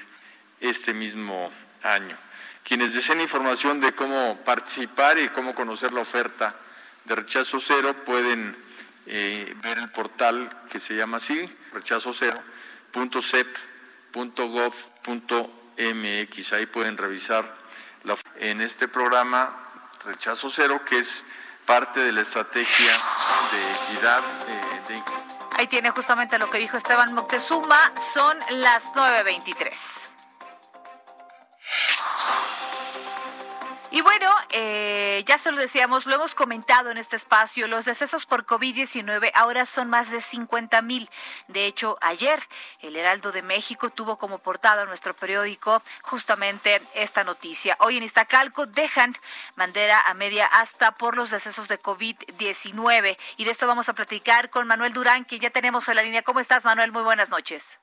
este 0.60 0.92
mismo 0.92 1.50
año. 1.82 2.25
Quienes 2.66 2.94
deseen 2.94 3.20
información 3.20 3.80
de 3.80 3.92
cómo 3.92 4.38
participar 4.44 5.18
y 5.18 5.28
cómo 5.28 5.54
conocer 5.54 5.92
la 5.92 6.00
oferta 6.00 6.56
de 7.04 7.14
rechazo 7.14 7.60
cero 7.60 7.94
pueden 8.04 8.56
eh, 9.06 9.54
ver 9.62 9.78
el 9.78 9.88
portal 9.90 10.50
que 10.68 10.80
se 10.80 10.96
llama 10.96 11.18
así, 11.18 11.48
rechazo 11.72 12.12
cero, 12.12 12.36
.mx. 15.76 16.52
Ahí 16.52 16.66
pueden 16.66 16.96
revisar 16.96 17.54
la, 18.02 18.16
en 18.40 18.60
este 18.60 18.88
programa 18.88 19.54
Rechazo 20.04 20.50
Cero, 20.50 20.80
que 20.84 20.98
es 20.98 21.24
parte 21.66 22.00
de 22.00 22.10
la 22.10 22.22
estrategia 22.22 22.92
de 23.52 23.94
equidad. 23.94 24.24
Eh, 24.48 25.02
Ahí 25.58 25.68
tiene 25.68 25.90
justamente 25.90 26.36
lo 26.38 26.50
que 26.50 26.58
dijo 26.58 26.76
Esteban 26.76 27.14
Moctezuma, 27.14 27.92
son 28.12 28.36
las 28.50 28.92
9.23. 28.92 30.15
bueno, 34.18 34.34
eh, 34.50 35.22
ya 35.26 35.36
se 35.36 35.52
lo 35.52 35.58
decíamos, 35.58 36.06
lo 36.06 36.14
hemos 36.14 36.34
comentado 36.34 36.90
en 36.90 36.96
este 36.96 37.16
espacio, 37.16 37.66
los 37.66 37.84
decesos 37.84 38.24
por 38.24 38.46
COVID-19 38.46 39.30
ahora 39.34 39.66
son 39.66 39.90
más 39.90 40.10
de 40.10 40.22
50 40.22 40.80
mil. 40.80 41.10
De 41.48 41.66
hecho, 41.66 41.98
ayer 42.00 42.40
el 42.80 42.96
Heraldo 42.96 43.30
de 43.30 43.42
México 43.42 43.90
tuvo 43.90 44.16
como 44.16 44.38
portada 44.38 44.86
nuestro 44.86 45.14
periódico 45.14 45.82
justamente 46.00 46.80
esta 46.94 47.24
noticia. 47.24 47.76
Hoy 47.80 47.98
en 47.98 48.04
Iztacalco 48.04 48.64
dejan 48.64 49.14
bandera 49.54 50.00
a 50.00 50.14
media 50.14 50.46
hasta 50.46 50.92
por 50.92 51.14
los 51.14 51.30
decesos 51.30 51.68
de 51.68 51.78
COVID-19. 51.78 53.18
Y 53.36 53.44
de 53.44 53.50
esto 53.50 53.66
vamos 53.66 53.90
a 53.90 53.92
platicar 53.92 54.48
con 54.48 54.66
Manuel 54.66 54.94
Durán, 54.94 55.26
que 55.26 55.38
ya 55.38 55.50
tenemos 55.50 55.90
en 55.90 55.96
la 55.96 56.02
línea. 56.02 56.22
¿Cómo 56.22 56.40
estás, 56.40 56.64
Manuel? 56.64 56.90
Muy 56.90 57.02
buenas 57.02 57.28
noches. 57.28 57.78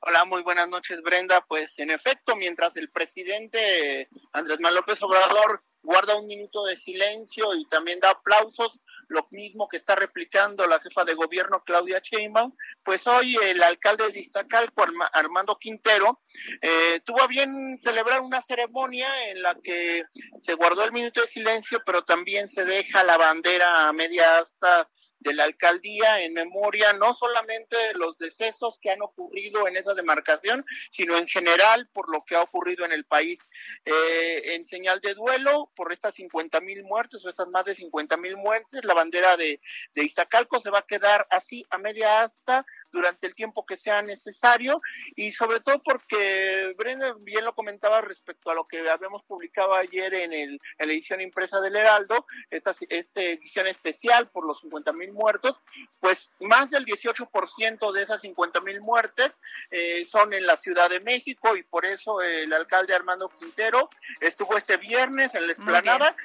Hola, 0.00 0.26
muy 0.26 0.42
buenas 0.42 0.68
noches, 0.68 1.00
Brenda. 1.02 1.40
Pues 1.48 1.78
en 1.78 1.90
efecto, 1.90 2.36
mientras 2.36 2.76
el 2.76 2.90
presidente 2.90 4.08
Andrés 4.32 4.60
Manuel 4.60 4.76
López 4.76 5.02
Obrador 5.02 5.62
guarda 5.82 6.16
un 6.16 6.26
minuto 6.26 6.64
de 6.64 6.76
silencio 6.76 7.54
y 7.54 7.66
también 7.66 8.00
da 8.00 8.10
aplausos, 8.10 8.80
lo 9.08 9.26
mismo 9.30 9.68
que 9.68 9.78
está 9.78 9.94
replicando 9.94 10.66
la 10.66 10.80
jefa 10.80 11.04
de 11.04 11.14
gobierno 11.14 11.62
Claudia 11.64 12.00
Sheinbaum, 12.02 12.54
pues 12.84 13.06
hoy 13.06 13.36
el 13.42 13.62
alcalde 13.62 14.10
de 14.10 14.20
Iztacalco, 14.20 14.84
Armando 15.12 15.56
Quintero, 15.56 16.20
eh, 16.60 17.00
tuvo 17.04 17.22
a 17.22 17.26
bien 17.26 17.78
celebrar 17.78 18.20
una 18.20 18.42
ceremonia 18.42 19.30
en 19.30 19.42
la 19.42 19.54
que 19.62 20.04
se 20.42 20.54
guardó 20.54 20.84
el 20.84 20.92
minuto 20.92 21.22
de 21.22 21.28
silencio, 21.28 21.80
pero 21.86 22.02
también 22.04 22.48
se 22.48 22.64
deja 22.64 23.02
la 23.02 23.16
bandera 23.16 23.88
a 23.88 23.92
media 23.92 24.40
asta 24.40 24.88
de 25.20 25.32
la 25.34 25.44
alcaldía 25.44 26.20
en 26.22 26.34
memoria 26.34 26.92
no 26.92 27.14
solamente 27.14 27.76
de 27.76 27.94
los 27.94 28.18
decesos 28.18 28.78
que 28.80 28.90
han 28.90 29.02
ocurrido 29.02 29.66
en 29.66 29.76
esa 29.76 29.94
demarcación, 29.94 30.64
sino 30.90 31.16
en 31.16 31.26
general 31.26 31.88
por 31.92 32.10
lo 32.10 32.24
que 32.24 32.36
ha 32.36 32.42
ocurrido 32.42 32.84
en 32.84 32.92
el 32.92 33.04
país. 33.04 33.40
Eh, 33.84 34.54
en 34.54 34.66
señal 34.66 35.00
de 35.00 35.14
duelo 35.14 35.70
por 35.74 35.92
estas 35.92 36.14
50 36.14 36.60
mil 36.60 36.82
muertes 36.84 37.24
o 37.24 37.28
estas 37.28 37.48
más 37.48 37.64
de 37.64 37.74
50 37.74 38.16
mil 38.16 38.36
muertes, 38.36 38.84
la 38.84 38.94
bandera 38.94 39.36
de, 39.36 39.60
de 39.94 40.04
Iztacalco 40.04 40.60
se 40.60 40.70
va 40.70 40.80
a 40.80 40.86
quedar 40.86 41.26
así 41.30 41.64
a 41.70 41.78
media 41.78 42.22
asta 42.22 42.64
durante 42.90 43.26
el 43.26 43.34
tiempo 43.34 43.66
que 43.66 43.76
sea 43.76 44.02
necesario 44.02 44.80
y 45.16 45.32
sobre 45.32 45.60
todo 45.60 45.82
porque 45.82 46.74
Brenda 46.76 47.14
bien 47.20 47.44
lo 47.44 47.54
comentaba 47.54 48.00
respecto 48.00 48.50
a 48.50 48.54
lo 48.54 48.66
que 48.66 48.88
habíamos 48.88 49.22
publicado 49.24 49.74
ayer 49.74 50.14
en, 50.14 50.32
el, 50.32 50.60
en 50.78 50.88
la 50.88 50.92
edición 50.92 51.20
impresa 51.20 51.60
del 51.60 51.76
Heraldo, 51.76 52.26
esta, 52.50 52.74
esta 52.88 53.22
edición 53.22 53.66
especial 53.66 54.28
por 54.30 54.46
los 54.46 54.60
50 54.60 54.92
mil 54.92 55.12
muertos, 55.12 55.60
pues 56.00 56.32
más 56.40 56.70
del 56.70 56.84
18% 56.84 57.92
de 57.92 58.02
esas 58.02 58.20
50 58.20 58.60
mil 58.60 58.80
muertes 58.80 59.32
eh, 59.70 60.04
son 60.06 60.32
en 60.32 60.46
la 60.46 60.56
Ciudad 60.56 60.88
de 60.88 61.00
México 61.00 61.56
y 61.56 61.62
por 61.62 61.84
eso 61.84 62.22
el 62.22 62.52
alcalde 62.52 62.94
Armando 62.94 63.28
Quintero 63.28 63.90
estuvo 64.20 64.56
este 64.56 64.76
viernes 64.76 65.34
en 65.34 65.46
la 65.46 65.52
explanada 65.52 66.16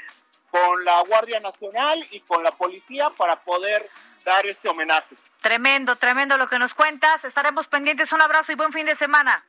con 0.49 0.85
la 0.85 1.01
Guardia 1.07 1.39
Nacional 1.39 2.05
y 2.11 2.19
con 2.19 2.43
la 2.43 2.51
policía 2.51 3.09
para 3.17 3.43
poder 3.43 3.89
dar 4.23 4.45
este 4.45 4.69
homenaje. 4.69 5.15
Tremendo, 5.43 5.97
tremendo 5.97 6.37
lo 6.37 6.47
que 6.47 6.57
nos 6.57 6.73
cuentas. 6.73 7.25
Estaremos 7.25 7.67
pendientes. 7.67 8.13
Un 8.13 8.21
abrazo 8.21 8.53
y 8.53 8.55
buen 8.55 8.71
fin 8.71 8.85
de 8.85 8.95
semana. 8.95 9.43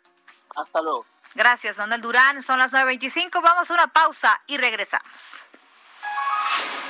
Hasta 0.56 0.82
luego. 0.82 1.06
Gracias, 1.36 1.76
Donald 1.76 2.02
Durán. 2.02 2.42
Son 2.42 2.58
las 2.58 2.72
9.25. 2.72 3.40
Vamos 3.40 3.70
a 3.70 3.74
una 3.74 3.86
pausa 3.86 4.40
y 4.48 4.56
regresamos. 4.56 5.38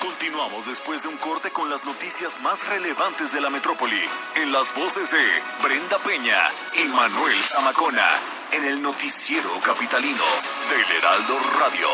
Continuamos 0.00 0.64
después 0.64 1.02
de 1.02 1.08
un 1.10 1.18
corte 1.18 1.50
con 1.50 1.68
las 1.68 1.84
noticias 1.84 2.40
más 2.40 2.66
relevantes 2.68 3.30
de 3.30 3.42
la 3.42 3.50
metrópoli. 3.50 4.08
En 4.36 4.52
las 4.52 4.74
voces 4.74 5.10
de 5.10 5.42
Brenda 5.62 5.98
Peña 5.98 6.38
y 6.72 6.84
Manuel 6.84 7.38
Zamacona. 7.42 8.08
En 8.52 8.64
el 8.64 8.80
noticiero 8.80 9.50
capitalino 9.60 10.24
del 10.70 10.96
Heraldo 10.96 11.38
Radio. 11.60 11.88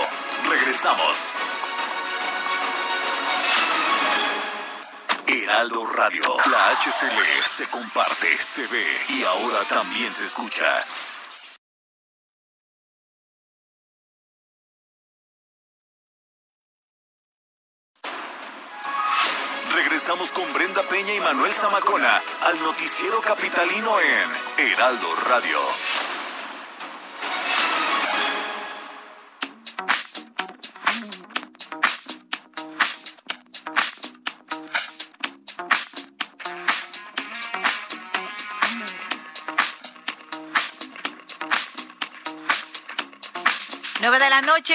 Regresamos. 0.49 1.35
Heraldo 5.31 5.87
Radio. 5.87 6.23
La 6.51 6.71
HCL 6.73 7.43
se 7.45 7.69
comparte, 7.69 8.37
se 8.37 8.66
ve 8.66 8.85
y 9.11 9.23
ahora 9.23 9.64
también 9.69 10.12
se 10.12 10.25
escucha. 10.25 10.66
Regresamos 19.73 20.33
con 20.33 20.53
Brenda 20.53 20.83
Peña 20.88 21.14
y 21.14 21.21
Manuel 21.21 21.53
Zamacona 21.53 22.21
al 22.43 22.61
noticiero 22.61 23.21
capitalino 23.21 24.01
en 24.01 24.66
Heraldo 24.66 25.14
Radio. 25.29 26.10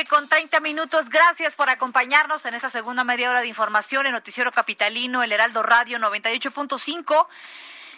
Con 0.04 0.28
30 0.28 0.60
minutos. 0.60 1.10
Gracias 1.10 1.56
por 1.56 1.70
acompañarnos 1.70 2.46
en 2.46 2.54
esta 2.54 2.70
segunda 2.70 3.06
media 3.06 3.30
hora 3.30 3.40
de 3.40 3.48
información 3.48 4.06
en 4.06 4.12
Noticiero 4.12 4.52
Capitalino, 4.52 5.24
el 5.24 5.32
Heraldo 5.32 5.64
Radio 5.64 5.98
98.5. 6.00 7.28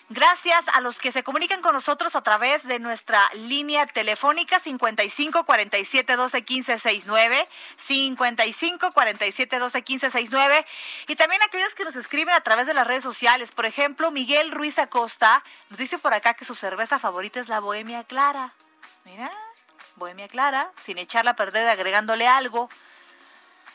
Gracias 0.09 0.67
a 0.69 0.81
los 0.81 0.99
que 0.99 1.11
se 1.11 1.23
comunican 1.23 1.61
con 1.61 1.73
nosotros 1.73 2.15
a 2.15 2.21
través 2.21 2.67
de 2.67 2.77
nuestra 2.77 3.27
línea 3.33 3.87
telefónica 3.87 4.59
55 4.59 5.43
47 5.43 6.15
12 6.15 6.41
15 6.43 6.77
69, 6.77 7.47
55 7.77 8.91
47 8.91 9.59
12 9.59 9.81
15 9.81 10.09
69 10.11 10.65
y 11.07 11.15
también 11.15 11.41
aquellos 11.41 11.73
que 11.73 11.83
nos 11.83 11.95
escriben 11.95 12.35
a 12.35 12.41
través 12.41 12.67
de 12.67 12.75
las 12.75 12.85
redes 12.85 13.03
sociales. 13.03 13.51
Por 13.51 13.65
ejemplo, 13.65 14.11
Miguel 14.11 14.51
Ruiz 14.51 14.77
Acosta 14.77 15.43
nos 15.71 15.79
dice 15.79 15.97
por 15.97 16.13
acá 16.13 16.35
que 16.35 16.45
su 16.45 16.53
cerveza 16.53 16.99
favorita 16.99 17.39
es 17.39 17.49
la 17.49 17.59
Bohemia 17.59 18.03
Clara. 18.03 18.53
Mira. 19.03 19.46
Bohemia 19.97 20.27
Clara, 20.27 20.71
sin 20.79 20.97
echarla 20.97 21.31
a 21.31 21.35
perder 21.35 21.67
agregándole 21.67 22.27
algo. 22.27 22.69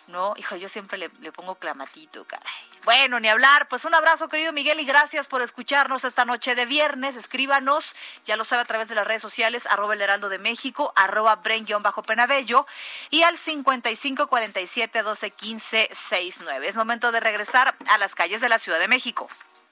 No, 0.09 0.35
hijo, 0.37 0.57
yo 0.57 0.69
siempre 0.69 0.99
le, 0.99 1.09
pongo 1.33 1.55
clamatito, 1.55 2.25
caray. 2.25 2.53
Bueno, 2.85 3.21
ni 3.21 3.29
hablar. 3.29 3.69
Pues 3.69 3.85
un 3.85 3.95
abrazo, 3.95 4.29
querido 4.29 4.53
Miguel, 4.53 4.81
y 4.81 4.85
gracias 4.85 5.29
por 5.29 5.43
escucharnos 5.43 6.05
esta 6.05 6.25
noche 6.25 6.55
de 6.55 6.67
viernes. 6.67 7.17
Escríbanos, 7.17 7.95
ya 8.27 8.37
lo 8.37 8.45
sabe 8.45 8.63
a 8.63 8.65
través 8.65 8.89
de 8.89 8.97
las 8.97 9.07
redes 9.07 9.23
sociales, 9.23 9.67
arroba 9.67 9.95
el 9.95 10.03
heraldo 10.03 10.29
de 10.29 10.39
México, 10.39 10.93
arroba 10.97 11.41
bajo 11.81 12.03
penabello 12.03 12.67
y 13.11 13.23
al 13.23 13.39
55 13.39 14.27
47 14.27 15.03
12 15.03 15.31
15 15.31 15.89
69. 15.93 16.69
Es 16.69 16.77
momento 16.77 17.13
de 17.13 17.21
regresar 17.21 17.77
a 17.89 17.99
las 17.99 18.15
calles 18.15 18.41
de 18.41 18.49
la 18.49 18.59
Ciudad 18.59 18.81
de 18.81 18.89
México. 18.89 19.29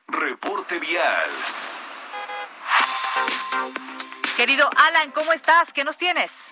Reporte 0.06 0.78
vial. 0.78 1.30
Querido 4.40 4.70
Alan, 4.74 5.10
¿cómo 5.10 5.34
estás? 5.34 5.70
¿Qué 5.70 5.84
nos 5.84 5.98
tienes? 5.98 6.50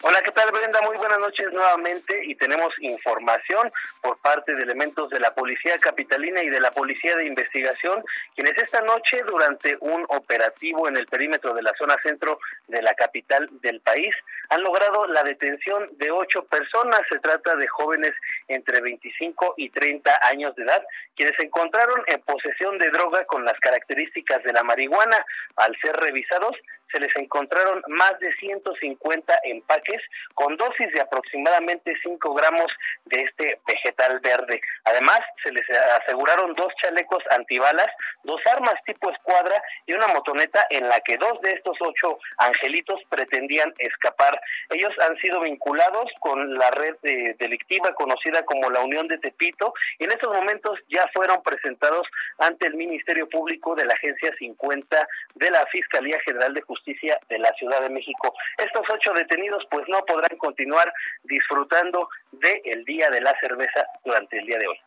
Hola, 0.00 0.22
¿qué 0.22 0.30
tal 0.30 0.50
Brenda? 0.50 0.80
Muy 0.80 0.96
buenas 0.96 1.18
noches 1.18 1.46
nuevamente 1.52 2.24
y 2.24 2.34
tenemos 2.36 2.72
información 2.80 3.70
por 4.00 4.16
parte 4.16 4.54
de 4.54 4.62
elementos 4.62 5.10
de 5.10 5.20
la 5.20 5.34
Policía 5.34 5.76
Capitalina 5.78 6.42
y 6.42 6.48
de 6.48 6.58
la 6.58 6.70
Policía 6.70 7.16
de 7.16 7.26
Investigación, 7.26 8.02
quienes 8.34 8.56
esta 8.56 8.80
noche 8.80 9.20
durante 9.26 9.76
un 9.80 10.06
operativo 10.08 10.88
en 10.88 10.96
el 10.96 11.04
perímetro 11.04 11.52
de 11.52 11.60
la 11.60 11.74
zona 11.78 11.96
centro 12.02 12.40
de 12.66 12.80
la 12.80 12.94
capital 12.94 13.46
del 13.60 13.82
país 13.82 14.14
han 14.48 14.62
logrado 14.62 15.06
la 15.08 15.22
detención 15.22 15.86
de 15.98 16.10
ocho 16.10 16.46
personas. 16.46 17.02
Se 17.10 17.18
trata 17.18 17.56
de 17.56 17.68
jóvenes 17.68 18.12
entre 18.46 18.80
25 18.80 19.54
y 19.58 19.68
30 19.68 20.18
años 20.22 20.54
de 20.56 20.62
edad, 20.62 20.82
quienes 21.14 21.36
se 21.36 21.44
encontraron 21.44 22.02
en 22.06 22.22
posesión 22.22 22.78
de 22.78 22.88
droga 22.88 23.26
con 23.26 23.44
las 23.44 23.60
características 23.60 24.42
de 24.44 24.52
la 24.54 24.62
marihuana. 24.62 25.22
Al 25.56 25.76
ser 25.82 25.94
revisados, 25.96 26.56
se 26.92 27.00
les 27.00 27.14
encontraron 27.16 27.82
más 27.88 28.18
de 28.20 28.32
150 28.34 29.34
empaques 29.44 30.02
con 30.34 30.56
dosis 30.56 30.90
de 30.92 31.00
aproximadamente 31.00 31.94
5 32.02 32.34
gramos 32.34 32.66
de 33.04 33.22
este 33.22 33.60
vegetal 33.66 34.20
verde. 34.20 34.60
Además, 34.84 35.20
se 35.42 35.52
les 35.52 35.64
aseguraron 36.02 36.54
dos 36.54 36.72
chalecos 36.82 37.22
antibalas, 37.30 37.88
dos 38.24 38.40
armas 38.52 38.74
tipo 38.86 39.10
escuadra 39.10 39.62
y 39.86 39.92
una 39.92 40.08
motoneta 40.08 40.66
en 40.70 40.88
la 40.88 41.00
que 41.00 41.16
dos 41.16 41.40
de 41.42 41.52
estos 41.52 41.76
ocho 41.80 42.18
angelitos 42.38 43.00
pretendían 43.08 43.72
escapar. 43.78 44.40
Ellos 44.70 44.92
han 45.00 45.16
sido 45.18 45.40
vinculados 45.40 46.10
con 46.20 46.54
la 46.58 46.70
red 46.70 46.96
delictiva 47.38 47.94
conocida 47.94 48.44
como 48.44 48.70
la 48.70 48.80
Unión 48.80 49.08
de 49.08 49.18
Tepito 49.18 49.74
y 49.98 50.04
en 50.04 50.12
estos 50.12 50.34
momentos 50.34 50.78
ya 50.88 51.06
fueron 51.12 51.42
presentados 51.42 52.06
ante 52.38 52.66
el 52.66 52.74
Ministerio 52.74 53.28
Público 53.28 53.74
de 53.74 53.84
la 53.84 53.94
Agencia 53.94 54.32
50 54.38 55.08
de 55.34 55.50
la 55.50 55.64
Fiscalía 55.66 56.18
General 56.24 56.54
de 56.54 56.62
Justicia 56.62 56.77
Justicia 56.78 57.18
de 57.28 57.38
la 57.38 57.50
Ciudad 57.58 57.80
de 57.82 57.90
México. 57.90 58.34
Estos 58.56 58.82
ocho 58.90 59.12
detenidos 59.12 59.64
pues 59.70 59.84
no 59.88 60.00
podrán 60.04 60.36
continuar 60.38 60.92
disfrutando 61.24 62.08
del 62.32 62.60
el 62.64 62.84
Día 62.84 63.10
de 63.10 63.20
la 63.20 63.34
Cerveza 63.40 63.86
durante 64.04 64.38
el 64.38 64.46
día 64.46 64.58
de 64.58 64.68
hoy. 64.68 64.80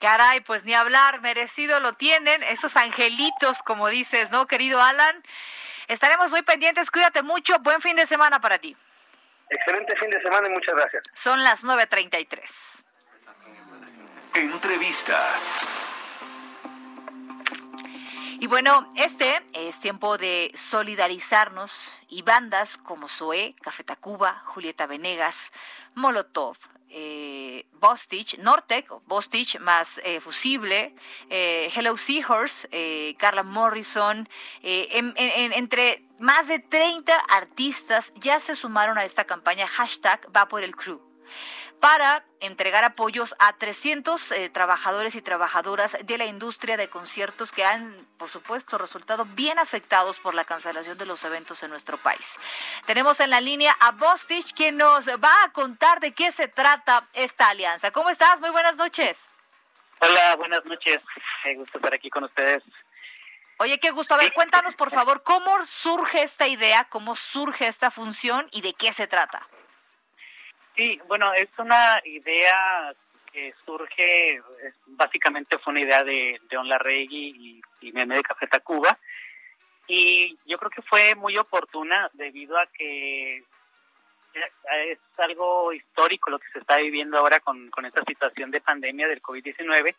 Caray, 0.00 0.40
pues 0.40 0.64
ni 0.64 0.74
hablar, 0.74 1.20
merecido 1.20 1.78
lo 1.78 1.92
tienen 1.92 2.42
esos 2.44 2.76
angelitos, 2.76 3.62
como 3.62 3.88
dices, 3.88 4.30
¿no, 4.30 4.46
querido 4.46 4.80
Alan? 4.80 5.22
Estaremos 5.88 6.30
muy 6.30 6.42
pendientes, 6.42 6.90
cuídate 6.90 7.22
mucho, 7.22 7.58
buen 7.60 7.82
fin 7.82 7.96
de 7.96 8.06
semana 8.06 8.40
para 8.40 8.58
ti. 8.58 8.74
Excelente 9.50 9.94
fin 9.96 10.08
de 10.08 10.22
semana 10.22 10.48
y 10.48 10.50
muchas 10.52 10.74
gracias. 10.74 11.04
Son 11.12 11.42
las 11.42 11.64
9.33. 11.64 12.84
Entrevista. 14.36 15.18
Y 18.40 18.46
bueno, 18.46 18.88
este 18.96 19.42
es 19.52 19.80
tiempo 19.80 20.16
de 20.16 20.50
solidarizarnos 20.54 22.00
y 22.08 22.22
bandas 22.22 22.78
como 22.78 23.06
Zoe, 23.06 23.54
Café 23.60 23.84
Tacuba, 23.84 24.40
Julieta 24.46 24.86
Venegas, 24.86 25.52
Molotov, 25.94 26.56
eh, 26.88 27.66
Bostich, 27.74 28.38
Nortec, 28.38 28.88
Bostich 29.04 29.60
más 29.60 30.00
eh, 30.04 30.22
Fusible, 30.22 30.94
eh, 31.28 31.70
Hello 31.76 31.98
Seahorse, 31.98 33.14
Carla 33.18 33.42
Morrison, 33.42 34.26
entre 34.62 36.06
más 36.18 36.48
de 36.48 36.60
30 36.60 37.14
artistas 37.28 38.10
ya 38.16 38.40
se 38.40 38.56
sumaron 38.56 38.96
a 38.96 39.04
esta 39.04 39.24
campaña 39.24 39.66
hashtag 39.66 40.26
va 40.34 40.48
por 40.48 40.64
el 40.64 40.74
crew 40.74 41.10
para 41.80 42.24
entregar 42.40 42.84
apoyos 42.84 43.34
a 43.38 43.54
300 43.54 44.32
eh, 44.32 44.50
trabajadores 44.50 45.14
y 45.14 45.22
trabajadoras 45.22 45.96
de 46.02 46.18
la 46.18 46.26
industria 46.26 46.76
de 46.76 46.88
conciertos 46.88 47.52
que 47.52 47.64
han, 47.64 47.96
por 48.18 48.28
supuesto, 48.28 48.78
resultado 48.78 49.24
bien 49.24 49.58
afectados 49.58 50.20
por 50.20 50.34
la 50.34 50.44
cancelación 50.44 50.98
de 50.98 51.06
los 51.06 51.24
eventos 51.24 51.62
en 51.62 51.70
nuestro 51.70 51.96
país. 51.96 52.36
Tenemos 52.86 53.18
en 53.20 53.30
la 53.30 53.40
línea 53.40 53.74
a 53.80 53.92
Bostich, 53.92 54.54
quien 54.54 54.76
nos 54.76 55.08
va 55.08 55.44
a 55.44 55.52
contar 55.52 56.00
de 56.00 56.12
qué 56.12 56.30
se 56.32 56.48
trata 56.48 57.08
esta 57.14 57.48
alianza. 57.48 57.90
¿Cómo 57.90 58.10
estás? 58.10 58.40
Muy 58.40 58.50
buenas 58.50 58.76
noches. 58.76 59.26
Hola, 60.00 60.36
buenas 60.36 60.64
noches. 60.64 61.02
Me 61.44 61.56
gusta 61.56 61.78
estar 61.78 61.94
aquí 61.94 62.10
con 62.10 62.24
ustedes. 62.24 62.62
Oye, 63.58 63.78
qué 63.78 63.90
gusto. 63.90 64.14
A 64.14 64.16
ver, 64.16 64.32
cuéntanos, 64.32 64.74
por 64.74 64.90
favor, 64.90 65.22
cómo 65.22 65.66
surge 65.66 66.22
esta 66.22 66.46
idea, 66.46 66.84
cómo 66.84 67.16
surge 67.16 67.66
esta 67.66 67.90
función 67.90 68.48
y 68.52 68.62
de 68.62 68.72
qué 68.72 68.92
se 68.92 69.06
trata. 69.06 69.46
Sí, 70.80 70.98
bueno, 71.08 71.30
es 71.34 71.50
una 71.58 72.00
idea 72.06 72.94
que 73.30 73.52
surge, 73.66 74.40
básicamente 74.86 75.58
fue 75.58 75.72
una 75.72 75.82
idea 75.82 76.02
de 76.02 76.40
León 76.50 76.70
Larregui 76.70 77.60
y, 77.82 77.86
y 77.86 77.92
Meme 77.92 78.16
de 78.16 78.22
Café 78.22 78.46
Tacuba. 78.46 78.98
Y 79.86 80.38
yo 80.46 80.56
creo 80.56 80.70
que 80.70 80.80
fue 80.80 81.14
muy 81.16 81.36
oportuna 81.36 82.08
debido 82.14 82.58
a 82.58 82.66
que 82.68 83.44
es 84.86 84.98
algo 85.18 85.70
histórico 85.74 86.30
lo 86.30 86.38
que 86.38 86.48
se 86.50 86.60
está 86.60 86.78
viviendo 86.78 87.18
ahora 87.18 87.40
con, 87.40 87.68
con 87.68 87.84
esta 87.84 88.02
situación 88.06 88.50
de 88.50 88.62
pandemia 88.62 89.06
del 89.06 89.20
COVID-19, 89.20 89.94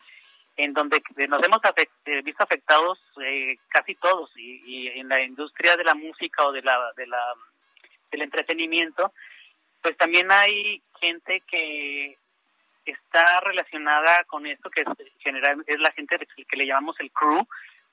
en 0.57 0.73
donde 0.73 1.03
nos 1.27 1.43
hemos 1.43 1.61
eh, 2.05 2.21
visto 2.23 2.43
afectados 2.43 2.97
eh, 3.23 3.55
casi 3.67 3.93
todos 3.93 4.31
y, 4.35 4.63
y, 4.65 4.87
en 4.99 5.09
la 5.09 5.21
industria 5.21 5.77
de 5.77 5.83
la 5.83 5.93
música 5.93 6.43
o 6.43 6.51
de 6.51 6.63
la, 6.63 6.91
de 6.97 7.05
la 7.05 7.21
del 8.09 8.23
entretenimiento, 8.23 9.13
pues 9.81 9.97
también 9.97 10.31
hay 10.31 10.81
gente 10.99 11.41
que 11.47 12.17
está 12.85 13.39
relacionada 13.41 14.23
con 14.25 14.45
esto 14.45 14.69
que 14.69 14.81
es, 14.81 14.87
general, 15.19 15.63
es 15.67 15.79
la 15.79 15.91
gente 15.91 16.17
que 16.47 16.57
le 16.57 16.65
llamamos 16.65 16.95
el 16.99 17.11
crew 17.11 17.45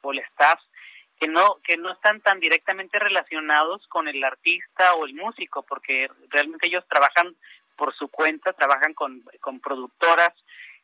o 0.03 0.13
el 0.13 0.19
staff 0.21 0.61
que 1.19 1.29
no 1.29 1.59
que 1.65 1.77
no 1.77 1.93
están 1.93 2.21
tan 2.21 2.41
directamente 2.41 2.99
relacionados 2.99 3.87
con 3.89 4.09
el 4.09 4.23
artista 4.23 4.95
o 4.95 5.05
el 5.05 5.15
músico 5.15 5.63
porque 5.63 6.09
realmente 6.31 6.69
ellos 6.69 6.85
trabajan 6.89 7.35
por 7.77 7.95
su 7.95 8.09
cuenta 8.09 8.53
trabajan 8.53 8.95
con, 8.95 9.23
con 9.41 9.61
productoras 9.61 10.33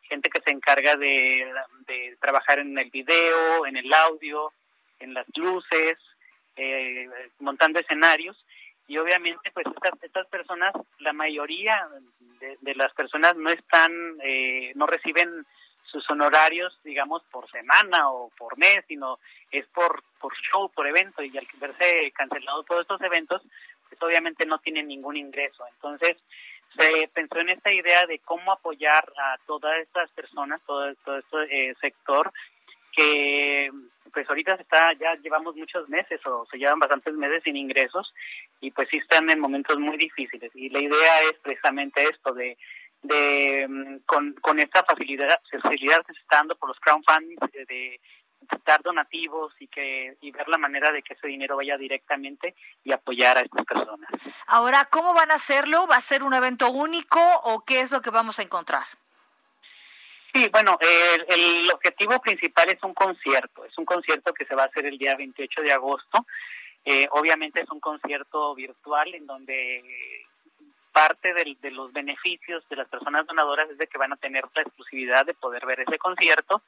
gente 0.02 0.28
que 0.28 0.40
se 0.40 0.52
encarga 0.52 0.96
de, 0.96 1.50
de 1.86 2.16
trabajar 2.20 2.58
en 2.58 2.76
el 2.76 2.90
video 2.90 3.64
en 3.66 3.76
el 3.76 3.92
audio 3.92 4.52
en 4.98 5.14
las 5.14 5.26
luces 5.36 5.96
eh, 6.56 7.08
montando 7.38 7.78
escenarios 7.80 8.44
y 8.86 8.98
obviamente 8.98 9.50
pues 9.52 9.66
estas 9.66 10.02
estas 10.02 10.26
personas 10.28 10.72
la 10.98 11.12
mayoría 11.12 11.88
de, 12.40 12.56
de 12.60 12.74
las 12.74 12.92
personas 12.94 13.36
no 13.36 13.50
están 13.50 13.92
eh, 14.22 14.72
no 14.74 14.86
reciben 14.86 15.46
sus 15.94 16.10
honorarios, 16.10 16.76
digamos, 16.82 17.22
por 17.30 17.48
semana 17.52 18.10
o 18.10 18.28
por 18.36 18.58
mes, 18.58 18.80
sino 18.88 19.20
es 19.52 19.64
por, 19.68 20.02
por 20.20 20.34
show, 20.34 20.68
por 20.70 20.88
evento, 20.88 21.22
y 21.22 21.36
al 21.38 21.46
verse 21.58 22.10
cancelado 22.12 22.64
todos 22.64 22.82
estos 22.82 23.00
eventos, 23.00 23.40
pues 23.88 24.02
obviamente 24.02 24.44
no 24.44 24.58
tienen 24.58 24.88
ningún 24.88 25.16
ingreso. 25.16 25.64
Entonces, 25.70 26.16
se 26.76 27.08
pensó 27.14 27.38
en 27.38 27.50
esta 27.50 27.72
idea 27.72 28.06
de 28.06 28.18
cómo 28.18 28.50
apoyar 28.50 29.04
a 29.16 29.38
todas 29.46 29.78
estas 29.78 30.10
personas, 30.10 30.60
todo, 30.66 30.92
todo 31.04 31.18
este 31.18 31.70
eh, 31.70 31.74
sector, 31.80 32.32
que 32.90 33.70
pues 34.12 34.28
ahorita 34.28 34.54
está, 34.54 34.92
ya 34.94 35.14
llevamos 35.16 35.56
muchos 35.56 35.88
meses 35.88 36.20
o 36.26 36.46
se 36.46 36.58
llevan 36.58 36.78
bastantes 36.78 37.14
meses 37.14 37.42
sin 37.42 37.56
ingresos 37.56 38.14
y 38.64 38.70
pues 38.70 38.88
sí 38.90 38.96
están 38.96 39.28
en 39.28 39.40
momentos 39.40 39.78
muy 39.78 39.96
difíciles. 39.96 40.50
Y 40.54 40.70
la 40.70 40.80
idea 40.80 41.22
es 41.22 41.34
precisamente 41.42 42.02
esto 42.02 42.32
de 42.32 42.56
de 43.04 43.66
mm, 43.68 43.98
con, 44.06 44.32
con 44.40 44.58
esta 44.58 44.82
facilidad, 44.82 45.38
facilidad 45.62 46.04
que 46.06 46.14
se 46.14 46.20
está 46.20 46.38
dando 46.38 46.56
por 46.56 46.70
los 46.70 46.80
crowdfunding 46.80 47.36
de, 47.52 47.66
de 47.66 48.00
dar 48.64 48.82
donativos 48.82 49.52
y 49.60 49.68
que 49.68 50.16
y 50.20 50.30
ver 50.30 50.48
la 50.48 50.58
manera 50.58 50.90
de 50.90 51.02
que 51.02 51.14
ese 51.14 51.26
dinero 51.26 51.56
vaya 51.56 51.76
directamente 51.76 52.54
y 52.82 52.92
apoyar 52.92 53.38
a 53.38 53.42
estas 53.42 53.64
personas. 53.64 54.10
Ahora, 54.46 54.86
¿cómo 54.90 55.14
van 55.14 55.30
a 55.30 55.34
hacerlo? 55.34 55.86
¿Va 55.86 55.96
a 55.96 56.00
ser 56.00 56.22
un 56.22 56.34
evento 56.34 56.70
único 56.70 57.20
o 57.44 57.64
qué 57.64 57.80
es 57.80 57.92
lo 57.92 58.00
que 58.00 58.10
vamos 58.10 58.38
a 58.38 58.42
encontrar? 58.42 58.84
Sí, 60.32 60.48
bueno, 60.50 60.78
el, 60.80 61.26
el 61.28 61.70
objetivo 61.70 62.18
principal 62.20 62.68
es 62.70 62.82
un 62.82 62.94
concierto. 62.94 63.64
Es 63.64 63.78
un 63.78 63.84
concierto 63.84 64.32
que 64.32 64.46
se 64.46 64.54
va 64.54 64.64
a 64.64 64.66
hacer 64.66 64.86
el 64.86 64.98
día 64.98 65.14
28 65.14 65.62
de 65.62 65.72
agosto. 65.72 66.26
Eh, 66.84 67.08
obviamente 67.12 67.60
es 67.60 67.70
un 67.70 67.80
concierto 67.80 68.54
virtual 68.54 69.14
en 69.14 69.26
donde 69.26 69.82
parte 70.92 71.32
de 71.32 71.70
los 71.70 71.92
beneficios 71.92 72.62
de 72.68 72.76
las 72.76 72.88
personas 72.88 73.26
donadoras 73.26 73.68
es 73.70 73.78
de 73.78 73.86
que 73.86 73.98
van 73.98 74.12
a 74.12 74.16
tener 74.16 74.44
la 74.54 74.62
exclusividad 74.62 75.26
de 75.26 75.34
poder 75.34 75.66
ver 75.66 75.80
ese 75.80 75.98
concierto. 75.98 76.62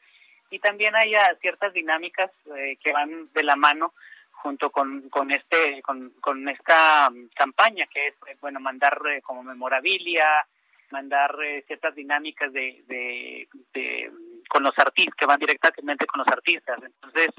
Y 0.51 0.59
también 0.59 0.95
hay 0.97 1.13
ciertas 1.41 1.73
dinámicas 1.73 2.31
eh, 2.57 2.77
que 2.83 2.93
van 2.93 3.33
de 3.33 3.43
la 3.43 3.57
mano 3.57 3.93
junto 4.31 4.71
con, 4.71 5.09
con 5.11 5.31
este 5.31 5.83
con, 5.83 6.11
con 6.21 6.49
esta 6.49 7.11
campaña 7.35 7.87
que 7.87 8.09
es 8.09 8.15
eh, 8.29 8.37
bueno 8.41 8.61
mandar 8.61 9.01
como 9.23 9.43
memorabilia 9.43 10.47
mandar 10.91 11.37
ciertas 11.67 11.95
dinámicas 11.97 12.53
de, 12.53 12.85
de, 12.87 13.49
con 14.49 14.63
los 14.63 14.79
artistas 14.79 15.15
que 15.17 15.27
van 15.27 15.39
directamente 15.41 16.07
con 16.07 16.21
los 16.21 16.29
artistas. 16.29 16.79
Entonces 16.81 17.31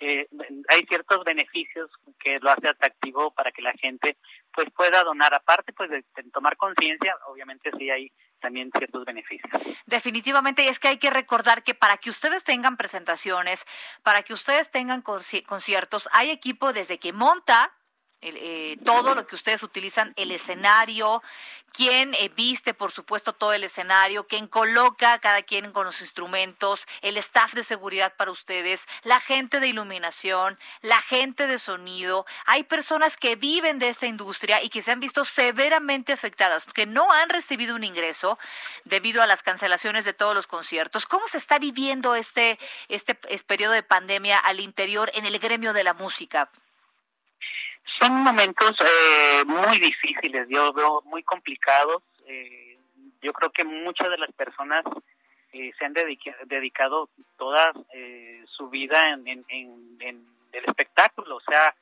eh, 0.00 0.28
hay 0.68 0.82
ciertos 0.88 1.24
beneficios 1.24 1.90
que 2.18 2.38
lo 2.40 2.50
hace 2.50 2.68
atractivo 2.68 3.32
para 3.32 3.50
que 3.50 3.62
la 3.62 3.72
gente 3.72 4.16
pues 4.52 4.68
pueda 4.76 5.02
donar 5.02 5.34
aparte 5.34 5.72
pues 5.72 5.90
de, 5.90 6.04
tomar 6.32 6.56
conciencia 6.56 7.16
obviamente 7.26 7.70
sí 7.78 7.90
hay 7.90 8.12
también 8.40 8.70
ciertos 8.76 9.04
beneficios. 9.04 9.50
Definitivamente, 9.86 10.62
y 10.62 10.68
es 10.68 10.78
que 10.78 10.86
hay 10.86 10.98
que 10.98 11.10
recordar 11.10 11.64
que 11.64 11.74
para 11.74 11.96
que 11.96 12.10
ustedes 12.10 12.44
tengan 12.44 12.76
presentaciones, 12.76 13.66
para 14.04 14.22
que 14.22 14.32
ustedes 14.32 14.70
tengan 14.70 15.02
conciertos, 15.02 16.08
hay 16.12 16.30
equipo 16.30 16.72
desde 16.72 16.98
que 16.98 17.12
monta 17.12 17.72
eh, 18.20 18.76
todo 18.84 19.14
lo 19.14 19.26
que 19.28 19.36
ustedes 19.36 19.62
utilizan, 19.62 20.12
el 20.16 20.32
escenario, 20.32 21.22
quien 21.72 22.14
eh, 22.14 22.30
viste, 22.34 22.74
por 22.74 22.90
supuesto, 22.90 23.32
todo 23.32 23.52
el 23.52 23.62
escenario, 23.62 24.26
quien 24.26 24.48
coloca 24.48 25.20
cada 25.20 25.42
quien 25.42 25.70
con 25.70 25.84
los 25.86 26.00
instrumentos, 26.00 26.86
el 27.02 27.16
staff 27.16 27.54
de 27.54 27.62
seguridad 27.62 28.14
para 28.16 28.32
ustedes, 28.32 28.86
la 29.04 29.20
gente 29.20 29.60
de 29.60 29.68
iluminación, 29.68 30.58
la 30.80 31.00
gente 31.00 31.46
de 31.46 31.60
sonido. 31.60 32.26
Hay 32.46 32.64
personas 32.64 33.16
que 33.16 33.36
viven 33.36 33.78
de 33.78 33.88
esta 33.88 34.06
industria 34.06 34.62
y 34.62 34.68
que 34.68 34.82
se 34.82 34.90
han 34.90 34.98
visto 34.98 35.24
severamente 35.24 36.12
afectadas, 36.12 36.66
que 36.66 36.86
no 36.86 37.12
han 37.12 37.28
recibido 37.28 37.76
un 37.76 37.84
ingreso 37.84 38.38
debido 38.84 39.22
a 39.22 39.26
las 39.26 39.44
cancelaciones 39.44 40.04
de 40.04 40.12
todos 40.12 40.34
los 40.34 40.48
conciertos. 40.48 41.06
¿Cómo 41.06 41.28
se 41.28 41.38
está 41.38 41.60
viviendo 41.60 42.16
este, 42.16 42.58
este 42.88 43.14
periodo 43.46 43.74
de 43.74 43.84
pandemia 43.84 44.38
al 44.38 44.58
interior 44.58 45.10
en 45.14 45.24
el 45.24 45.38
gremio 45.38 45.72
de 45.72 45.84
la 45.84 45.94
música? 45.94 46.50
Son 48.00 48.12
momentos 48.22 48.74
eh, 48.80 49.44
muy 49.44 49.78
difíciles, 49.78 50.46
yo 50.48 50.72
veo 50.72 51.02
muy 51.06 51.22
complicados. 51.22 52.02
Eh, 52.26 52.78
yo 53.22 53.32
creo 53.32 53.50
que 53.50 53.64
muchas 53.64 54.08
de 54.10 54.18
las 54.18 54.30
personas 54.32 54.84
eh, 55.52 55.72
se 55.78 55.84
han 55.84 55.94
dedicado 55.94 57.08
toda 57.36 57.72
eh, 57.94 58.44
su 58.46 58.68
vida 58.68 59.10
en, 59.10 59.26
en, 59.26 59.44
en, 60.00 60.38
el 60.52 60.64
espectáculo, 60.64 61.36
o 61.36 61.40
sea, 61.40 61.74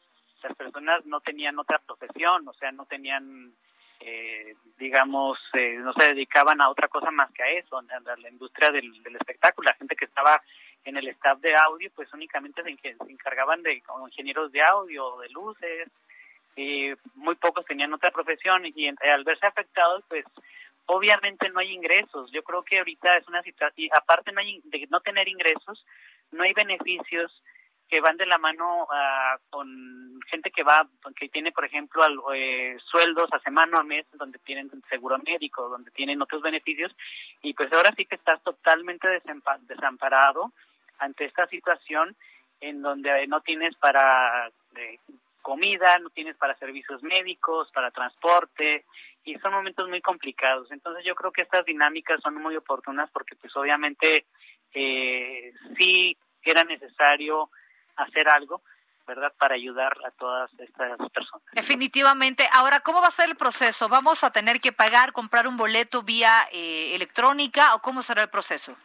las 0.43 0.57
personas 0.57 1.05
no 1.07 1.21
tenían 1.21 1.59
otra 1.59 1.79
profesión, 1.79 2.47
o 2.49 2.53
sea, 2.55 2.73
no 2.73 2.85
tenían, 2.87 3.53
eh, 4.01 4.57
digamos, 4.77 5.39
eh, 5.55 5.77
no 5.79 5.93
se 5.93 6.09
dedicaban 6.09 6.61
a 6.61 6.69
otra 6.69 6.89
cosa 6.89 7.11
más 7.11 7.31
que 7.33 7.43
a 7.43 7.51
eso, 7.51 7.79
a 7.79 8.17
la 8.17 8.29
industria 8.29 8.71
del, 8.71 9.03
del 9.03 9.17
espectáculo. 9.17 9.69
La 9.69 9.77
gente 9.77 9.95
que 9.95 10.07
estaba 10.07 10.43
en 10.87 10.97
el 10.97 11.09
staff 11.09 11.39
de 11.41 11.55
audio, 11.55 11.91
pues 11.95 12.13
únicamente 12.15 12.63
se, 12.63 12.97
encargaban 13.09 13.63
de 13.63 13.83
ingenieros 14.07 14.53
de 14.53 14.63
audio, 14.63 15.19
de 15.19 15.29
luces, 15.31 15.89
y 16.55 16.93
muy 17.15 17.35
pocos 17.35 17.67
tenían 17.67 17.93
otra 17.93 18.11
profesión 18.11 18.63
y 18.65 18.89
al 18.89 19.25
verse 19.25 19.47
afectados, 19.47 20.03
pues 20.09 20.25
obviamente 20.87 21.49
no 21.51 21.61
hay 21.61 21.73
ingresos. 21.73 22.31
Yo 22.33 22.43
creo 22.43 22.63
que 22.63 22.79
ahorita 22.79 23.17
es 23.19 23.29
una 23.29 23.43
situación, 23.43 23.73
y 23.77 23.91
aparte 23.95 24.33
no 24.33 24.41
hay, 24.41 24.61
de 24.65 24.87
no 24.89 25.01
tener 25.01 25.29
ingresos, 25.29 25.85
no 26.31 26.45
hay 26.45 26.53
beneficios 26.53 27.43
que 27.89 28.01
van 28.01 28.17
de 28.17 28.27
la 28.27 28.39
mano 28.39 28.85
uh, 28.85 29.39
con 29.51 30.21
gente 30.29 30.51
que 30.51 30.63
va, 30.63 30.89
que 31.17 31.29
tiene, 31.29 31.53
por 31.53 31.65
ejemplo, 31.65 32.03
al, 32.03 32.19
eh, 32.35 32.77
sueldos 32.85 33.29
a 33.33 33.39
semana 33.41 33.79
o 33.79 33.81
a 33.81 33.85
mes, 33.85 34.07
donde 34.15 34.39
tienen 34.41 34.71
seguro 34.89 35.19
médico, 35.19 35.69
donde 35.69 35.91
tienen 35.93 36.21
otros 36.23 36.43
beneficios, 36.43 36.93
y 37.43 37.55
pues 37.55 37.73
ahora 37.73 37.93
sí 37.97 38.05
que 38.05 38.17
estás 38.17 38.43
totalmente 38.43 39.07
desamparado 39.69 40.53
ante 40.99 41.25
esta 41.25 41.47
situación 41.49 42.17
en 42.61 42.83
donde 42.83 43.27
no 43.27 43.41
tienes 43.41 43.75
para 43.77 44.49
eh, 44.77 44.99
comida, 45.43 45.99
no 45.99 46.11
tienes 46.11 46.37
para 46.37 46.57
servicios 46.57 47.03
médicos, 47.03 47.71
para 47.73 47.91
transporte, 47.91 48.85
y 49.25 49.35
son 49.39 49.53
momentos 49.53 49.89
muy 49.89 50.01
complicados. 50.01 50.71
Entonces 50.71 51.05
yo 51.05 51.15
creo 51.15 51.33
que 51.33 51.43
estas 51.43 51.65
dinámicas 51.65 52.21
son 52.23 52.35
muy 52.35 52.57
oportunas 52.57 53.11
porque 53.11 53.37
pues 53.37 53.55
obviamente 53.57 54.27
eh, 54.73 55.53
sí 55.79 56.17
era 56.43 56.65
necesario 56.65 57.51
hacer 57.97 58.29
algo, 58.29 58.63
¿verdad? 59.07 59.33
Para 59.39 59.55
ayudar 59.55 59.97
a 60.05 60.11
todas 60.13 60.51
estas 60.59 60.97
personas. 61.11 61.47
Definitivamente. 61.53 62.49
Ahora, 62.53 62.81
¿cómo 62.81 63.01
va 63.01 63.09
a 63.09 63.13
ser 63.13 63.29
el 63.29 63.37
proceso? 63.37 63.89
¿Vamos 63.89 64.25
a 64.25 64.31
tener 64.31 64.61
que 64.61 64.73
pagar, 64.73 65.13
comprar 65.13 65.49
un 65.49 65.57
boleto 65.57 66.03
vía 66.03 66.49
eh, 66.53 66.95
electrónica 66.95 67.75
o 67.75 67.81
cómo 67.81 68.03
será 68.03 68.23
el 68.23 68.31
proceso? 68.31 68.77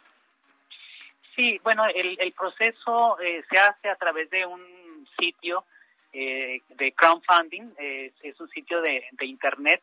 Sí, 1.42 1.58
bueno, 1.64 1.84
el, 1.86 2.16
el 2.20 2.32
proceso 2.34 3.18
eh, 3.18 3.42
se 3.50 3.58
hace 3.58 3.88
a 3.88 3.96
través 3.96 4.30
de 4.30 4.46
un 4.46 4.62
sitio 5.18 5.64
eh, 6.12 6.60
de 6.68 6.92
crowdfunding, 6.92 7.72
es 7.78 8.40
un 8.40 8.48
sitio 8.50 8.80
de, 8.80 9.02
internet 9.22 9.82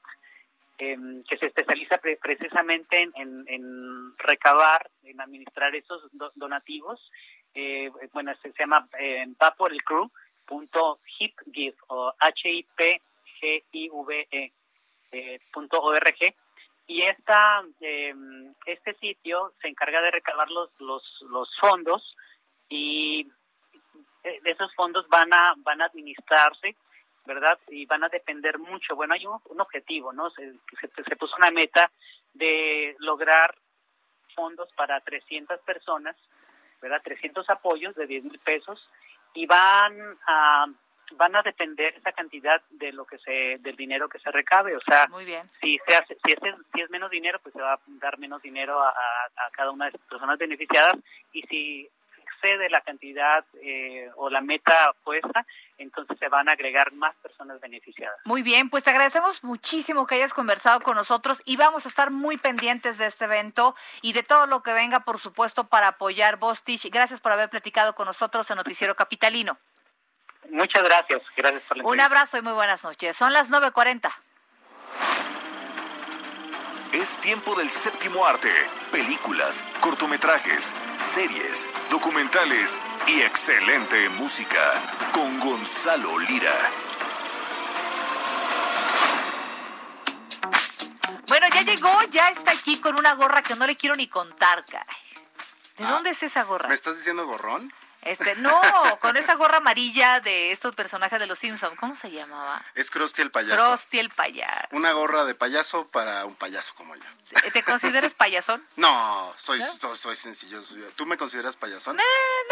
em, 0.78 1.22
que 1.26 1.38
se 1.38 1.48
especializa 1.48 1.98
precisamente 1.98 3.10
en, 3.14 4.18
recabar, 4.20 4.90
en 5.04 5.20
administrar 5.20 5.76
esos 5.76 6.02
donativos. 6.36 7.12
Eh, 7.54 7.92
bueno, 8.14 8.32
se, 8.42 8.54
llama 8.58 8.88
eh, 8.98 9.26
vaporelcrew.hipgive 9.38 11.76
o 11.88 12.14
h 12.18 12.50
i 12.50 12.66
p 12.74 13.02
g 13.42 13.66
i 13.74 13.90
v 13.92 14.28
e 14.32 14.50
punto 15.52 15.82
org 15.82 16.34
y 16.90 17.04
esta 17.04 17.64
em, 17.82 18.52
este 18.66 18.96
sitio 18.96 19.54
se 19.62 19.68
encarga 19.68 20.02
de 20.02 20.10
recabar 20.10 20.50
los 20.50 20.72
los, 20.80 21.04
los 21.30 21.48
fondos 21.60 22.18
y 22.68 23.32
eh, 24.24 24.40
esos 24.44 24.74
fondos 24.74 25.08
van 25.08 25.32
a 25.32 25.54
van 25.58 25.84
a 25.84 25.86
administrarse 25.86 26.76
verdad 27.28 27.60
y 27.68 27.86
van 27.86 28.04
a 28.04 28.10
depender 28.10 28.58
mucho. 28.58 28.96
Bueno 28.96 29.14
hay 29.14 29.24
un, 29.28 29.62
objetivo 29.62 30.12
no 30.12 30.32
se, 30.32 30.56
se, 30.82 31.16
puso 31.16 31.36
una 31.38 31.52
meta 31.52 31.92
de 32.34 32.96
lograr 32.98 33.56
fondos 34.36 34.68
para 34.74 35.00
300 35.02 35.62
personas 35.62 36.16
verdad 36.82 37.02
300 37.04 37.48
apoyos 37.52 37.94
de 37.94 38.08
10 38.08 38.24
mil 38.24 38.40
pesos 38.40 38.90
y 39.36 39.46
van 39.46 40.18
a 40.26 40.66
van 41.18 41.36
a 41.36 41.42
depender 41.42 41.96
esa 41.96 42.12
cantidad 42.12 42.62
de 42.70 42.92
lo 42.94 43.06
que 43.06 43.18
se 43.20 43.58
del 43.60 43.76
dinero 43.76 44.10
que 44.10 44.20
se 44.20 44.32
recabe 44.32 44.76
o 44.76 44.82
sea 44.82 45.08
Muy 45.08 45.26
bien. 45.26 45.48
si 45.62 45.80
se 45.88 45.96
hace 45.96 46.18
si 46.26 46.32
es, 46.32 46.40
si 46.74 46.82
es 46.82 46.90
menos 46.90 47.10
dinero 47.12 47.40
pues 47.42 47.54
se 47.54 47.62
va 47.62 47.74
a 47.74 47.80
dar 47.88 48.18
menos 48.20 48.42
dinero 48.42 48.82
a, 48.82 48.90
a 48.90 49.50
cada 49.52 49.72
una 49.72 49.86
de 49.86 49.92
las 49.92 50.02
personas 50.02 50.38
beneficiadas 50.38 50.98
y 51.34 51.42
si 51.44 51.90
excede 52.42 52.70
la 52.70 52.82
cantidad 52.82 53.44
eh, 53.62 54.10
o 54.16 54.30
la 54.30 54.42
meta 54.42 54.94
puesta, 55.04 55.46
entonces 55.78 56.18
se 56.20 56.30
van 56.30 56.48
a 56.48 56.54
agregar 56.54 56.94
más 56.94 57.16
personas 57.18 57.60
beneficiadas. 57.60 58.18
Muy 58.26 58.42
bien, 58.42 58.70
pues 58.70 58.84
te 58.84 58.92
agradecemos 58.92 59.44
muchísimo 59.44 60.08
que 60.08 60.16
hayas 60.16 60.34
conversado 60.34 60.80
con 60.80 60.96
nosotros 60.96 61.42
y 61.46 61.58
vamos 61.58 61.86
a 61.86 61.90
estar 61.90 62.12
muy 62.12 62.38
pendientes 62.38 62.98
de 62.98 63.08
este 63.08 63.26
evento 63.26 63.76
y 64.02 64.14
de 64.14 64.24
todo 64.24 64.46
lo 64.46 64.64
que 64.64 64.74
venga, 64.74 65.02
por 65.02 65.20
supuesto, 65.20 65.68
para 65.68 65.90
apoyar 65.90 66.38
Bostich. 66.38 66.90
Gracias 66.90 67.20
por 67.20 67.32
haber 67.32 67.50
platicado 67.50 67.94
con 67.94 68.06
nosotros 68.06 68.50
en 68.50 68.58
Noticiero 68.58 68.96
Capitalino. 68.96 69.58
Muchas 70.52 70.84
gracias. 70.84 71.22
Gracias 71.36 71.64
por 71.64 71.78
la 71.78 71.84
Un 71.86 72.00
abrazo 72.00 72.38
y 72.38 72.42
muy 72.42 72.54
buenas 72.54 72.84
noches. 72.84 73.16
Son 73.16 73.34
las 73.34 73.52
9.40. 73.52 74.12
Es 76.94 77.18
tiempo 77.18 77.54
del 77.56 77.70
séptimo 77.70 78.26
arte. 78.26 78.52
Películas, 78.92 79.64
cortometrajes, 79.80 80.74
series, 80.96 81.70
documentales 81.90 82.80
y 83.08 83.22
excelente 83.22 84.10
música 84.10 84.60
con 85.14 85.40
Gonzalo 85.40 86.18
Lira. 86.20 86.56
Bueno, 91.28 91.46
ya 91.54 91.62
llegó, 91.62 92.02
ya 92.10 92.30
está 92.30 92.52
aquí 92.52 92.80
con 92.82 92.98
una 92.98 93.14
gorra 93.14 93.44
que 93.44 93.56
no 93.56 93.68
le 93.68 93.76
quiero 93.76 93.96
ni 93.96 94.08
contar, 94.08 94.66
caray. 94.66 94.96
¿De 95.78 95.86
Ah, 95.86 95.92
dónde 95.92 96.10
es 96.10 96.24
esa 96.24 96.44
gorra? 96.44 96.68
¿Me 96.68 96.74
estás 96.76 96.98
diciendo 96.98 97.26
gorrón? 97.28 97.72
Este, 98.02 98.36
no, 98.38 98.60
con 99.02 99.18
esa 99.18 99.36
gorra 99.36 99.58
amarilla 99.58 100.22
de 100.22 100.52
estos 100.52 100.74
personajes 100.74 101.20
de 101.20 101.28
los 101.28 101.38
Simpsons. 101.38 101.78
¿Cómo 101.80 101.96
se 101.96 102.10
llamaba? 102.12 102.64
Es 102.76 102.90
Krusty 102.90 103.22
el 103.22 103.30
payaso. 103.32 103.58
Krusty 103.68 104.00
el 104.00 104.10
payaso. 104.10 104.68
Una 104.72 104.94
gorra 104.94 105.26
de 105.26 105.36
payaso 105.36 105.88
para 105.88 106.26
un 106.26 106.36
payaso 106.36 106.74
como 106.76 106.96
yo. 106.96 107.04
¿Te 107.54 107.64
consideras 107.64 108.14
payasón? 108.14 108.64
No, 108.78 109.34
soy, 109.38 109.60
¿No? 109.60 109.68
soy, 109.78 109.98
soy 109.98 110.16
sencillo. 110.16 110.64
soy- 110.64 110.84
¿Tú 110.96 111.06
me 111.06 111.18
consideras 111.18 111.58
payasón? 111.58 112.00
Eh, 112.00 112.04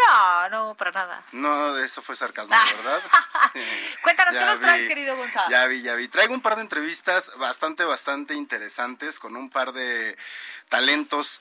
no, 0.06 0.48
no, 0.50 0.74
para 0.74 0.92
nada. 0.92 1.22
No, 1.32 1.78
eso 1.78 2.02
fue 2.02 2.14
sarcasmo, 2.16 2.54
¿verdad? 2.76 3.00
Sí. 3.54 3.62
Cuéntanos, 4.02 4.34
¿qué 4.36 4.44
nos 4.44 4.60
traes, 4.60 4.88
querido 4.88 5.16
Gonzalo? 5.16 5.48
Ya 5.50 5.64
vi, 5.66 5.80
ya 5.82 5.94
vi. 5.94 6.08
Traigo 6.08 6.34
un 6.34 6.42
par 6.42 6.56
de 6.56 6.62
entrevistas 6.62 7.32
bastante, 7.36 7.84
bastante 7.84 8.34
interesantes 8.34 9.18
con 9.18 9.36
un 9.36 9.48
par 9.48 9.72
de 9.72 10.16
talentos, 10.68 11.40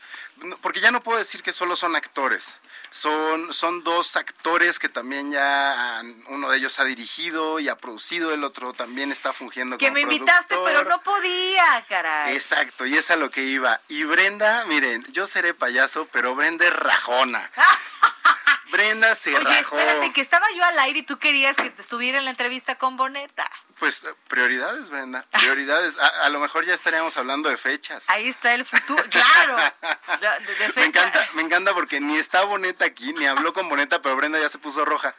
porque 0.62 0.80
ya 0.80 0.92
no 0.92 1.02
puedo 1.04 1.18
decir 1.20 1.44
que 1.44 1.52
solo 1.52 1.76
son 1.76 1.96
actores. 1.96 2.56
Son, 2.92 3.54
son 3.54 3.84
dos 3.84 4.16
actores 4.16 4.80
que 4.80 4.90
también 4.90 5.32
ya 5.32 6.00
han- 6.00 6.24
uno 6.28 6.50
de 6.50 6.58
ellos 6.58 6.80
ha 6.80 6.84
dirigido 6.84 7.60
y 7.60 7.70
ha 7.70 7.76
producido, 7.76 8.34
el 8.34 8.44
otro 8.44 8.74
también 8.74 9.12
está 9.12 9.34
fungiendo 9.34 9.78
Que 9.78 9.86
como 9.88 9.96
me 9.96 10.02
invitaste, 10.02 10.56
pero 10.66 10.84
no 10.86 11.02
podía, 11.02 11.86
caray. 11.88 12.36
Exacto, 12.36 12.86
y 12.86 12.98
es 12.98 13.12
a 13.12 13.16
lo 13.16 13.30
que 13.30 13.44
iba. 13.44 13.80
Y 13.88 14.04
Brenda, 14.04 14.66
miren, 14.66 15.06
yo 15.12 15.28
seré 15.28 15.54
payaso, 15.54 16.08
pero 16.12 16.34
Brenda 16.36 16.66
es 16.66 16.74
rajona. 16.74 17.50
Brenda 18.72 19.16
se 19.16 19.34
Oye, 19.36 19.44
rajó. 19.62 19.80
espérate, 19.80 20.12
que 20.12 20.20
estaba 20.22 20.46
yo 20.54 20.64
al 20.64 20.78
aire 20.80 21.00
y 21.00 21.04
tú 21.04 21.18
querías 21.20 21.56
que 21.56 21.70
te 21.70 21.82
estuviera 21.82 22.18
en 22.18 22.26
la 22.26 22.32
entrevista 22.32 22.76
con 22.76 22.98
Boneta. 22.98 23.50
Pues 23.80 24.04
eh, 24.04 24.10
prioridades, 24.28 24.90
Brenda, 24.90 25.26
prioridades. 25.32 25.98
A, 25.98 26.08
a 26.26 26.30
lo 26.30 26.40
mejor 26.40 26.66
ya 26.66 26.74
estaríamos 26.74 27.16
hablando 27.16 27.48
de 27.48 27.56
fechas. 27.58 28.10
Ahí 28.10 28.28
está 28.28 28.54
el 28.54 28.66
futuro, 28.66 29.02
claro. 29.10 29.56
De- 30.20 30.54
de- 30.68 30.74
Me 30.76 30.86
encanta, 30.86 31.17
encanta 31.58 31.74
porque 31.74 32.00
ni 32.00 32.18
está 32.18 32.44
Boneta 32.46 32.86
aquí, 32.86 33.14
ni 33.14 33.26
habló 33.26 33.52
con 33.54 33.68
Boneta, 33.70 34.02
pero 34.02 34.16
Brenda 34.16 34.40
ya 34.40 34.50
se 34.50 34.58
puso 34.60 34.86
roja. 34.86 35.16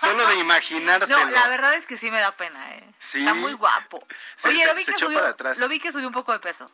Solo 0.00 0.26
de 0.26 0.36
imaginárselo. 0.36 1.18
No, 1.26 1.30
la 1.30 1.48
verdad 1.48 1.74
es 1.74 1.86
que 1.86 1.96
sí 1.96 2.10
me 2.10 2.20
da 2.20 2.32
pena, 2.32 2.70
¿eh? 2.76 2.88
Sí. 2.98 3.18
Está 3.20 3.34
muy 3.34 3.52
guapo. 3.54 4.04
Se- 4.36 4.48
Oye, 4.48 4.62
se- 4.62 4.66
lo 4.68 4.74
vi, 4.74 4.84
que 4.84 4.92
subió, 4.98 5.18
para 5.18 5.30
atrás. 5.30 5.58
lo 5.58 5.68
vi 5.68 5.80
que 5.80 5.92
subió 5.92 6.06
un 6.06 6.14
poco 6.14 6.32
de 6.32 6.38
peso. 6.40 6.70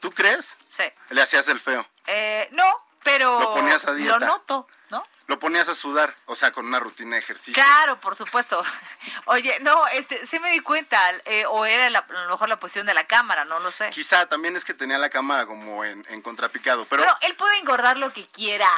¿Tú 0.00 0.10
crees? 0.12 0.56
Sí. 0.68 0.84
Le 1.10 1.22
hacías 1.22 1.48
el 1.48 1.58
feo. 1.60 1.86
Eh, 2.06 2.48
no, 2.52 2.64
pero 3.02 3.40
Lo 3.40 3.54
ponías 3.54 3.84
a 3.86 3.94
dieta. 3.94 4.18
lo 4.18 4.26
noto, 4.26 4.66
¿no? 4.90 5.06
Lo 5.26 5.38
ponías 5.38 5.68
a 5.70 5.74
sudar, 5.74 6.14
o 6.26 6.34
sea, 6.36 6.52
con 6.52 6.66
una 6.66 6.78
rutina 6.80 7.12
de 7.16 7.22
ejercicio. 7.22 7.54
Claro, 7.54 7.98
por 7.98 8.14
supuesto. 8.14 8.62
Oye, 9.26 9.58
no, 9.60 9.86
este, 9.88 10.26
sí 10.26 10.38
me 10.38 10.50
di 10.50 10.60
cuenta, 10.60 11.00
eh, 11.24 11.46
o 11.46 11.64
era 11.64 11.88
la- 11.88 12.00
a 12.00 12.24
lo 12.24 12.30
mejor 12.30 12.48
la 12.50 12.60
posición 12.60 12.86
de 12.86 12.92
la 12.94 13.06
cámara, 13.06 13.44
no 13.46 13.58
lo 13.60 13.72
sé. 13.72 13.88
Quizá 13.90 14.26
también 14.26 14.54
es 14.56 14.64
que 14.66 14.74
tenía 14.74 14.98
la 14.98 15.08
cámara 15.08 15.46
como 15.46 15.82
en, 15.84 16.04
en 16.10 16.20
contrapicado, 16.20 16.84
pero 16.86 17.02
Pero 17.02 17.16
él 17.22 17.34
puede 17.36 17.56
engordar 17.58 17.96
lo 17.96 18.12
que 18.12 18.26
quiera, 18.26 18.68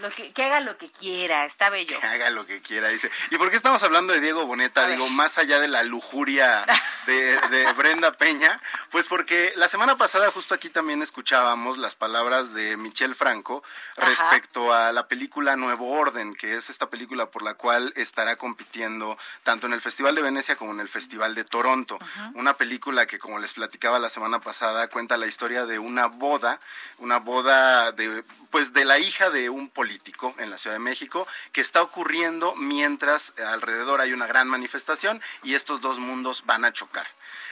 lo 0.00 0.10
que, 0.10 0.32
que 0.32 0.44
haga 0.44 0.60
lo 0.60 0.76
que 0.76 0.90
quiera, 0.90 1.44
está 1.44 1.70
bello. 1.70 1.98
que 1.98 2.06
haga 2.06 2.30
lo 2.30 2.46
que 2.46 2.60
quiera, 2.60 2.88
dice. 2.88 3.10
¿Y 3.30 3.38
por 3.38 3.50
qué 3.50 3.56
estamos 3.56 3.82
hablando 3.82 4.12
de 4.12 4.20
Diego 4.20 4.46
Boneta? 4.46 4.86
Digo, 4.86 5.08
más 5.08 5.38
allá 5.38 5.60
de 5.60 5.68
la 5.68 5.82
lujuria 5.82 6.64
de, 7.06 7.40
de 7.48 7.72
Brenda 7.76 8.12
Peña, 8.12 8.60
pues 8.90 9.08
porque 9.08 9.52
la 9.56 9.68
semana 9.68 9.96
pasada 9.96 10.30
justo 10.30 10.54
aquí 10.54 10.70
también 10.70 11.02
escuchábamos 11.02 11.78
las 11.78 11.94
palabras 11.94 12.54
de 12.54 12.76
Michel 12.76 13.14
Franco 13.14 13.62
Ajá. 13.96 14.08
respecto 14.08 14.72
a 14.72 14.92
la 14.92 15.08
película 15.08 15.56
Nuevo 15.56 15.90
Orden, 15.90 16.34
que 16.34 16.54
es 16.54 16.70
esta 16.70 16.90
película 16.90 17.30
por 17.30 17.42
la 17.42 17.54
cual 17.54 17.92
estará 17.96 18.36
compitiendo 18.36 19.18
tanto 19.42 19.66
en 19.66 19.72
el 19.72 19.80
Festival 19.80 20.14
de 20.14 20.22
Venecia 20.22 20.56
como 20.56 20.72
en 20.72 20.80
el 20.80 20.88
Festival 20.88 21.34
de 21.34 21.44
Toronto. 21.44 21.98
Una 22.34 22.54
película 22.54 23.06
que, 23.06 23.18
como 23.18 23.38
les 23.38 23.54
platicaba 23.54 23.98
la 23.98 24.10
semana 24.10 24.40
pasada, 24.40 24.88
cuenta 24.88 25.16
la 25.16 25.26
historia 25.26 25.66
de 25.66 25.78
una 25.78 26.06
boda, 26.06 26.60
una 26.98 27.18
boda 27.18 27.92
de, 27.92 28.24
pues, 28.50 28.72
de 28.72 28.84
la 28.84 28.98
hija 28.98 29.30
de 29.30 29.50
un 29.50 29.68
político 29.86 30.34
en 30.38 30.50
la 30.50 30.58
Ciudad 30.58 30.74
de 30.74 30.80
México, 30.80 31.28
que 31.52 31.60
está 31.60 31.80
ocurriendo 31.80 32.56
mientras 32.56 33.32
alrededor 33.38 34.00
hay 34.00 34.12
una 34.12 34.26
gran 34.26 34.48
manifestación 34.48 35.22
y 35.44 35.54
estos 35.54 35.80
dos 35.80 36.00
mundos 36.00 36.42
van 36.44 36.64
a 36.64 36.72
chocar. 36.72 37.06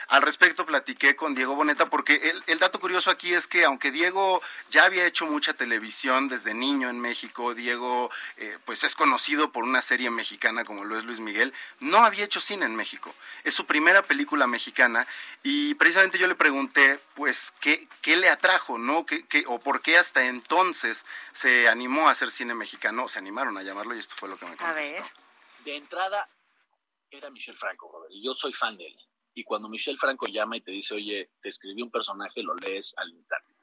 Al 0.07 0.21
respecto 0.21 0.65
platiqué 0.65 1.15
con 1.15 1.33
Diego 1.35 1.55
Boneta 1.55 1.87
porque 1.87 2.15
el, 2.15 2.43
el 2.47 2.59
dato 2.59 2.79
curioso 2.79 3.09
aquí 3.09 3.33
es 3.33 3.47
que 3.47 3.65
aunque 3.65 3.91
Diego 3.91 4.41
ya 4.69 4.85
había 4.85 5.05
hecho 5.05 5.25
mucha 5.25 5.53
televisión 5.53 6.27
desde 6.27 6.53
niño 6.53 6.89
en 6.89 6.99
México, 6.99 7.53
Diego 7.55 8.11
eh, 8.37 8.57
pues 8.65 8.83
es 8.83 8.95
conocido 8.95 9.51
por 9.51 9.63
una 9.63 9.81
serie 9.81 10.09
mexicana 10.09 10.63
como 10.65 10.85
lo 10.85 10.97
es 10.97 11.05
Luis 11.05 11.19
Miguel, 11.19 11.53
no 11.79 11.99
había 12.05 12.25
hecho 12.25 12.39
cine 12.41 12.65
en 12.65 12.75
México. 12.75 13.13
Es 13.43 13.53
su 13.55 13.65
primera 13.65 14.01
película 14.03 14.47
mexicana 14.47 15.07
y 15.43 15.73
precisamente 15.75 16.17
yo 16.19 16.27
le 16.27 16.35
pregunté 16.35 16.99
pues 17.15 17.53
qué, 17.59 17.87
qué 18.01 18.15
le 18.17 18.29
atrajo, 18.29 18.77
¿no? 18.77 19.05
¿Qué, 19.05 19.25
qué- 19.25 19.45
o 19.47 19.59
por 19.59 19.81
qué 19.81 19.97
hasta 19.97 20.25
entonces 20.25 21.05
se 21.31 21.67
animó 21.67 22.09
a 22.09 22.11
hacer 22.11 22.29
cine 22.31 22.53
mexicano, 22.53 23.07
se 23.07 23.19
animaron 23.19 23.57
a 23.57 23.63
llamarlo 23.63 23.95
y 23.95 23.99
esto 23.99 24.15
fue 24.17 24.29
lo 24.29 24.37
que 24.37 24.45
me 24.45 24.53
A 24.53 24.57
contestó. 24.57 25.01
ver. 25.01 25.11
de 25.65 25.75
entrada 25.77 26.27
era 27.09 27.29
Michel 27.31 27.57
Franco, 27.57 27.89
Robert, 27.91 28.11
y 28.11 28.23
yo 28.23 28.35
soy 28.35 28.51
fan 28.53 28.77
de 28.77 28.87
él. 28.87 28.95
Y 29.35 29.43
cuando 29.43 29.67
Michel 29.67 29.99
Franco 29.99 30.27
llama 30.27 30.55
y 30.57 30.61
te 30.61 30.71
dice, 30.71 30.95
oye, 30.95 31.29
te 31.41 31.49
escribí 31.49 31.81
un 31.81 31.91
personaje, 31.91 32.41
lo 32.41 32.55
lees 32.55 32.93
al 32.97 33.09
instante. 33.09 33.53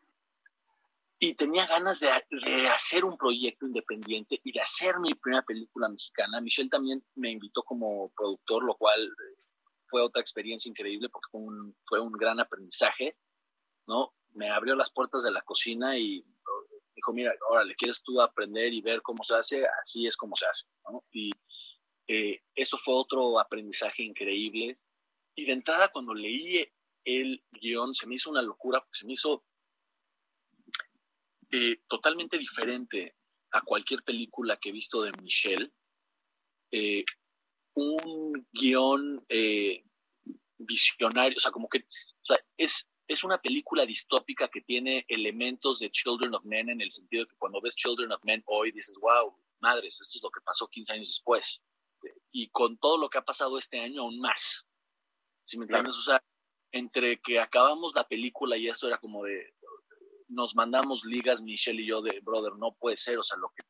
Y 1.18 1.34
tenía 1.34 1.66
ganas 1.66 2.00
de, 2.00 2.08
de 2.30 2.68
hacer 2.68 3.04
un 3.04 3.16
proyecto 3.16 3.66
independiente 3.66 4.38
y 4.44 4.52
de 4.52 4.60
hacer 4.60 4.98
mi 5.00 5.14
primera 5.14 5.42
película 5.42 5.88
mexicana. 5.88 6.40
Michel 6.40 6.68
también 6.68 7.02
me 7.14 7.30
invitó 7.30 7.62
como 7.62 8.10
productor, 8.10 8.64
lo 8.64 8.74
cual 8.74 9.02
eh, 9.02 9.42
fue 9.86 10.02
otra 10.02 10.20
experiencia 10.20 10.68
increíble 10.68 11.08
porque 11.08 11.28
fue 11.30 11.40
un, 11.40 11.76
fue 11.86 12.00
un 12.00 12.12
gran 12.12 12.38
aprendizaje, 12.38 13.16
¿no? 13.86 14.12
Me 14.34 14.50
abrió 14.50 14.74
las 14.74 14.90
puertas 14.90 15.22
de 15.22 15.30
la 15.30 15.42
cocina 15.42 15.96
y 15.96 16.18
eh, 16.18 16.82
dijo, 16.94 17.12
mira, 17.14 17.32
órale, 17.48 17.76
¿quieres 17.76 18.02
tú 18.02 18.20
aprender 18.20 18.74
y 18.74 18.82
ver 18.82 19.00
cómo 19.00 19.22
se 19.22 19.36
hace? 19.36 19.64
Así 19.80 20.06
es 20.06 20.16
como 20.16 20.36
se 20.36 20.46
hace, 20.46 20.66
¿no? 20.90 21.04
Y 21.12 21.30
eh, 22.08 22.42
eso 22.54 22.76
fue 22.76 22.94
otro 22.94 23.38
aprendizaje 23.38 24.02
increíble. 24.02 24.78
Y 25.34 25.46
de 25.46 25.52
entrada, 25.52 25.88
cuando 25.88 26.14
leí 26.14 26.66
el 27.04 27.44
guion, 27.52 27.94
se 27.94 28.06
me 28.06 28.16
hizo 28.16 28.30
una 28.30 28.42
locura, 28.42 28.80
porque 28.80 28.98
se 28.98 29.06
me 29.06 29.14
hizo 29.14 29.44
eh, 31.50 31.82
totalmente 31.88 32.38
diferente 32.38 33.16
a 33.50 33.62
cualquier 33.62 34.02
película 34.02 34.58
que 34.58 34.70
he 34.70 34.72
visto 34.72 35.02
de 35.02 35.12
Michelle. 35.22 35.72
Eh, 36.70 37.04
un 37.74 38.46
guion 38.52 39.24
eh, 39.28 39.84
visionario, 40.58 41.36
o 41.36 41.40
sea, 41.40 41.50
como 41.52 41.68
que 41.68 41.86
es 42.56 42.88
es 43.12 43.24
una 43.24 43.40
película 43.40 43.84
distópica 43.84 44.48
que 44.48 44.62
tiene 44.62 45.04
elementos 45.08 45.80
de 45.80 45.90
Children 45.90 46.34
of 46.34 46.44
Men 46.44 46.70
en 46.70 46.80
el 46.80 46.90
sentido 46.90 47.24
de 47.24 47.30
que 47.30 47.36
cuando 47.36 47.60
ves 47.60 47.76
Children 47.76 48.12
of 48.12 48.24
Men 48.24 48.42
hoy 48.46 48.72
dices, 48.72 48.94
wow, 49.00 49.36
madres, 49.60 50.00
esto 50.00 50.18
es 50.18 50.22
lo 50.22 50.30
que 50.30 50.40
pasó 50.40 50.68
15 50.68 50.92
años 50.94 51.08
después. 51.08 51.62
Y 52.30 52.48
con 52.48 52.78
todo 52.78 52.98
lo 52.98 53.08
que 53.08 53.18
ha 53.18 53.24
pasado 53.24 53.58
este 53.58 53.80
año, 53.80 54.02
aún 54.02 54.18
más. 54.18 54.66
Si 55.44 55.58
me 55.58 55.64
entiendes? 55.64 55.96
O 55.96 56.02
sea, 56.02 56.22
entre 56.72 57.20
que 57.20 57.40
acabamos 57.40 57.92
la 57.94 58.06
película 58.08 58.56
y 58.56 58.68
esto 58.68 58.86
era 58.86 58.98
como 58.98 59.24
de, 59.24 59.54
nos 60.28 60.56
mandamos 60.56 61.04
ligas, 61.04 61.42
Michelle 61.42 61.82
y 61.82 61.86
yo, 61.86 62.02
de, 62.02 62.20
brother, 62.20 62.54
no 62.56 62.74
puede 62.78 62.96
ser, 62.96 63.18
o 63.18 63.22
sea, 63.22 63.36
lo 63.38 63.50
que 63.54 63.62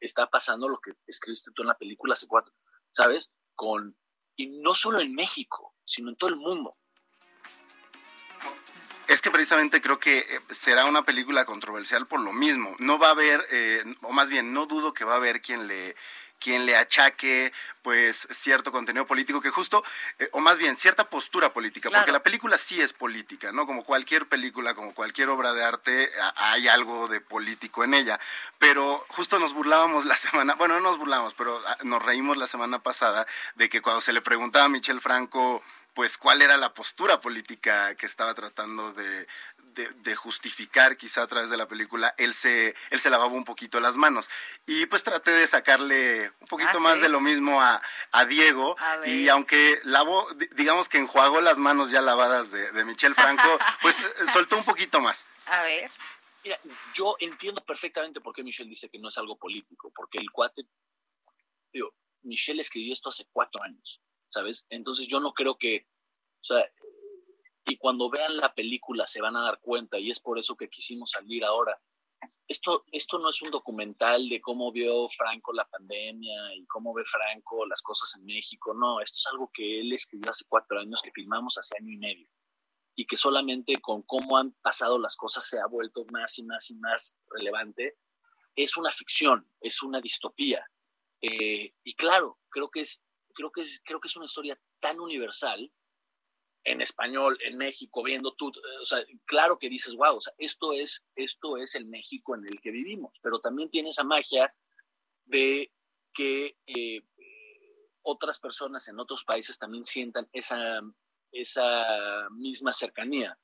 está 0.00 0.26
pasando, 0.26 0.68
lo 0.68 0.80
que 0.80 0.92
escribiste 1.06 1.52
tú 1.54 1.62
en 1.62 1.68
la 1.68 1.78
película 1.78 2.14
hace 2.14 2.26
cuatro, 2.26 2.52
¿sabes? 2.92 3.32
Con, 3.54 3.96
y 4.36 4.48
no 4.60 4.74
solo 4.74 5.00
en 5.00 5.14
México, 5.14 5.74
sino 5.84 6.10
en 6.10 6.16
todo 6.16 6.30
el 6.30 6.36
mundo. 6.36 6.76
Es 9.06 9.22
que 9.22 9.30
precisamente 9.30 9.80
creo 9.80 9.98
que 9.98 10.18
eh, 10.18 10.40
será 10.50 10.86
una 10.86 11.04
película 11.04 11.44
controversial 11.44 12.06
por 12.06 12.20
lo 12.20 12.32
mismo. 12.32 12.74
No 12.78 12.98
va 12.98 13.08
a 13.08 13.12
haber, 13.12 13.44
eh, 13.52 13.84
o 14.02 14.12
más 14.12 14.30
bien, 14.30 14.52
no 14.52 14.66
dudo 14.66 14.92
que 14.92 15.04
va 15.04 15.14
a 15.14 15.18
haber 15.18 15.40
quien 15.40 15.68
le 15.68 15.94
quien 16.38 16.66
le 16.66 16.76
achaque 16.76 17.52
pues 17.82 18.26
cierto 18.30 18.72
contenido 18.72 19.06
político 19.06 19.40
que 19.40 19.50
justo, 19.50 19.84
eh, 20.18 20.28
o 20.32 20.40
más 20.40 20.56
bien 20.56 20.76
cierta 20.76 21.08
postura 21.08 21.52
política, 21.52 21.90
porque 21.90 22.12
la 22.12 22.22
película 22.22 22.56
sí 22.56 22.80
es 22.80 22.94
política, 22.94 23.52
¿no? 23.52 23.66
Como 23.66 23.84
cualquier 23.84 24.26
película, 24.26 24.74
como 24.74 24.94
cualquier 24.94 25.28
obra 25.28 25.52
de 25.52 25.64
arte, 25.64 26.10
hay 26.36 26.66
algo 26.68 27.08
de 27.08 27.20
político 27.20 27.84
en 27.84 27.92
ella. 27.92 28.18
Pero 28.58 29.04
justo 29.08 29.38
nos 29.38 29.52
burlábamos 29.52 30.06
la 30.06 30.16
semana, 30.16 30.54
bueno, 30.58 30.74
no 30.74 30.80
nos 30.80 30.98
burlamos, 30.98 31.34
pero 31.34 31.62
ah, 31.66 31.76
nos 31.82 32.02
reímos 32.02 32.38
la 32.38 32.46
semana 32.46 32.78
pasada 32.78 33.26
de 33.56 33.68
que 33.68 33.82
cuando 33.82 34.00
se 34.00 34.12
le 34.12 34.22
preguntaba 34.22 34.64
a 34.66 34.70
Michel 34.70 35.00
Franco 35.00 35.62
pues 35.94 36.18
cuál 36.18 36.42
era 36.42 36.56
la 36.56 36.74
postura 36.74 37.20
política 37.20 37.94
que 37.94 38.06
estaba 38.06 38.34
tratando 38.34 38.92
de, 38.92 39.28
de, 39.74 40.16
justificar 40.16 40.96
quizá 40.96 41.22
a 41.22 41.26
través 41.26 41.50
de 41.50 41.56
la 41.56 41.68
película, 41.68 42.14
él 42.18 42.32
se, 42.32 42.74
él 42.90 43.00
se 43.00 43.10
lavaba 43.10 43.32
un 43.32 43.44
poquito 43.44 43.80
las 43.80 43.96
manos. 43.96 44.30
Y 44.66 44.86
pues 44.86 45.04
traté 45.04 45.32
de 45.32 45.46
sacarle 45.46 46.30
un 46.40 46.46
poquito 46.46 46.78
ah, 46.78 46.80
más 46.80 47.00
de 47.00 47.08
lo 47.08 47.20
mismo 47.20 47.60
a, 47.60 47.82
a 48.12 48.24
Diego. 48.24 48.76
y 49.04 49.28
aunque 49.28 49.80
lavó, 49.84 50.26
digamos 50.52 50.88
que 50.88 50.98
enjuagó 50.98 51.40
las 51.40 51.58
manos 51.58 51.90
ya 51.90 52.00
lavadas 52.00 52.50
de, 52.50 52.72
de 52.72 52.84
Michel 52.84 53.14
Franco, 53.14 53.42
pues 53.82 54.00
eh, 54.00 54.04
soltó 54.32 54.56
un 54.56 54.64
poquito 54.64 55.00
más. 55.00 55.24
A 55.46 55.62
ver. 55.62 55.90
Mira, 56.44 56.58
yo 56.94 57.16
entiendo 57.20 57.64
perfectamente 57.64 58.20
por 58.20 58.34
qué 58.34 58.42
Michel 58.42 58.68
dice 58.68 58.90
que 58.90 58.98
no 58.98 59.08
es 59.08 59.16
algo 59.16 59.36
político, 59.36 59.90
porque 59.94 60.18
el 60.18 60.30
cuate, 60.30 60.62
digo, 61.72 61.94
Michel 62.22 62.60
escribió 62.60 62.92
esto 62.92 63.08
hace 63.08 63.26
cuatro 63.32 63.62
años, 63.62 64.02
¿sabes? 64.28 64.66
Entonces 64.68 65.06
yo 65.08 65.20
no 65.20 65.32
creo 65.32 65.56
que, 65.56 65.86
o 66.42 66.44
sea, 66.44 66.70
y 67.66 67.76
cuando 67.76 68.10
vean 68.10 68.36
la 68.36 68.54
película 68.54 69.06
se 69.06 69.22
van 69.22 69.36
a 69.36 69.42
dar 69.42 69.60
cuenta 69.60 69.98
y 69.98 70.10
es 70.10 70.20
por 70.20 70.38
eso 70.38 70.56
que 70.56 70.68
quisimos 70.68 71.10
salir 71.10 71.44
ahora. 71.44 71.80
Esto, 72.46 72.84
esto 72.92 73.18
no 73.18 73.30
es 73.30 73.40
un 73.40 73.50
documental 73.50 74.28
de 74.28 74.40
cómo 74.40 74.70
vio 74.70 75.08
Franco 75.08 75.52
la 75.54 75.66
pandemia 75.66 76.54
y 76.54 76.66
cómo 76.66 76.92
ve 76.92 77.02
Franco 77.06 77.64
las 77.64 77.80
cosas 77.80 78.16
en 78.18 78.26
México. 78.26 78.74
No, 78.74 79.00
esto 79.00 79.16
es 79.16 79.26
algo 79.32 79.50
que 79.52 79.80
él 79.80 79.92
escribió 79.94 80.28
hace 80.28 80.44
cuatro 80.46 80.78
años, 80.78 81.00
que 81.02 81.10
filmamos 81.10 81.56
hace 81.56 81.74
año 81.78 81.90
y 81.90 81.96
medio. 81.96 82.28
Y 82.94 83.06
que 83.06 83.16
solamente 83.16 83.80
con 83.80 84.02
cómo 84.02 84.36
han 84.36 84.52
pasado 84.60 84.98
las 84.98 85.16
cosas 85.16 85.48
se 85.48 85.58
ha 85.58 85.66
vuelto 85.66 86.04
más 86.12 86.38
y 86.38 86.44
más 86.44 86.70
y 86.70 86.76
más 86.76 87.18
relevante. 87.30 87.96
Es 88.54 88.76
una 88.76 88.90
ficción, 88.90 89.50
es 89.60 89.82
una 89.82 90.02
distopía. 90.02 90.66
Eh, 91.22 91.72
y 91.82 91.94
claro, 91.94 92.38
creo 92.50 92.70
que, 92.70 92.82
es, 92.82 93.02
creo, 93.32 93.50
que 93.50 93.62
es, 93.62 93.80
creo 93.82 94.00
que 94.00 94.08
es 94.08 94.16
una 94.16 94.26
historia 94.26 94.60
tan 94.80 95.00
universal 95.00 95.72
en 96.64 96.80
español 96.80 97.38
en 97.42 97.56
México, 97.56 98.02
viendo 98.02 98.32
tú, 98.34 98.48
eh, 98.48 98.78
o 98.82 98.86
sea, 98.86 99.04
claro 99.26 99.58
que 99.58 99.68
dices, 99.68 99.94
wow, 99.94 100.16
o 100.16 100.20
sea, 100.20 100.32
esto 100.38 100.72
es, 100.72 101.06
esto 101.14 101.56
es 101.56 101.74
el 101.74 101.86
México 101.86 102.34
en 102.34 102.44
el 102.44 102.60
que 102.60 102.70
vivimos, 102.70 103.18
pero 103.22 103.38
también 103.38 103.70
tiene 103.70 103.90
esa 103.90 104.04
magia 104.04 104.52
de 105.26 105.70
que 106.12 106.56
eh, 106.66 107.02
otras 108.02 108.38
personas 108.38 108.88
en 108.88 108.98
otros 108.98 109.24
países 109.24 109.58
también 109.58 109.84
sientan 109.84 110.28
esa, 110.32 110.80
esa 111.32 112.28
misma 112.30 112.72
cercanía. 112.72 113.38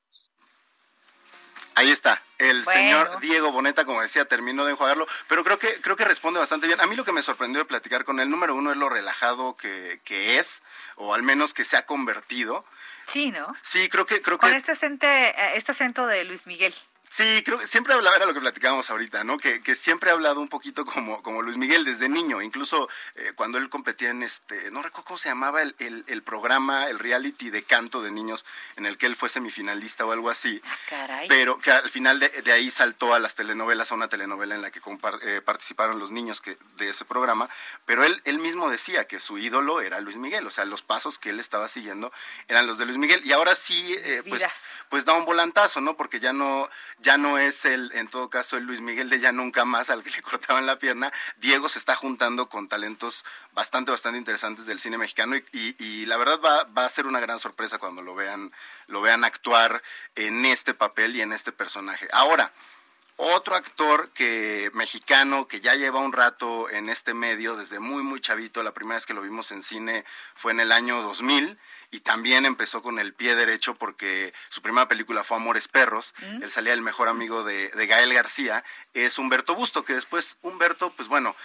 Ahí 1.75 1.89
está, 1.89 2.21
el 2.37 2.65
señor 2.65 3.19
Diego 3.21 3.51
Boneta, 3.51 3.85
como 3.85 4.01
decía, 4.01 4.25
terminó 4.25 4.65
de 4.65 4.71
enjuagarlo, 4.71 5.07
pero 5.27 5.43
creo 5.43 5.57
que, 5.57 5.79
creo 5.81 5.95
que 5.95 6.03
responde 6.03 6.39
bastante 6.39 6.67
bien. 6.67 6.81
A 6.81 6.85
mí 6.85 6.95
lo 6.95 7.05
que 7.05 7.13
me 7.13 7.23
sorprendió 7.23 7.59
de 7.59 7.65
platicar 7.65 8.03
con 8.03 8.19
él, 8.19 8.29
número 8.29 8.55
uno, 8.55 8.71
es 8.71 8.77
lo 8.77 8.89
relajado 8.89 9.55
que, 9.55 10.01
que 10.03 10.37
es, 10.37 10.61
o 10.95 11.13
al 11.13 11.23
menos 11.23 11.53
que 11.53 11.63
se 11.63 11.77
ha 11.77 11.85
convertido. 11.85 12.65
Sí, 13.07 13.31
¿no? 13.31 13.55
Sí, 13.61 13.89
creo 13.89 14.05
que... 14.05 14.21
Creo 14.21 14.37
Con 14.37 14.51
que... 14.51 14.57
este, 14.57 14.73
acente, 14.73 15.33
este 15.55 15.71
acento 15.71 16.05
de 16.07 16.23
Luis 16.23 16.45
Miguel. 16.45 16.73
Sí, 17.11 17.43
creo 17.43 17.57
que 17.57 17.67
siempre 17.67 17.93
hablaba, 17.93 18.15
era 18.15 18.25
lo 18.25 18.33
que 18.33 18.39
platicábamos 18.39 18.89
ahorita, 18.89 19.25
¿no? 19.25 19.37
Que, 19.37 19.61
que, 19.61 19.75
siempre 19.75 20.11
ha 20.11 20.13
hablado 20.13 20.39
un 20.39 20.47
poquito 20.47 20.85
como, 20.85 21.21
como 21.21 21.41
Luis 21.41 21.57
Miguel 21.57 21.83
desde 21.83 22.07
niño, 22.07 22.41
incluso 22.41 22.87
eh, 23.15 23.33
cuando 23.35 23.57
él 23.57 23.67
competía 23.67 24.11
en 24.11 24.23
este, 24.23 24.71
no 24.71 24.81
recuerdo 24.81 25.07
cómo 25.07 25.17
se 25.17 25.27
llamaba 25.27 25.61
el, 25.61 25.75
el, 25.77 26.23
programa, 26.23 26.87
el 26.87 26.99
reality 26.99 27.49
de 27.49 27.63
canto 27.63 28.01
de 28.01 28.11
niños, 28.11 28.45
en 28.77 28.85
el 28.85 28.97
que 28.97 29.07
él 29.07 29.17
fue 29.17 29.27
semifinalista 29.27 30.05
o 30.05 30.13
algo 30.13 30.29
así. 30.29 30.61
Ah, 30.63 30.77
caray. 30.87 31.27
Pero 31.27 31.59
que 31.59 31.71
al 31.71 31.89
final 31.89 32.17
de, 32.21 32.29
de, 32.29 32.51
ahí 32.53 32.71
saltó 32.71 33.13
a 33.13 33.19
las 33.19 33.35
telenovelas, 33.35 33.91
a 33.91 33.95
una 33.95 34.07
telenovela 34.07 34.55
en 34.55 34.61
la 34.61 34.71
que 34.71 34.79
eh, 35.23 35.41
participaron 35.43 35.99
los 35.99 36.11
niños 36.11 36.39
que, 36.39 36.57
de 36.77 36.87
ese 36.87 37.03
programa, 37.03 37.49
pero 37.85 38.05
él, 38.05 38.21
él 38.23 38.39
mismo 38.39 38.69
decía 38.69 39.05
que 39.05 39.19
su 39.19 39.37
ídolo 39.37 39.81
era 39.81 39.99
Luis 39.99 40.15
Miguel, 40.15 40.47
o 40.47 40.49
sea, 40.49 40.63
los 40.63 40.81
pasos 40.81 41.19
que 41.19 41.31
él 41.31 41.41
estaba 41.41 41.67
siguiendo 41.67 42.13
eran 42.47 42.67
los 42.67 42.77
de 42.77 42.85
Luis 42.85 42.97
Miguel, 42.97 43.19
y 43.25 43.33
ahora 43.33 43.53
sí, 43.53 43.95
eh, 43.97 44.23
pues, 44.29 44.45
pues 44.87 45.03
da 45.03 45.11
un 45.11 45.25
volantazo, 45.25 45.81
¿no? 45.81 45.97
Porque 45.97 46.21
ya 46.21 46.31
no 46.31 46.69
ya 47.01 47.17
no 47.17 47.37
es 47.37 47.65
el, 47.65 47.91
en 47.93 48.07
todo 48.07 48.29
caso, 48.29 48.57
el 48.57 48.65
Luis 48.65 48.81
Miguel 48.81 49.09
de 49.09 49.19
ya 49.19 49.31
nunca 49.31 49.65
más 49.65 49.89
al 49.89 50.03
que 50.03 50.11
le 50.11 50.21
cortaban 50.21 50.65
la 50.65 50.77
pierna. 50.77 51.11
Diego 51.37 51.69
se 51.69 51.79
está 51.79 51.95
juntando 51.95 52.47
con 52.49 52.67
talentos 52.67 53.25
bastante, 53.53 53.91
bastante 53.91 54.17
interesantes 54.17 54.65
del 54.65 54.79
cine 54.79 54.97
mexicano 54.97 55.35
y, 55.51 56.05
la 56.05 56.17
verdad 56.17 56.39
va, 56.43 56.63
va, 56.65 56.85
a 56.85 56.89
ser 56.89 57.07
una 57.07 57.19
gran 57.19 57.39
sorpresa 57.39 57.77
cuando 57.77 58.01
lo 58.01 58.15
vean, 58.15 58.51
lo 58.87 59.01
vean 59.01 59.23
actuar 59.23 59.81
en 60.15 60.45
este 60.45 60.73
papel 60.73 61.15
y 61.15 61.21
en 61.21 61.33
este 61.33 61.51
personaje. 61.51 62.07
Ahora, 62.11 62.51
otro 63.17 63.55
actor 63.55 64.09
que 64.09 64.71
mexicano 64.73 65.47
que 65.47 65.61
ya 65.61 65.75
lleva 65.75 65.99
un 65.99 66.11
rato 66.11 66.69
en 66.69 66.89
este 66.89 67.13
medio 67.13 67.55
desde 67.55 67.79
muy 67.79 68.03
muy 68.03 68.19
chavito, 68.19 68.63
la 68.63 68.73
primera 68.73 68.95
vez 68.95 69.05
que 69.05 69.13
lo 69.13 69.21
vimos 69.21 69.51
en 69.51 69.61
cine 69.61 70.05
fue 70.33 70.53
en 70.53 70.59
el 70.59 70.71
año 70.71 71.01
2000 71.03 71.57
y 71.91 71.99
también 71.99 72.45
empezó 72.45 72.81
con 72.81 72.99
el 72.99 73.13
pie 73.13 73.35
derecho 73.35 73.75
porque 73.75 74.33
su 74.49 74.61
primera 74.61 74.87
película 74.87 75.23
fue 75.23 75.37
Amores 75.37 75.67
Perros, 75.67 76.13
mm. 76.21 76.43
él 76.43 76.49
salía 76.49 76.73
el 76.73 76.81
mejor 76.81 77.09
amigo 77.09 77.43
de, 77.43 77.69
de 77.69 77.87
Gael 77.87 78.13
García, 78.13 78.63
es 78.93 79.17
Humberto 79.17 79.55
Busto, 79.55 79.83
que 79.83 79.93
después 79.93 80.37
Humberto, 80.41 80.91
pues 80.91 81.09
bueno, 81.09 81.35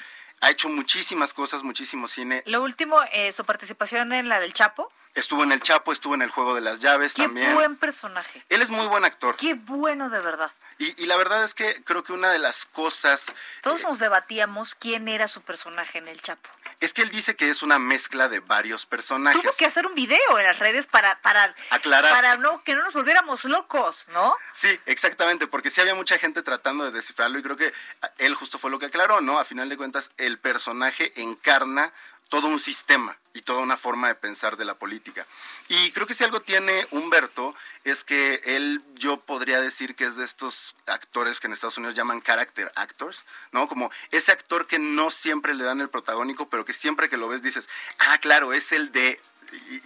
ha 0.41 0.51
hecho 0.51 0.69
muchísimas 0.69 1.33
cosas, 1.33 1.63
muchísimo 1.63 2.09
cine. 2.09 2.43
Lo 2.47 2.63
último, 2.63 2.99
eh, 3.13 3.33
su 3.33 3.45
participación 3.45 4.13
en 4.13 4.29
la 4.29 4.41
del 4.41 4.53
Chapo. 4.53 4.93
Estuvo 5.15 5.43
en 5.43 5.53
El 5.53 5.63
Chapo, 5.63 5.93
estuvo 5.93 6.15
en 6.15 6.23
El 6.23 6.31
Juego 6.31 6.55
de 6.55 6.61
las 6.61 6.81
Llaves 6.81 7.15
también. 7.15 7.49
Qué 7.49 7.55
buen 7.55 7.77
personaje. 7.77 8.45
Él 8.51 8.61
es 8.61 8.71
muy 8.71 8.87
buen 8.87 9.05
actor. 9.05 9.37
Qué 9.37 9.55
bueno, 9.55 10.11
de 10.11 10.21
verdad. 10.21 10.53
Y, 10.79 11.07
la 11.07 11.17
verdad 11.17 11.43
es 11.43 11.55
que 11.55 11.83
creo 11.85 12.05
que 12.05 12.13
una 12.13 12.31
de 12.31 12.39
las 12.39 12.67
cosas... 12.67 13.35
Todos 13.63 13.81
eh, 13.81 13.85
nos 13.89 13.99
debatíamos 13.99 14.75
quién 14.75 15.09
era 15.09 15.27
su 15.27 15.41
personaje 15.41 15.99
en 15.99 16.09
El 16.09 16.21
Chapo. 16.21 16.51
Es 16.81 16.93
que 16.93 17.01
él 17.01 17.11
dice 17.11 17.35
que 17.35 17.49
es 17.49 17.63
una 17.63 17.79
mezcla 17.79 18.29
de 18.29 18.41
varios 18.41 18.85
personajes. 18.85 19.41
Tuvo 19.41 19.53
que 19.57 19.65
hacer 19.65 19.87
un 19.87 19.95
video 19.95 20.39
en 20.39 20.45
las 20.45 20.59
redes 20.59 20.87
para, 20.87 21.19
para 21.23 21.55
aclarar. 21.71 22.13
Para 22.13 22.37
no, 22.37 22.63
que 22.63 22.75
no 22.75 22.83
nos 22.83 22.93
volviéramos 22.93 23.45
locos, 23.45 24.07
¿no? 24.13 24.37
Sí, 24.53 24.79
exactamente, 24.85 25.47
porque 25.47 25.71
sí 25.71 25.81
había 25.81 25.95
mucha 25.95 26.19
gente 26.19 26.43
tratando 26.43 26.85
de 26.85 26.91
descifrarlo 26.91 27.39
y 27.39 27.43
creo 27.43 27.57
que 27.57 27.73
él 28.19 28.35
justo 28.35 28.59
fue 28.59 28.71
lo 28.71 28.79
que 28.79 28.87
aclaró, 28.87 29.23
¿no? 29.23 29.39
A 29.39 29.45
final 29.47 29.71
de 29.71 29.79
cuentas, 29.79 30.11
el 30.19 30.39
personaje 30.39 31.13
encarna 31.17 31.93
todo 32.29 32.49
un 32.49 32.61
sistema 32.61 33.17
y 33.35 33.43
toda 33.43 33.61
una 33.61 33.77
forma 33.77 34.09
de 34.09 34.15
pensar 34.15 34.57
de 34.57 34.65
la 34.65 34.75
política. 34.75 35.27
Y 35.69 35.91
creo 35.93 36.07
que 36.07 36.15
si 36.15 36.25
algo 36.25 36.41
tiene 36.41 36.87
Humberto 36.91 37.55
es 37.85 38.03
que 38.03 38.41
él, 38.45 38.83
yo 38.95 39.21
podría 39.21 39.61
decir 39.61 39.95
que 39.95 40.05
es 40.05 40.17
de 40.17 40.25
estos 40.25 40.75
actores 40.87 41.39
que 41.39 41.47
en 41.47 41.53
Estados 41.53 41.77
Unidos 41.77 41.95
llaman 41.95 42.23
character 42.23 42.73
actors, 42.75 43.25
¿no? 43.53 43.69
Como 43.69 43.91
ese 44.11 44.33
actor 44.33 44.67
que 44.67 44.79
no 44.79 45.11
siempre 45.11 45.55
le 45.55 45.65
dan 45.65 45.81
el 45.81 45.91
protagónico, 45.91 46.49
pero 46.49 46.65
que 46.65 46.73
siempre 46.73 47.09
que 47.09 47.19
lo 47.19 47.29
ves 47.29 47.43
dices, 47.43 47.69
ah, 47.99 48.19
claro, 48.19 48.53
es 48.53 48.73
el 48.73 48.91
de 48.91 49.21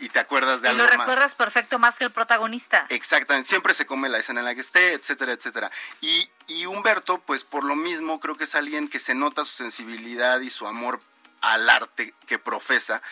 y, 0.00 0.08
te 0.08 0.18
acuerdas 0.18 0.62
de 0.62 0.68
y 0.68 0.70
algo 0.70 0.84
lo 0.84 0.88
recuerdas 0.88 1.34
perfecto 1.34 1.78
más 1.78 1.96
que 1.96 2.04
el 2.04 2.10
protagonista. 2.10 2.86
Exactamente, 2.88 3.48
siempre 3.48 3.74
se 3.74 3.84
come 3.84 4.08
la 4.08 4.18
escena 4.18 4.40
en 4.40 4.46
la 4.46 4.54
que 4.54 4.62
esté, 4.62 4.94
etcétera, 4.94 5.32
etcétera. 5.32 5.70
Y, 6.00 6.30
y 6.46 6.66
Humberto, 6.66 7.18
pues 7.18 7.44
por 7.44 7.64
lo 7.64 7.76
mismo, 7.76 8.20
creo 8.20 8.36
que 8.36 8.44
es 8.44 8.54
alguien 8.54 8.88
que 8.88 8.98
se 8.98 9.14
nota 9.14 9.44
su 9.44 9.54
sensibilidad 9.54 10.40
y 10.40 10.50
su 10.50 10.66
amor 10.66 11.00
al 11.40 11.68
arte 11.68 12.14
que 12.26 12.38
profesa. 12.38 13.02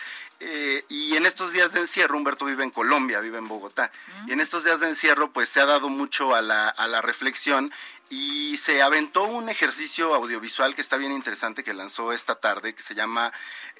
Eh, 0.40 0.84
y 0.88 1.16
en 1.16 1.26
estos 1.26 1.52
días 1.52 1.72
de 1.72 1.80
encierro, 1.80 2.16
Humberto 2.16 2.44
vive 2.44 2.62
en 2.62 2.70
Colombia, 2.70 3.20
vive 3.20 3.38
en 3.38 3.48
Bogotá, 3.48 3.90
y 4.28 4.32
en 4.32 4.40
estos 4.40 4.62
días 4.64 4.78
de 4.78 4.86
encierro 4.86 5.32
pues 5.32 5.48
se 5.48 5.60
ha 5.60 5.66
dado 5.66 5.88
mucho 5.88 6.34
a 6.34 6.42
la, 6.42 6.68
a 6.68 6.86
la 6.86 7.02
reflexión 7.02 7.72
y 8.10 8.56
se 8.56 8.82
aventó 8.82 9.24
un 9.24 9.48
ejercicio 9.48 10.14
audiovisual 10.14 10.74
que 10.74 10.80
está 10.80 10.96
bien 10.96 11.12
interesante 11.12 11.62
que 11.62 11.74
lanzó 11.74 12.12
esta 12.12 12.36
tarde 12.36 12.74
que 12.74 12.82
se 12.82 12.94
llama 12.94 13.32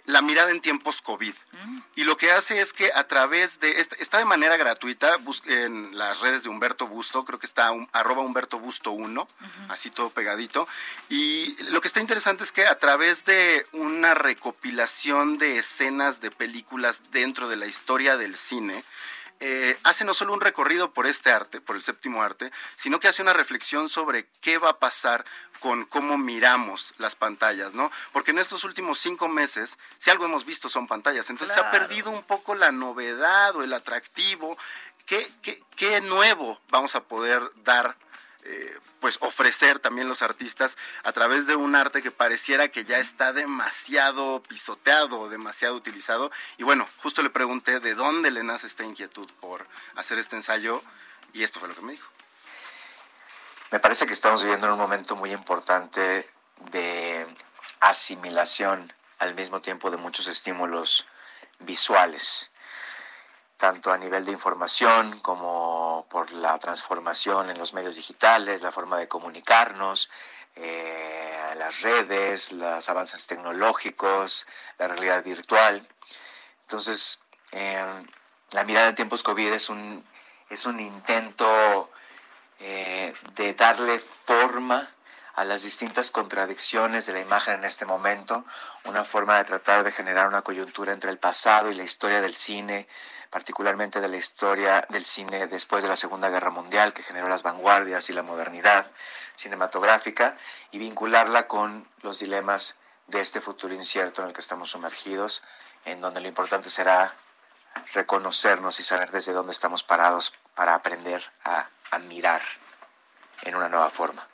La 0.05 0.23
mirada 0.23 0.51
en 0.51 0.61
tiempos 0.61 1.01
COVID. 1.01 1.35
Mm. 1.53 1.79
Y 1.97 2.05
lo 2.05 2.17
que 2.17 2.31
hace 2.31 2.61
es 2.61 2.73
que 2.73 2.93
a 2.95 3.05
través 3.05 3.61
de, 3.61 3.81
está 3.99 4.19
de 4.19 4.25
manera 4.25 4.57
gratuita 4.57 5.17
en 5.47 5.97
las 5.97 6.21
redes 6.21 6.43
de 6.43 6.51
Humberto 6.51 6.87
Busto, 6.87 7.25
creo 7.25 7.39
que 7.39 7.47
está 7.47 7.73
arroba 7.93 8.23
Humberto 8.23 8.59
Busto 8.59 8.93
1, 8.93 9.29
así 9.69 9.91
todo 9.91 10.11
pegadito. 10.11 10.69
Y 11.09 11.57
lo 11.65 11.81
que 11.81 11.89
está 11.89 12.01
interesante 12.01 12.45
es 12.45 12.53
que 12.53 12.67
a 12.67 12.79
través 12.79 13.25
de 13.25 13.67
una 13.73 14.15
recopilación 14.15 15.39
de 15.39 15.59
escenas 15.59 16.21
de 16.21 16.31
películas 16.31 17.11
dentro 17.11 17.49
de 17.49 17.57
la 17.57 17.67
historia 17.67 18.17
del 18.17 18.37
cine, 18.37 18.85
eh, 19.41 19.79
hace 19.85 20.05
no 20.05 20.15
solo 20.15 20.33
un 20.33 20.41
recorrido 20.41 20.93
por 20.93 21.07
este 21.07 21.31
arte, 21.31 21.61
por 21.61 21.77
el 21.77 21.83
séptimo 21.83 22.23
arte, 22.23 22.51
sino 22.77 22.99
que 22.99 23.09
hace 23.09 23.23
una 23.23 23.33
reflexión 23.33 23.89
sobre 23.89 24.27
qué 24.41 24.59
va 24.59 24.71
a 24.71 24.79
pasar 24.79 25.25
con 25.61 25.85
cómo 25.85 26.19
miramos 26.19 26.95
las 26.99 27.15
pantallas, 27.15 27.75
¿no? 27.75 27.91
Porque 28.13 28.33
en 28.33 28.39
estos 28.39 28.65
últimos 28.65 28.99
cinco 28.99 29.29
meses, 29.29 29.79
si 29.99 30.11
algo 30.11 30.25
hemos 30.25 30.45
visto 30.45 30.69
son 30.69 30.87
pantallas, 30.87 31.31
entonces 31.31 31.55
se 31.55 31.61
ha 31.61 31.71
perdido 31.71 32.11
un 32.11 32.23
poco 32.23 32.55
la 32.55 32.73
novedad 32.73 33.55
o 33.57 33.63
el 33.63 33.73
atractivo. 33.73 34.57
¿Qué, 35.07 35.31
qué, 35.43 35.63
qué 35.77 36.01
nuevo 36.03 36.61
vamos 36.69 36.95
a 36.95 37.05
poder 37.05 37.41
dar 37.65 37.97
eh, 38.51 38.81
pues 39.01 39.19
ofrecer 39.21 39.79
también 39.79 40.09
los 40.09 40.23
artistas 40.23 40.79
a 41.05 41.13
través 41.13 41.47
de 41.47 41.55
un 41.55 41.75
arte 41.75 42.01
que 42.01 42.11
pareciera 42.11 42.69
que 42.69 42.87
ya 42.87 42.99
está 42.99 43.35
demasiado 43.35 44.43
pisoteado, 44.43 45.29
demasiado 45.29 45.75
utilizado. 45.75 46.31
Y 46.57 46.63
bueno, 46.63 46.89
justo 47.03 47.23
le 47.23 47.29
pregunté 47.29 47.79
de 47.79 47.95
dónde 47.95 48.31
le 48.31 48.43
nace 48.43 48.67
esta 48.67 48.85
inquietud 48.85 49.29
por 49.41 49.67
hacer 49.97 50.19
este 50.19 50.37
ensayo 50.37 50.83
y 51.35 51.43
esto 51.43 51.61
fue 51.61 51.69
lo 51.69 51.75
que 51.75 51.83
me 51.83 51.93
dijo. 51.93 52.09
Me 53.71 53.81
parece 53.81 54.07
que 54.07 54.15
estamos 54.15 54.43
viviendo 54.43 54.67
en 54.67 54.73
un 54.73 54.79
momento 54.79 55.15
muy 55.15 55.31
importante 55.31 56.27
de 56.71 57.27
asimilación 57.81 58.91
al 59.19 59.35
mismo 59.35 59.61
tiempo 59.61 59.91
de 59.91 59.99
muchos 59.99 60.27
estímulos 60.27 61.07
visuales 61.59 62.51
tanto 63.59 63.93
a 63.93 63.99
nivel 63.99 64.25
de 64.25 64.33
información 64.33 65.19
como 65.21 66.07
por 66.09 66.31
la 66.33 66.59
transformación 66.59 67.51
en 67.51 67.59
los 67.59 67.75
medios 67.75 67.97
digitales, 67.97 68.63
la 68.63 68.73
forma 68.73 68.99
de 68.99 69.09
comunicarnos, 69.09 70.09
eh, 70.55 71.55
las 71.57 71.83
redes, 71.83 72.53
los 72.53 72.89
avances 72.89 73.27
tecnológicos, 73.27 74.47
la 74.79 74.87
realidad 74.89 75.25
virtual. 75.25 75.87
Entonces, 76.63 77.19
eh, 77.51 77.85
la 78.53 78.65
mirada 78.65 78.87
de 78.87 78.93
tiempos 78.93 79.25
COVID 79.25 79.53
es 79.53 79.69
un, 79.69 80.05
es 80.49 80.65
un 80.65 80.79
intento 80.79 81.91
eh, 82.61 83.13
de 83.35 83.55
darle 83.55 83.99
forma 83.99 84.89
a 85.35 85.45
las 85.45 85.63
distintas 85.63 86.11
contradicciones 86.11 87.07
de 87.07 87.13
la 87.13 87.21
imagen 87.21 87.55
en 87.55 87.65
este 87.65 87.87
momento, 87.87 88.45
una 88.85 89.05
forma 89.05 89.39
de 89.39 89.45
tratar 89.45 89.85
de 89.85 89.93
generar 89.93 90.27
una 90.29 90.43
coyuntura 90.43 90.93
entre 90.93 91.11
el 91.11 91.19
pasado 91.19 91.71
y 91.71 91.75
la 91.75 91.85
historia 91.85 92.21
del 92.21 92.35
cine, 92.35 92.89
particularmente 93.31 94.01
de 94.01 94.09
la 94.09 94.17
historia 94.17 94.87
del 94.89 95.05
cine 95.05 95.47
después 95.47 95.83
de 95.83 95.89
la 95.89 95.97
Segunda 95.97 96.29
Guerra 96.31 96.51
Mundial, 96.51 96.93
que 96.93 97.03
generó 97.03 97.29
las 97.29 97.43
vanguardias 97.43 98.09
y 98.11 98.13
la 98.13 98.23
modernidad 98.23 98.91
cinematográfica, 99.37 100.37
y 100.71 100.79
vincularla 100.79 101.47
con 101.47 101.89
los 102.03 102.19
dilemas 102.19 102.77
de 103.07 103.21
este 103.21 103.41
futuro 103.41 103.75
incierto 103.75 104.23
en 104.23 104.29
el 104.29 104.35
que 104.35 104.41
estamos 104.41 104.71
sumergidos, 104.71 105.43
en 105.85 106.01
donde 106.01 106.21
lo 106.21 106.29
importante 106.29 106.71
será 106.71 107.15
reconocernos 107.93 108.81
y 108.81 108.83
saber 108.83 109.11
desde 109.11 109.33
dónde 109.33 109.53
estamos 109.53 109.83
parados 109.83 110.33
para 110.55 110.75
aprender 110.75 111.25
a, 111.45 111.69
a 111.91 111.99
mirar 111.99 112.43
en 113.43 113.55
una 113.55 113.69
nueva 113.69 113.91
forma. 113.91 114.27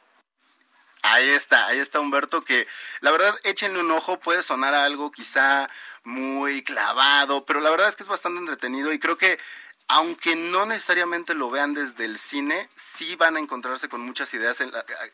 Ahí 1.03 1.29
está, 1.29 1.67
ahí 1.67 1.79
está 1.79 2.01
Humberto, 2.01 2.45
que 2.45 2.67
la 3.01 3.11
verdad 3.11 3.35
échenle 3.43 3.79
un 3.81 3.91
ojo, 3.91 4.19
puede 4.19 4.43
sonar 4.43 4.73
algo 4.73 5.11
quizá 5.11 5.69
muy 6.05 6.63
clavado, 6.63 7.45
pero 7.45 7.61
la 7.61 7.71
verdad 7.71 7.89
es 7.89 7.97
que 7.97 8.03
es 8.03 8.09
bastante 8.09 8.41
entretenido 8.41 8.93
y 8.93 8.99
creo 8.99 9.17
que 9.17 9.39
aunque 9.89 10.35
no 10.35 10.65
necesariamente 10.65 11.35
lo 11.35 11.51
vean 11.51 11.75
desde 11.75 12.07
el 12.07 12.19
cine, 12.19 12.69
sí 12.75 13.17
van 13.17 13.37
a 13.37 13.39
encontrarse 13.39 13.89
con 13.89 14.01
muchas 14.01 14.33
ideas 14.33 14.63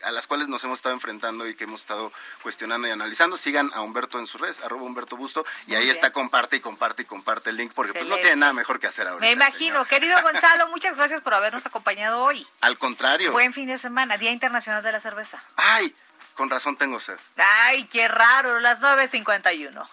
a, 0.05 0.11
las 0.13 0.27
cuales 0.27 0.49
nos 0.49 0.63
hemos 0.63 0.79
estado 0.79 0.95
enfrentando 0.95 1.47
y 1.49 1.57
que 1.57 1.65
hemos 1.65 1.81
estado 1.81 2.13
cuestionando 2.43 2.87
y 2.87 2.93
analizando. 2.93 3.37
Sigan 3.37 3.71
a 3.75 3.81
Humberto 3.81 4.19
en 4.19 4.27
sus 4.27 4.41
redes, 4.41 4.61
arroba 4.61 4.85
Humberto 4.85 5.17
Busto, 5.17 5.45
y 5.67 5.75
ahí 5.75 5.91
está, 5.91 6.13
comparte 6.13 6.57
y 6.57 6.61
comparte 6.61 7.03
y 7.03 7.05
comparte 7.05 7.51
el 7.51 7.57
link, 7.57 7.73
porque 7.75 7.95
pues 7.95 8.07
no 8.07 8.17
tiene 8.17 8.37
nada 8.37 8.53
mejor 8.53 8.79
que 8.79 8.87
hacer 8.87 9.09
ahora. 9.09 9.21
Me 9.21 9.33
imagino. 9.33 9.85
Querido 9.87 10.21
Gonzalo, 10.23 10.69
muchas 10.69 10.97
gracias 10.97 11.21
por 11.21 11.35
habernos 11.35 11.67
acompañado 11.67 12.23
hoy. 12.23 12.47
Al 12.61 12.79
contrario. 12.79 13.33
Buen 13.33 13.53
fin 13.53 13.67
de 13.67 13.79
semana, 13.79 14.19
Día 14.19 14.31
Internacional 14.31 14.83
de 14.85 14.93
la 14.93 15.01
Cerveza. 15.01 15.43
Ay, 15.57 15.95
con 16.35 16.49
razón 16.49 16.77
tengo 16.77 17.01
sed. 17.01 17.19
Ay, 17.37 17.85
qué 17.87 18.07
raro, 18.07 18.61
las 18.61 18.81
9.51. 18.81 19.89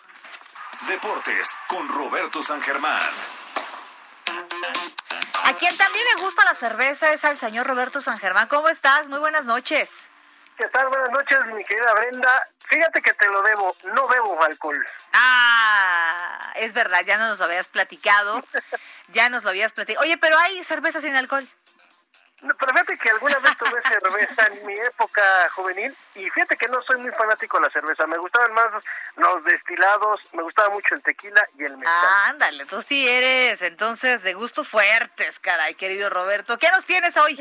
Deportes 0.85 1.57
con 1.67 1.89
Roberto 1.89 2.43
San 2.43 2.61
Germán. 2.61 3.01
A 5.43 5.53
quien 5.55 5.75
también 5.75 6.05
le 6.15 6.21
gusta 6.21 6.45
la 6.45 6.53
cerveza 6.53 7.11
es 7.13 7.25
al 7.25 7.35
señor 7.35 7.65
Roberto 7.65 7.99
San 7.99 8.19
Germán. 8.19 8.47
¿Cómo 8.47 8.69
estás? 8.69 9.09
Muy 9.09 9.17
buenas 9.17 9.45
noches. 9.45 9.89
¿Qué 10.55 10.67
tal? 10.67 10.87
Buenas 10.87 11.09
noches, 11.09 11.39
mi 11.47 11.63
querida 11.65 11.93
Brenda. 11.93 12.47
Fíjate 12.69 13.01
que 13.01 13.13
te 13.13 13.27
lo 13.27 13.41
debo, 13.41 13.75
no 13.93 14.07
bebo 14.07 14.41
alcohol. 14.43 14.87
Ah, 15.13 16.53
es 16.55 16.73
verdad, 16.73 17.01
ya 17.05 17.17
nos 17.17 17.39
lo 17.39 17.45
habías 17.45 17.69
platicado. 17.69 18.43
ya 19.07 19.29
nos 19.29 19.43
lo 19.43 19.49
habías 19.49 19.73
platicado. 19.73 20.03
Oye, 20.03 20.17
pero 20.17 20.37
hay 20.37 20.63
cerveza 20.63 21.01
sin 21.01 21.15
alcohol. 21.15 21.47
Pero 22.39 22.71
fíjate 22.71 22.97
que 22.99 23.09
alguna 23.09 23.39
vez 23.39 23.57
tomé 23.57 23.81
cerveza 23.81 24.47
en 24.47 24.65
mi 24.65 24.75
época 24.75 25.49
juvenil 25.55 25.95
y 26.13 26.29
fíjate 26.29 26.55
que 26.55 26.67
no 26.67 26.81
soy 26.83 26.99
muy 26.99 27.11
fanático 27.11 27.57
de 27.57 27.63
la 27.63 27.69
cerveza. 27.71 28.05
Me 28.05 28.17
gustaban 28.17 28.53
más 28.53 28.83
los 29.15 29.43
destilados, 29.43 30.21
me 30.33 30.43
gustaba 30.43 30.69
mucho 30.69 30.93
el 30.93 31.01
tequila 31.01 31.43
y 31.57 31.63
el 31.63 31.77
mezcal. 31.77 32.05
Ah, 32.05 32.27
ándale, 32.29 32.65
tú 32.65 32.81
sí 32.81 33.07
eres 33.07 33.61
entonces 33.63 34.21
de 34.21 34.35
gustos 34.35 34.69
fuertes, 34.69 35.39
caray, 35.39 35.73
querido 35.73 36.09
Roberto. 36.11 36.59
¿Qué 36.59 36.69
nos 36.69 36.85
tienes 36.85 37.17
hoy? 37.17 37.35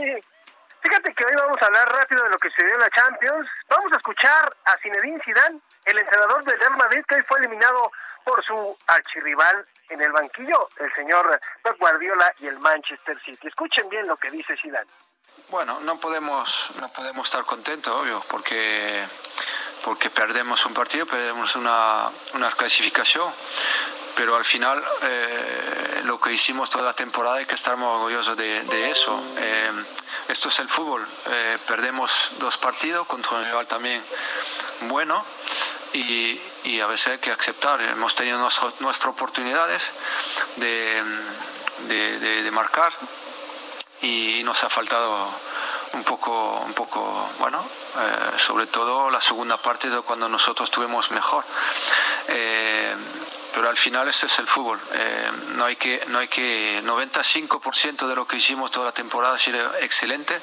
Fíjate 0.81 1.15
que 1.15 1.25
hoy 1.25 1.35
vamos 1.37 1.61
a 1.61 1.67
hablar 1.67 1.89
rápido 1.93 2.23
de 2.23 2.31
lo 2.31 2.39
que 2.39 2.51
se 2.51 2.65
dio 2.65 2.75
en 2.75 2.81
la 2.81 2.91
Champions. 2.91 3.49
Vamos 3.69 3.93
a 3.93 3.97
escuchar 3.97 4.57
a 4.65 4.77
Zinedine 4.79 5.21
Zidane, 5.23 5.61
el 5.85 5.99
entrenador 5.99 6.43
del 6.45 6.59
Real 6.59 6.77
Madrid 6.77 7.05
que 7.09 7.17
hoy 7.17 7.23
fue 7.23 7.39
eliminado 7.41 7.91
por 8.25 8.43
su 8.45 8.79
archirrival 8.87 9.67
en 9.89 10.01
el 10.01 10.12
banquillo 10.12 10.68
el 10.78 10.93
señor 10.95 11.41
Pep 11.62 11.78
Guardiola 11.78 12.32
y 12.39 12.47
el 12.47 12.59
Manchester 12.59 13.18
City. 13.24 13.49
Escuchen 13.49 13.89
bien 13.89 14.07
lo 14.07 14.16
que 14.16 14.30
dice 14.30 14.57
Zidane. 14.61 14.91
Bueno, 15.49 15.78
no 15.80 15.99
podemos 15.99 16.70
no 16.80 16.89
podemos 16.89 17.26
estar 17.26 17.45
contentos, 17.45 17.93
obvio, 17.95 18.22
porque 18.28 19.05
porque 19.84 20.11
perdemos 20.11 20.66
un 20.66 20.74
partido, 20.74 21.07
perdemos 21.07 21.55
una, 21.55 22.11
una 22.34 22.51
clasificación, 22.51 23.32
pero 24.16 24.34
al 24.34 24.45
final 24.45 24.82
eh, 25.03 26.03
lo 26.05 26.18
que 26.20 26.32
hicimos 26.32 26.68
toda 26.70 26.84
la 26.84 26.93
temporada 26.93 27.37
hay 27.37 27.47
que 27.47 27.55
estar 27.55 27.74
orgullosos 27.74 28.37
de, 28.37 28.91
eso. 28.91 29.22
Eh, 29.39 29.70
esto 30.28 30.49
es 30.49 30.59
el 30.59 30.68
fútbol, 30.68 31.07
eh, 31.30 31.59
perdemos 31.68 32.32
dos 32.39 32.59
partidos 32.59 33.07
contra 33.07 33.37
un 33.37 33.45
rival 33.45 33.66
también 33.68 34.03
bueno 34.82 35.24
y, 35.97 36.81
a 36.81 36.87
veces 36.87 37.09
hay 37.09 37.19
que 37.19 37.31
aceptar. 37.31 37.81
Hemos 37.81 38.15
tenido 38.15 38.39
nuestras 38.39 39.07
oportunidades 39.07 39.91
de, 40.57 41.03
de, 41.89 42.51
marcar 42.51 42.93
y 44.03 44.43
nos 44.45 44.63
ha 44.65 44.71
faltado 44.71 45.29
un 45.93 46.05
poco, 46.05 46.61
un 46.67 46.75
poco 46.75 47.29
bueno, 47.39 47.65
eh, 47.99 48.39
sobre 48.39 48.67
todo 48.67 49.11
la 49.11 49.21
segunda 49.21 49.57
parte 49.57 49.89
de 49.89 50.01
cuando 50.01 50.29
nosotros 50.29 50.69
estuvimos 50.69 51.11
mejor. 51.11 51.45
Eh, 52.29 52.95
pero 53.55 53.71
al 53.71 53.77
final 53.77 54.07
ese 54.09 54.27
es 54.27 54.39
el 54.39 54.47
fútbol. 54.47 54.79
Eh, 54.93 55.31
no 55.55 55.65
hay 55.65 55.77
que, 55.77 56.05
no 56.09 56.19
hay 56.19 56.29
que 56.29 56.83
95% 56.85 58.07
de 58.07 58.15
lo 58.15 58.27
que 58.27 58.37
hicimos 58.37 58.71
toda 58.71 58.87
la 58.87 58.93
temporada 58.93 59.37
ha 59.37 59.39
sido 59.39 59.75
excelente. 59.79 60.39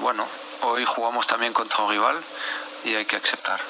bueno, 0.00 0.26
hoy 0.62 0.84
jugamos 0.86 1.26
también 1.26 1.52
contra 1.52 1.84
un 1.84 1.90
rival 1.90 2.16
y 2.84 2.94
hay 2.94 3.04
que 3.04 3.16
aceptar. 3.16 3.60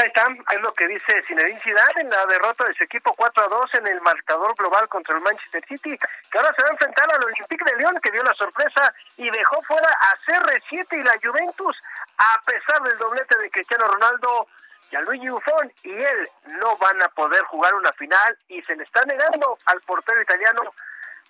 Ahí 0.00 0.06
está, 0.06 0.26
es 0.52 0.60
lo 0.62 0.72
que 0.72 0.88
dice 0.88 1.22
Zinedine 1.24 1.60
Zidane 1.60 2.00
en 2.00 2.08
la 2.08 2.24
derrota 2.24 2.64
de 2.64 2.72
su 2.72 2.84
equipo 2.84 3.12
4 3.12 3.44
a 3.44 3.48
2 3.48 3.74
en 3.74 3.86
el 3.88 4.00
marcador 4.00 4.54
global 4.56 4.88
contra 4.88 5.14
el 5.14 5.20
Manchester 5.20 5.62
City, 5.68 5.98
que 5.98 6.38
ahora 6.38 6.54
se 6.56 6.62
va 6.62 6.68
a 6.68 6.72
enfrentar 6.72 7.04
al 7.12 7.22
Olympique 7.22 7.62
de 7.66 7.76
León, 7.76 8.00
que 8.02 8.10
dio 8.10 8.22
la 8.22 8.32
sorpresa 8.32 8.94
y 9.18 9.28
dejó 9.28 9.60
fuera 9.60 9.90
a 9.90 10.16
CR7 10.24 10.86
y 10.98 11.02
la 11.02 11.18
Juventus, 11.22 11.82
a 12.16 12.40
pesar 12.46 12.80
del 12.82 12.96
doblete 12.96 13.36
de 13.36 13.50
Cristiano 13.50 13.88
Ronaldo 13.88 14.46
y 14.90 14.96
a 14.96 15.02
Luigi 15.02 15.28
Buffon, 15.28 15.70
y 15.82 15.92
él 15.92 16.28
no 16.46 16.78
van 16.78 17.02
a 17.02 17.08
poder 17.10 17.42
jugar 17.42 17.74
una 17.74 17.92
final 17.92 18.38
y 18.48 18.62
se 18.62 18.74
le 18.76 18.84
está 18.84 19.04
negando 19.04 19.58
al 19.66 19.82
portero 19.82 20.22
italiano, 20.22 20.62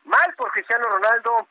mal 0.04 0.32
por 0.36 0.52
Cristiano 0.52 0.84
Ronaldo, 0.88 1.48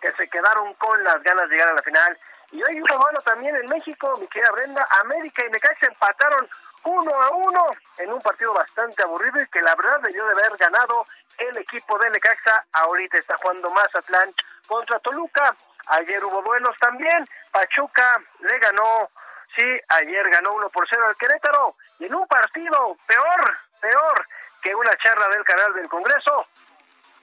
que 0.00 0.12
se 0.12 0.28
quedaron 0.28 0.74
con 0.74 1.02
las 1.02 1.20
ganas 1.24 1.48
de 1.48 1.56
llegar 1.56 1.70
a 1.70 1.74
la 1.74 1.82
final 1.82 2.16
y 2.56 2.62
hoy 2.62 2.80
hubo 2.80 2.98
bueno 2.98 3.20
también 3.20 3.54
en 3.54 3.66
México, 3.66 4.14
mi 4.18 4.26
querida 4.28 4.50
Brenda, 4.50 4.88
América 5.02 5.44
y 5.44 5.50
Necaxa 5.50 5.88
empataron 5.88 6.48
uno 6.84 7.22
a 7.22 7.30
uno 7.30 7.66
en 7.98 8.10
un 8.10 8.20
partido 8.22 8.54
bastante 8.54 9.02
aburrido 9.02 9.42
y 9.42 9.46
que 9.48 9.60
la 9.60 9.74
verdad 9.74 10.00
debió 10.00 10.24
de 10.24 10.32
haber 10.32 10.56
ganado 10.56 11.04
el 11.36 11.54
equipo 11.58 11.98
de 11.98 12.08
Necaxa. 12.08 12.64
Ahorita 12.72 13.18
está 13.18 13.36
jugando 13.36 13.68
Mazatlán 13.68 14.32
contra 14.66 14.98
Toluca. 15.00 15.54
Ayer 15.88 16.24
hubo 16.24 16.40
duelos 16.40 16.74
también. 16.80 17.28
Pachuca 17.50 18.22
le 18.40 18.58
ganó, 18.58 19.10
sí, 19.54 19.78
ayer 19.90 20.30
ganó 20.30 20.54
1 20.54 20.70
por 20.70 20.88
0 20.88 21.08
al 21.08 21.16
Querétaro. 21.16 21.74
Y 21.98 22.06
en 22.06 22.14
un 22.14 22.26
partido 22.26 22.96
peor, 23.06 23.58
peor 23.82 24.26
que 24.62 24.74
una 24.74 24.96
charla 24.96 25.28
del 25.28 25.44
canal 25.44 25.74
del 25.74 25.90
Congreso, 25.90 26.46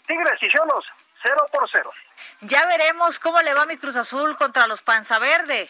Tigres 0.05 0.37
y 0.43 0.49
Cholos, 0.49 0.85
0 1.23 1.47
por 1.51 1.69
0. 1.69 1.91
Ya 2.41 2.65
veremos 2.67 3.19
cómo 3.19 3.41
le 3.41 3.53
va 3.53 3.65
mi 3.65 3.77
Cruz 3.77 3.95
Azul 3.95 4.37
contra 4.37 4.67
los 4.67 4.81
Panza 4.81 5.17
Verde. 5.17 5.69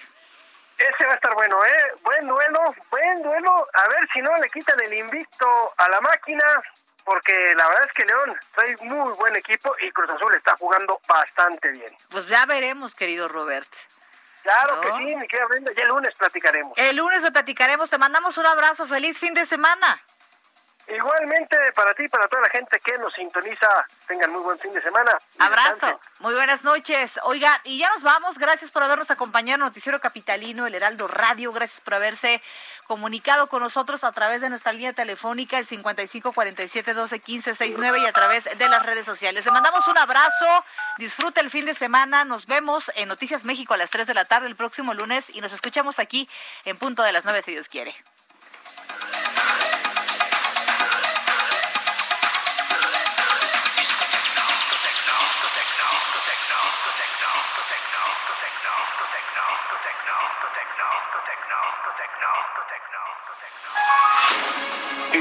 Ese 0.78 1.06
va 1.06 1.14
a 1.14 1.16
estar 1.16 1.34
bueno, 1.36 1.64
¿eh? 1.64 1.94
Buen 2.02 2.28
duelo, 2.28 2.60
buen 2.90 3.22
duelo. 3.22 3.68
A 3.74 3.88
ver 3.88 4.10
si 4.12 4.22
no 4.22 4.36
le 4.38 4.50
quitan 4.50 4.80
el 4.82 4.94
invicto 4.94 5.74
a 5.78 5.88
la 5.90 6.02
máquina, 6.02 6.44
porque 7.06 7.54
la 7.56 7.68
verdad 7.70 7.86
es 7.86 7.94
que 7.94 8.06
León 8.06 8.36
trae 8.56 8.76
muy 8.82 9.14
buen 9.14 9.36
equipo 9.36 9.74
y 9.82 9.92
Cruz 9.92 10.10
Azul 10.10 10.34
está 10.34 10.58
jugando 10.58 11.00
bastante 11.08 11.70
bien. 11.70 11.96
Pues 12.10 12.28
ya 12.28 12.46
veremos, 12.48 12.96
querido 12.96 13.28
Robert. 13.28 13.70
Claro 14.42 14.82
que 14.82 14.92
sí, 14.98 15.16
mi 15.16 15.28
querida 15.28 15.48
Brenda, 15.48 15.72
ya 15.74 15.84
el 15.84 15.90
lunes 15.90 16.14
platicaremos. 16.16 16.74
El 16.76 16.98
lunes 16.98 17.24
lo 17.24 17.32
platicaremos, 17.32 17.90
te 17.90 17.98
mandamos 17.98 18.38
un 18.38 18.46
abrazo, 18.46 18.86
feliz 18.86 19.18
fin 19.18 19.34
de 19.34 19.46
semana. 19.46 20.02
Igualmente 20.88 21.58
para 21.74 21.94
ti 21.94 22.04
y 22.04 22.08
para 22.10 22.28
toda 22.28 22.42
la 22.42 22.50
gente 22.50 22.80
que 22.80 22.98
nos 22.98 23.14
sintoniza, 23.14 23.68
tengan 24.06 24.32
muy 24.32 24.42
buen 24.42 24.60
fin 24.60 24.74
de 24.74 24.82
semana. 24.82 25.18
Abrazo, 25.40 26.00
muy 26.20 26.34
buenas 26.34 26.66
noches. 26.66 27.20
Oiga, 27.24 27.62
y 27.64 27.80
ya 27.80 27.90
nos 27.90 28.04
vamos. 28.04 28.38
Gracias 28.38 28.70
por 28.70 28.84
habernos 28.84 29.10
acompañado 29.10 29.56
en 29.56 29.62
Noticiero 29.62 30.02
Capitalino, 30.02 30.68
el 30.68 30.76
Heraldo 30.76 31.08
Radio. 31.08 31.54
Gracias 31.54 31.80
por 31.80 31.94
haberse 31.94 32.42
comunicado 32.86 33.48
con 33.48 33.62
nosotros 33.62 34.04
a 34.04 34.12
través 34.12 34.42
de 34.42 34.50
nuestra 34.50 34.74
línea 34.74 34.92
telefónica, 34.92 35.58
el 35.58 35.66
55 35.66 36.34
47 36.34 36.94
12 36.94 37.20
15 37.20 37.54
69 37.54 38.00
y 38.00 38.06
a 38.06 38.12
través 38.12 38.44
de 38.44 38.70
las 38.70 38.84
redes 38.84 39.06
sociales. 39.06 39.46
Le 39.46 39.52
mandamos 39.52 39.88
un 39.88 39.98
abrazo, 39.98 40.66
disfrute 40.98 41.40
el 41.40 41.50
fin 41.50 41.66
de 41.66 41.74
semana. 41.74 42.26
Nos 42.26 42.46
vemos 42.46 42.92
en 42.96 43.08
Noticias 43.08 43.46
México 43.46 43.74
a 43.74 43.78
las 43.78 43.90
3 43.90 44.06
de 44.06 44.14
la 44.14 44.26
tarde 44.26 44.48
el 44.48 44.58
próximo 44.58 44.94
lunes 44.94 45.30
y 45.30 45.40
nos 45.40 45.54
escuchamos 45.54 46.00
aquí 46.00 46.30
en 46.66 46.78
punto 46.78 47.04
de 47.04 47.14
las 47.14 47.24
9 47.24 47.42
si 47.42 47.52
Dios 47.52 47.70
quiere. 47.70 47.96